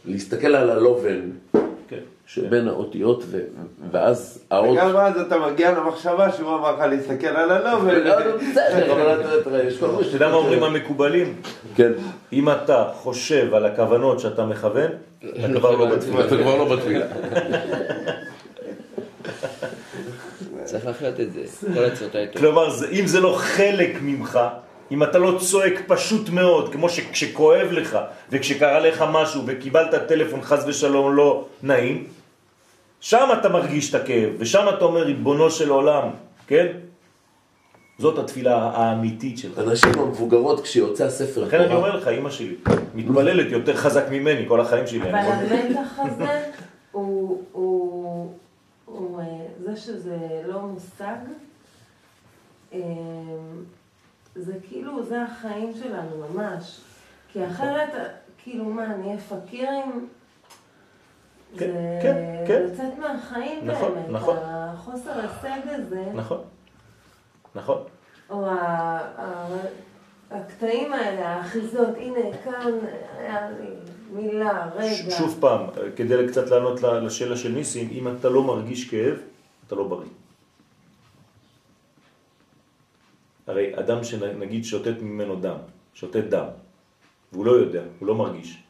להסתכל 0.04 0.54
על 0.54 0.70
הלובן 0.70 1.20
כן. 1.88 1.98
שבין 2.26 2.68
האותיות, 2.68 3.24
ו- 3.26 3.40
ואז 3.90 4.44
האות... 4.50 4.78
וגם 4.78 4.96
אז 4.96 5.20
אתה 5.20 5.38
מגיע 5.38 5.72
למחשבה 5.72 6.32
שהוא 6.32 6.56
אמר 6.56 6.74
לך 6.74 6.80
להסתכל 6.80 7.26
על 7.26 7.50
הלא, 7.50 7.88
לא, 7.92 8.24
לא, 8.26 8.36
בסדר, 8.36 8.92
אבל 8.92 9.20
אתה- 9.40 9.48
יודע 10.12 10.28
מה 10.28 10.34
אומרים 10.34 10.62
המקובלים? 10.62 11.36
כן, 11.74 11.92
אם 12.32 12.48
אתה 12.50 12.90
חושב 12.94 13.54
על 13.54 13.66
הכוונות 13.66 14.20
שאתה 14.20 14.46
מכוון, 14.46 14.90
אתה 15.18 15.58
כבר 15.58 15.76
לא 15.76 15.86
בתפילה. 15.96 16.26
אתה 16.26 16.36
כבר 16.36 16.56
לא 16.56 16.76
בתפילה. 16.76 17.06
צריך 20.64 20.86
להחלט 20.86 21.20
את 21.20 21.32
זה. 21.32 21.40
כל 21.74 21.84
עצות 21.84 22.14
האלה. 22.14 22.26
כלומר, 22.36 22.68
אם 23.00 23.06
זה 23.06 23.20
לא 23.20 23.34
חלק 23.38 23.96
ממך, 24.02 24.40
אם 24.90 25.02
אתה 25.02 25.18
לא 25.18 25.38
צועק 25.38 25.82
פשוט 25.86 26.28
מאוד, 26.28 26.72
כמו 26.72 26.88
שכשכואב 26.88 27.68
לך, 27.72 27.98
וכשקרה 28.30 28.80
לך 28.80 29.04
משהו, 29.12 29.42
וקיבלת 29.46 30.08
טלפון 30.08 30.42
חס 30.42 30.64
ושלום 30.66 31.14
לא 31.14 31.44
נעים, 31.62 32.06
שם 33.00 33.28
אתה 33.40 33.48
מרגיש 33.48 33.90
את 33.90 33.94
הכאב, 33.94 34.30
ושם 34.38 34.66
אתה 34.68 34.84
אומר, 34.84 35.02
ריבונו 35.02 35.50
של 35.50 35.70
עולם, 35.70 36.08
כן? 36.46 36.66
זאת 37.98 38.18
התפילה 38.18 38.70
האמיתית 38.74 39.38
שלך. 39.38 39.58
הנשים 39.58 39.92
המבוגרות, 39.98 40.60
כשיוצא 40.60 41.04
הספר 41.04 41.44
לכן 41.44 41.60
אני 41.60 41.74
אומר 41.74 41.96
לך, 41.96 42.08
אמא 42.08 42.30
שלי, 42.30 42.54
מתפללת 42.94 43.52
יותר 43.52 43.76
חזק 43.76 44.04
ממני 44.10 44.44
כל 44.48 44.60
החיים 44.60 44.86
שלי. 44.86 45.10
אבל 45.10 45.18
המתח 45.18 45.98
הזה 45.98 46.42
הוא, 46.92 47.42
הוא, 47.52 48.32
הוא, 48.84 49.20
אה, 49.20 49.24
זה 49.64 49.76
שזה 49.76 50.16
לא 50.46 50.60
מושג, 50.60 51.16
אה, 52.72 52.78
זה 54.40 54.52
כאילו, 54.68 55.04
זה 55.04 55.22
החיים 55.22 55.72
שלנו 55.74 56.24
ממש. 56.28 56.80
כי 57.32 57.46
אחרת, 57.46 57.90
כאילו 58.38 58.64
מה, 58.64 58.86
נהיה 58.96 59.18
פקירים? 59.18 60.08
כן, 61.58 61.66
זה 61.66 61.98
כן, 62.02 62.44
כן. 62.46 62.62
לצאת 62.62 62.98
מהחיים 62.98 63.66
נכון, 63.66 63.94
באמת. 63.94 64.08
נכון. 64.10 64.36
החוסר 64.40 65.20
הישג 65.20 65.60
הזה, 65.66 66.04
נכון, 66.14 66.40
נכון. 67.54 67.82
או 68.30 68.46
הקטעים 70.30 70.92
האלה, 70.92 71.28
האחיזות, 71.28 71.96
הנה, 71.96 72.36
כאן 72.44 72.72
היה 73.18 73.50
לי 73.50 73.66
מילה, 74.12 74.68
רגע. 74.74 75.10
שוב 75.10 75.36
פעם, 75.40 75.66
כדי 75.96 76.28
קצת 76.28 76.50
לענות 76.50 76.82
לשאלה 76.82 77.36
של 77.36 77.48
ניסים, 77.48 77.88
אם 77.92 78.08
אתה 78.08 78.28
לא 78.28 78.42
מרגיש 78.42 78.90
כאב, 78.90 79.16
אתה 79.66 79.74
לא 79.74 79.84
בריא. 79.88 80.08
הרי 83.50 83.72
אדם 83.74 84.04
שנגיד 84.04 84.64
שוטט 84.64 85.02
ממנו 85.02 85.36
דם, 85.36 85.56
שוטט 85.94 86.16
דם, 86.16 86.46
והוא 87.32 87.46
לא 87.46 87.52
יודע, 87.52 87.82
הוא 87.98 88.06
לא 88.08 88.14
מרגיש, 88.14 88.62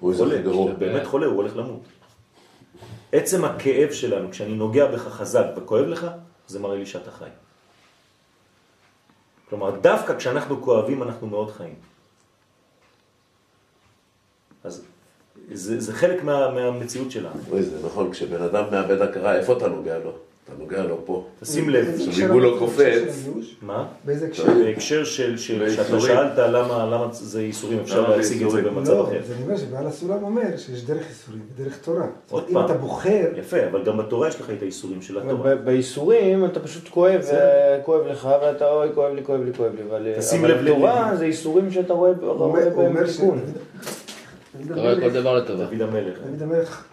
הוא 0.00 0.14
חולה, 0.16 0.42
גרוע. 0.42 0.72
באמת 0.72 1.06
חולה, 1.06 1.26
הוא 1.26 1.36
הולך 1.36 1.56
למות. 1.56 1.80
עצם 3.12 3.44
הכאב 3.44 3.92
שלנו, 3.92 4.30
כשאני 4.30 4.54
נוגע 4.54 4.86
בך 4.86 5.00
חזק 5.00 5.46
וכואב 5.56 5.86
לך, 5.86 6.06
זה 6.46 6.58
מראה 6.58 6.76
לי 6.76 6.86
שאתה 6.86 7.10
חי. 7.10 7.28
כלומר, 9.48 9.70
דווקא 9.80 10.18
כשאנחנו 10.18 10.62
כואבים, 10.62 11.02
אנחנו 11.02 11.26
מאוד 11.26 11.50
חיים. 11.50 11.74
אז 14.64 14.84
זה, 15.52 15.80
זה 15.80 15.92
חלק 15.94 16.22
מה, 16.24 16.50
מהמציאות 16.50 17.10
שלנו. 17.10 17.40
אוי, 17.50 17.62
זה 17.62 17.86
נכון, 17.86 18.12
כשבן 18.12 18.42
אדם 18.42 18.70
מאבד 18.70 19.02
הכרה, 19.02 19.36
איפה 19.36 19.56
אתה 19.56 19.68
נוגע 19.68 19.98
לו? 19.98 20.29
אתה 20.54 20.62
נוגע 20.62 20.82
לו 20.82 20.96
פה. 21.04 21.24
תשים 21.40 21.70
לב, 21.70 21.86
הוא 22.30 22.40
לא 22.40 22.56
קופץ-? 22.58 23.28
מה? 23.62 23.86
באיזה 24.04 24.26
הקשר? 24.26 24.44
בהקשר 24.64 25.04
של, 25.04 25.36
של 25.36 25.70
שאתה 25.70 25.82
באיסורים. 25.82 26.00
שאלת 26.16 26.38
למה, 26.38 27.08
זה 27.12 27.40
איסורים, 27.40 27.78
אפשר 27.80 28.10
זה 28.10 28.16
להשיג 28.16 28.42
את 28.42 28.50
זה? 28.50 28.62
במצב 28.62 28.92
לא, 28.92 29.04
אחר. 29.04 29.18
אז 29.18 29.32
אני 29.32 29.42
אומר 29.44 29.56
שבעל 29.56 29.86
הסולם 29.86 30.22
אומר 30.22 30.56
שיש 30.56 30.84
דרך 30.84 31.08
איסורים 31.08 31.40
ודרך 31.58 31.78
תורה. 31.78 32.06
עוד 32.30 32.42
אומרת, 32.48 32.48
אם 32.48 32.54
פעם. 32.54 32.64
אתה 32.64 32.84
בוחר, 32.86 33.26
יפה, 33.36 33.56
אבל 33.70 33.84
גם 33.84 33.98
בתורה 33.98 34.28
יש 34.28 34.40
לך 34.40 34.50
את 34.56 34.62
האיסורים 34.62 35.02
של 35.02 35.18
התורה. 35.18 35.32
אבל 35.34 35.54
ב- 35.54 35.64
בייסורים 35.64 36.44
אתה 36.44 36.60
פשוט 36.60 36.88
כואב, 36.88 37.20
אה, 37.32 37.78
כואב 37.84 38.06
לך, 38.06 38.28
ואתה 38.42 38.70
אוי, 38.70 38.88
כואב 38.94 39.14
לי, 39.14 39.24
כואב 39.24 39.40
לי, 39.44 39.50
כואב 39.56 39.72
לי. 39.74 39.82
אבל 39.90 40.08
תשים 40.18 40.44
לב 40.44 40.66
התורה 40.66 41.12
ל- 41.12 41.16
זה 41.16 41.24
איסורים 41.24 41.70
שאתה 41.70 41.92
רואה 41.92 42.12
בהם. 42.14 43.06
תיקון. 43.06 43.40
אתה 44.66 44.80
רואה 44.80 45.00
כל 45.00 45.10
דבר 45.10 45.34
לטובה. 45.38 45.64
דוד 45.64 45.82
המלך. 45.82 46.18
דוד 46.30 46.42
המלך 46.42 46.84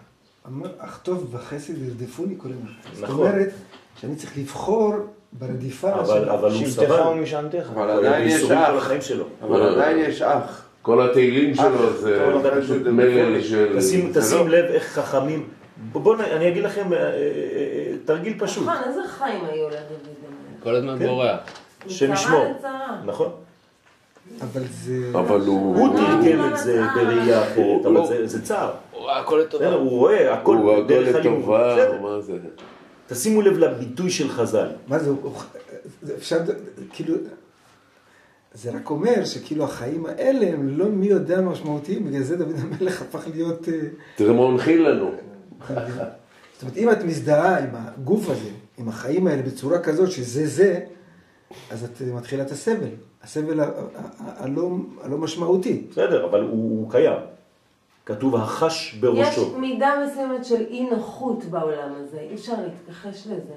אמר, 0.48 0.68
אך 0.78 1.00
טוב 1.02 1.34
וחסד 1.34 1.78
ירדפוני 1.78 2.34
כל 2.38 2.48
הזמן. 2.48 2.70
זאת 2.94 3.04
נכון. 3.04 3.26
אומרת, 3.26 3.48
שאני 4.00 4.16
צריך 4.16 4.38
לבחור 4.38 4.94
ברדיפה 5.32 5.94
אבל, 5.94 6.04
של... 6.06 6.30
אבל 6.30 6.54
שבטך. 6.54 7.06
ומשענתך. 7.10 7.70
אבל 7.74 7.90
עדיין 7.90 8.28
יש 8.28 8.50
אח. 8.50 8.74
החיים 8.76 9.00
שלו. 9.00 9.24
אבל 9.42 9.62
עדיין 9.62 9.98
יש 9.98 10.22
אח. 10.22 10.64
כל 10.82 11.10
התהילים 11.10 11.54
שלו 11.54 11.92
זה 11.92 12.26
מלל 12.92 13.42
של... 13.42 13.78
תשים, 13.78 14.12
לא- 14.32 14.48
לב 14.48 14.64
איך 14.64 14.84
חכמים, 14.84 15.48
בואו 15.92 16.20
אני 16.20 16.48
אגיד 16.48 16.64
לכם 16.64 16.92
אה, 16.92 16.98
אה, 16.98 17.12
אה, 17.12 17.92
תרגיל 18.04 18.34
פשוט, 18.38 18.68
נכון, 18.68 18.88
איזה 18.88 19.00
חיים 19.08 19.44
היו 19.44 19.68
לדוד? 19.68 20.08
כל 20.62 20.74
הזמן 20.74 20.98
כן. 20.98 21.06
בורח. 21.06 21.38
מצרה 21.86 22.14
ישמור. 22.14 22.44
נכון? 23.04 23.30
אבל 24.40 24.62
זה... 24.84 25.10
אבל 25.14 25.40
הוא... 25.40 25.76
הוא 25.76 25.96
תרגם 25.96 26.52
את 26.52 26.58
זה. 26.58 26.82
בראייה 26.94 27.42
אחרת, 27.42 27.86
אבל. 27.86 28.06
זה- 28.06 28.26
זה 28.26 28.42
צער. 28.42 28.72
הכל 29.20 29.40
לטובה. 29.44 29.72
הוא 29.74 29.90
רואה 29.90 30.34
הכל 30.34 30.56
הוא 30.56 30.72
הכל 30.72 30.86
דרך 30.88 31.16
הלימוד. 31.16 31.48
מה 32.02 32.20
זה? 32.20 32.38
תשימו 33.06 33.42
לב 33.42 33.58
לביטוי 33.58 34.10
של 34.10 34.28
חז"ל. 34.28 34.66
מה 34.88 34.98
זה, 34.98 35.10
אפשר, 36.16 36.38
כאילו, 36.92 37.14
זה 38.54 38.70
רק 38.70 38.90
אומר 38.90 39.24
שכאילו 39.24 39.64
החיים 39.64 40.06
האלה 40.06 40.46
הם 40.52 40.68
לא 40.78 40.86
מי 40.86 41.06
יודע 41.06 41.40
משמעותיים, 41.40 42.04
בגלל 42.04 42.22
זה 42.22 42.36
דוד 42.36 42.54
המלך 42.58 43.02
הפך 43.02 43.24
להיות... 43.34 43.68
אה, 43.68 43.74
תראה 44.16 44.32
מה 44.32 44.38
הוא 44.42 44.50
הנחיל 44.50 44.88
לנו. 44.88 45.10
זאת 45.68 46.62
אומרת, 46.62 46.76
אם 46.76 46.90
את 46.90 47.04
מזדהה 47.04 47.58
עם 47.58 47.68
הגוף 47.74 48.28
הזה, 48.30 48.48
עם 48.78 48.88
החיים 48.88 49.26
האלה 49.26 49.42
בצורה 49.42 49.78
כזאת 49.78 50.10
שזה 50.10 50.46
זה, 50.46 50.80
אז 51.70 51.84
את 51.84 52.02
מתחילה 52.14 52.42
את 52.42 52.50
הסבל. 52.50 52.88
הסבל 53.22 53.60
הלא 54.18 54.70
הלא 55.02 55.18
משמעותי. 55.18 55.86
בסדר, 55.90 56.24
אבל 56.24 56.40
הוא 56.40 56.90
קיים. 56.90 57.16
כתוב 58.06 58.36
החש 58.36 58.94
יש 58.94 59.00
בראשו. 59.00 59.58
מידה 59.58 59.90
מסוימת 60.06 60.44
של 60.44 60.60
אי 60.70 60.90
נוחות 60.90 61.44
בעולם 61.44 61.92
הזה, 61.96 62.18
אי 62.20 62.34
אפשר 62.34 62.52
להתכחש 62.62 63.26
לזה. 63.26 63.54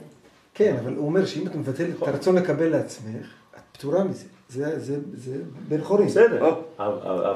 כן, 0.53 0.75
אבל 0.83 0.93
הוא 0.95 1.05
אומר 1.05 1.25
שאם 1.25 1.47
את 1.47 1.55
מבטלת 1.55 1.89
את 2.03 2.07
הרצון 2.07 2.35
לקבל 2.35 2.67
לעצמך, 2.69 3.25
את 3.55 3.77
פטורה 3.77 4.03
מזה. 4.03 4.25
זה, 4.49 4.79
זה, 4.79 4.95
זה 5.13 5.35
בן 5.67 5.81
חורין. 5.83 6.07
בסדר, 6.07 6.45
או. 6.45 6.83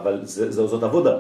אבל 0.02 0.22
זאת 0.26 0.84
עבודה. 0.84 1.18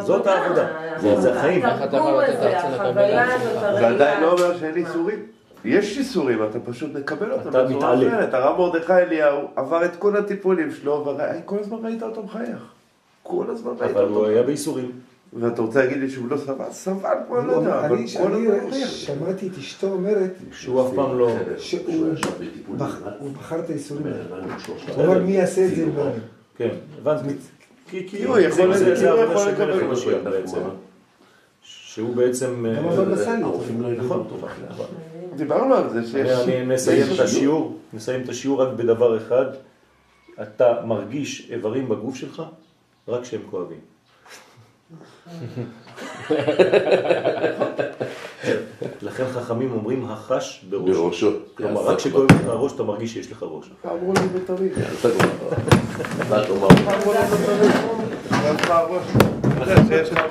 זאת 0.00 0.26
העבודה. 0.26 0.68
זה- 0.98 1.38
החיים. 1.38 1.64
איך 1.66 1.74
אתה 1.76 1.84
התרגום 1.84 2.08
יכול 2.08 2.22
לתת 2.24 2.36
הזה, 2.38 2.56
הרצון 2.58 2.72
לקבל 2.72 2.88
החוויה 2.88 3.26
לעצמך? 3.26 3.42
הזאת, 3.42 3.60
זה 3.60 3.66
הראייה. 3.68 3.88
עדיין 3.88 4.22
לא 4.22 4.32
אומר 4.32 4.58
שאין 4.58 4.76
איסורים. 4.76 5.26
יש 5.64 5.98
איסורים, 5.98 6.38
אתה 6.42 6.60
פשוט 6.60 6.94
מקבל 6.94 7.32
אותם 7.32 7.48
אתה 7.50 7.64
בצורה. 7.64 7.94
אחרת. 7.94 8.34
הרב 8.34 8.58
מרדכי 8.58 8.92
אליהו 8.92 9.48
עבר 9.56 9.84
את 9.84 9.96
כל 9.96 10.16
הטיפולים 10.16 10.70
שלו, 10.70 11.16
וכל 11.38 11.58
הזמן 11.58 11.78
ראית 11.84 12.02
אותו 12.02 12.22
מחייך. 12.22 12.58
כל 13.22 13.44
הזמן 13.50 13.72
ראית 13.80 13.90
אבל 13.96 14.04
הוא 14.04 14.16
אותו. 14.16 14.26
היה 14.28 14.42
בייסורים. 14.42 14.90
ואתה 15.40 15.62
רוצה 15.62 15.80
להגיד 15.84 15.98
לי 15.98 16.10
שהוא 16.10 16.28
לא 16.30 16.36
סבל? 16.36 16.64
סבל 16.70 17.10
כמו 17.26 17.36
לא 17.36 17.52
יודע, 17.52 17.86
אבל 17.86 17.96
אני, 17.96 18.06
כל 18.18 18.32
אני 18.34 18.48
הזמן. 18.48 18.86
שמעתי 18.86 19.46
את 19.48 19.58
אשתו 19.58 19.86
אומרת 19.92 20.30
שהוא 20.52 20.86
אף 20.88 20.94
פעם 20.94 21.18
לא... 21.18 21.36
שהוא 21.56 21.80
בחר 23.38 23.60
את 23.60 23.70
האיסורים 23.70 24.06
האלה. 24.06 24.18
הוא 24.96 25.04
אמר 25.04 25.22
מי 25.22 25.32
יעשה 25.32 25.64
את 25.66 25.74
זה 25.76 25.82
אני. 25.84 26.12
כן, 26.56 26.68
הבנתי. 26.98 27.34
כי 27.90 28.08
כי 28.08 28.24
הוא 28.24 28.38
יכול- 28.38 28.68
לקבל 28.70 29.72
אותו. 29.72 29.84
המשיח 29.84 30.18
בעצם. 30.24 30.58
שהוא 31.62 32.16
בעצם... 32.16 32.46
גם 32.46 32.86
אה, 32.88 32.92
הבבא 32.92 33.16
סאלי. 33.16 33.42
הרופאים 33.42 33.82
לא 33.82 33.86
ילמדו 33.88 34.04
נכון, 34.04 34.18
אותו 34.18 34.36
בכלל. 34.36 34.86
דיברנו 35.36 35.74
על 35.74 35.90
זה 35.90 36.06
שיש... 36.06 36.30
אני 36.48 36.74
יש 36.96 37.12
את 37.14 37.24
השיעור, 37.24 37.76
נסיים 37.92 38.22
את 38.22 38.28
השיעור 38.28 38.62
רק 38.62 38.68
בדבר 38.76 39.16
אחד, 39.16 39.44
אתה 40.42 40.74
מרגיש 40.84 41.48
איברים 41.50 41.88
בגוף 41.88 42.16
שלך 42.16 42.42
רק 43.08 43.22
כשהם 43.22 43.40
כואבים. 43.50 43.78
לכן 49.02 49.24
חכמים 49.32 49.72
אומרים 49.72 50.04
החש 50.04 50.64
בראשו. 50.70 51.02
בראשו. 51.04 51.30
כלומר, 51.56 51.80
רק 51.80 51.98
כשכואב 51.98 52.24
לך 52.32 52.46
הראש 52.46 52.72
אתה 52.72 52.82
מרגיש 52.82 53.12
שיש 53.12 53.32
לך 53.32 53.42
ראש. 53.48 53.70
אמרו 53.84 54.12
לי 54.12 54.20
כבר- 54.46 54.54
אתה 55.00 55.14
תאמר. 55.18 55.30
אמרו 56.96 57.12
לי 57.12 57.18
בתמיד. 59.58 60.26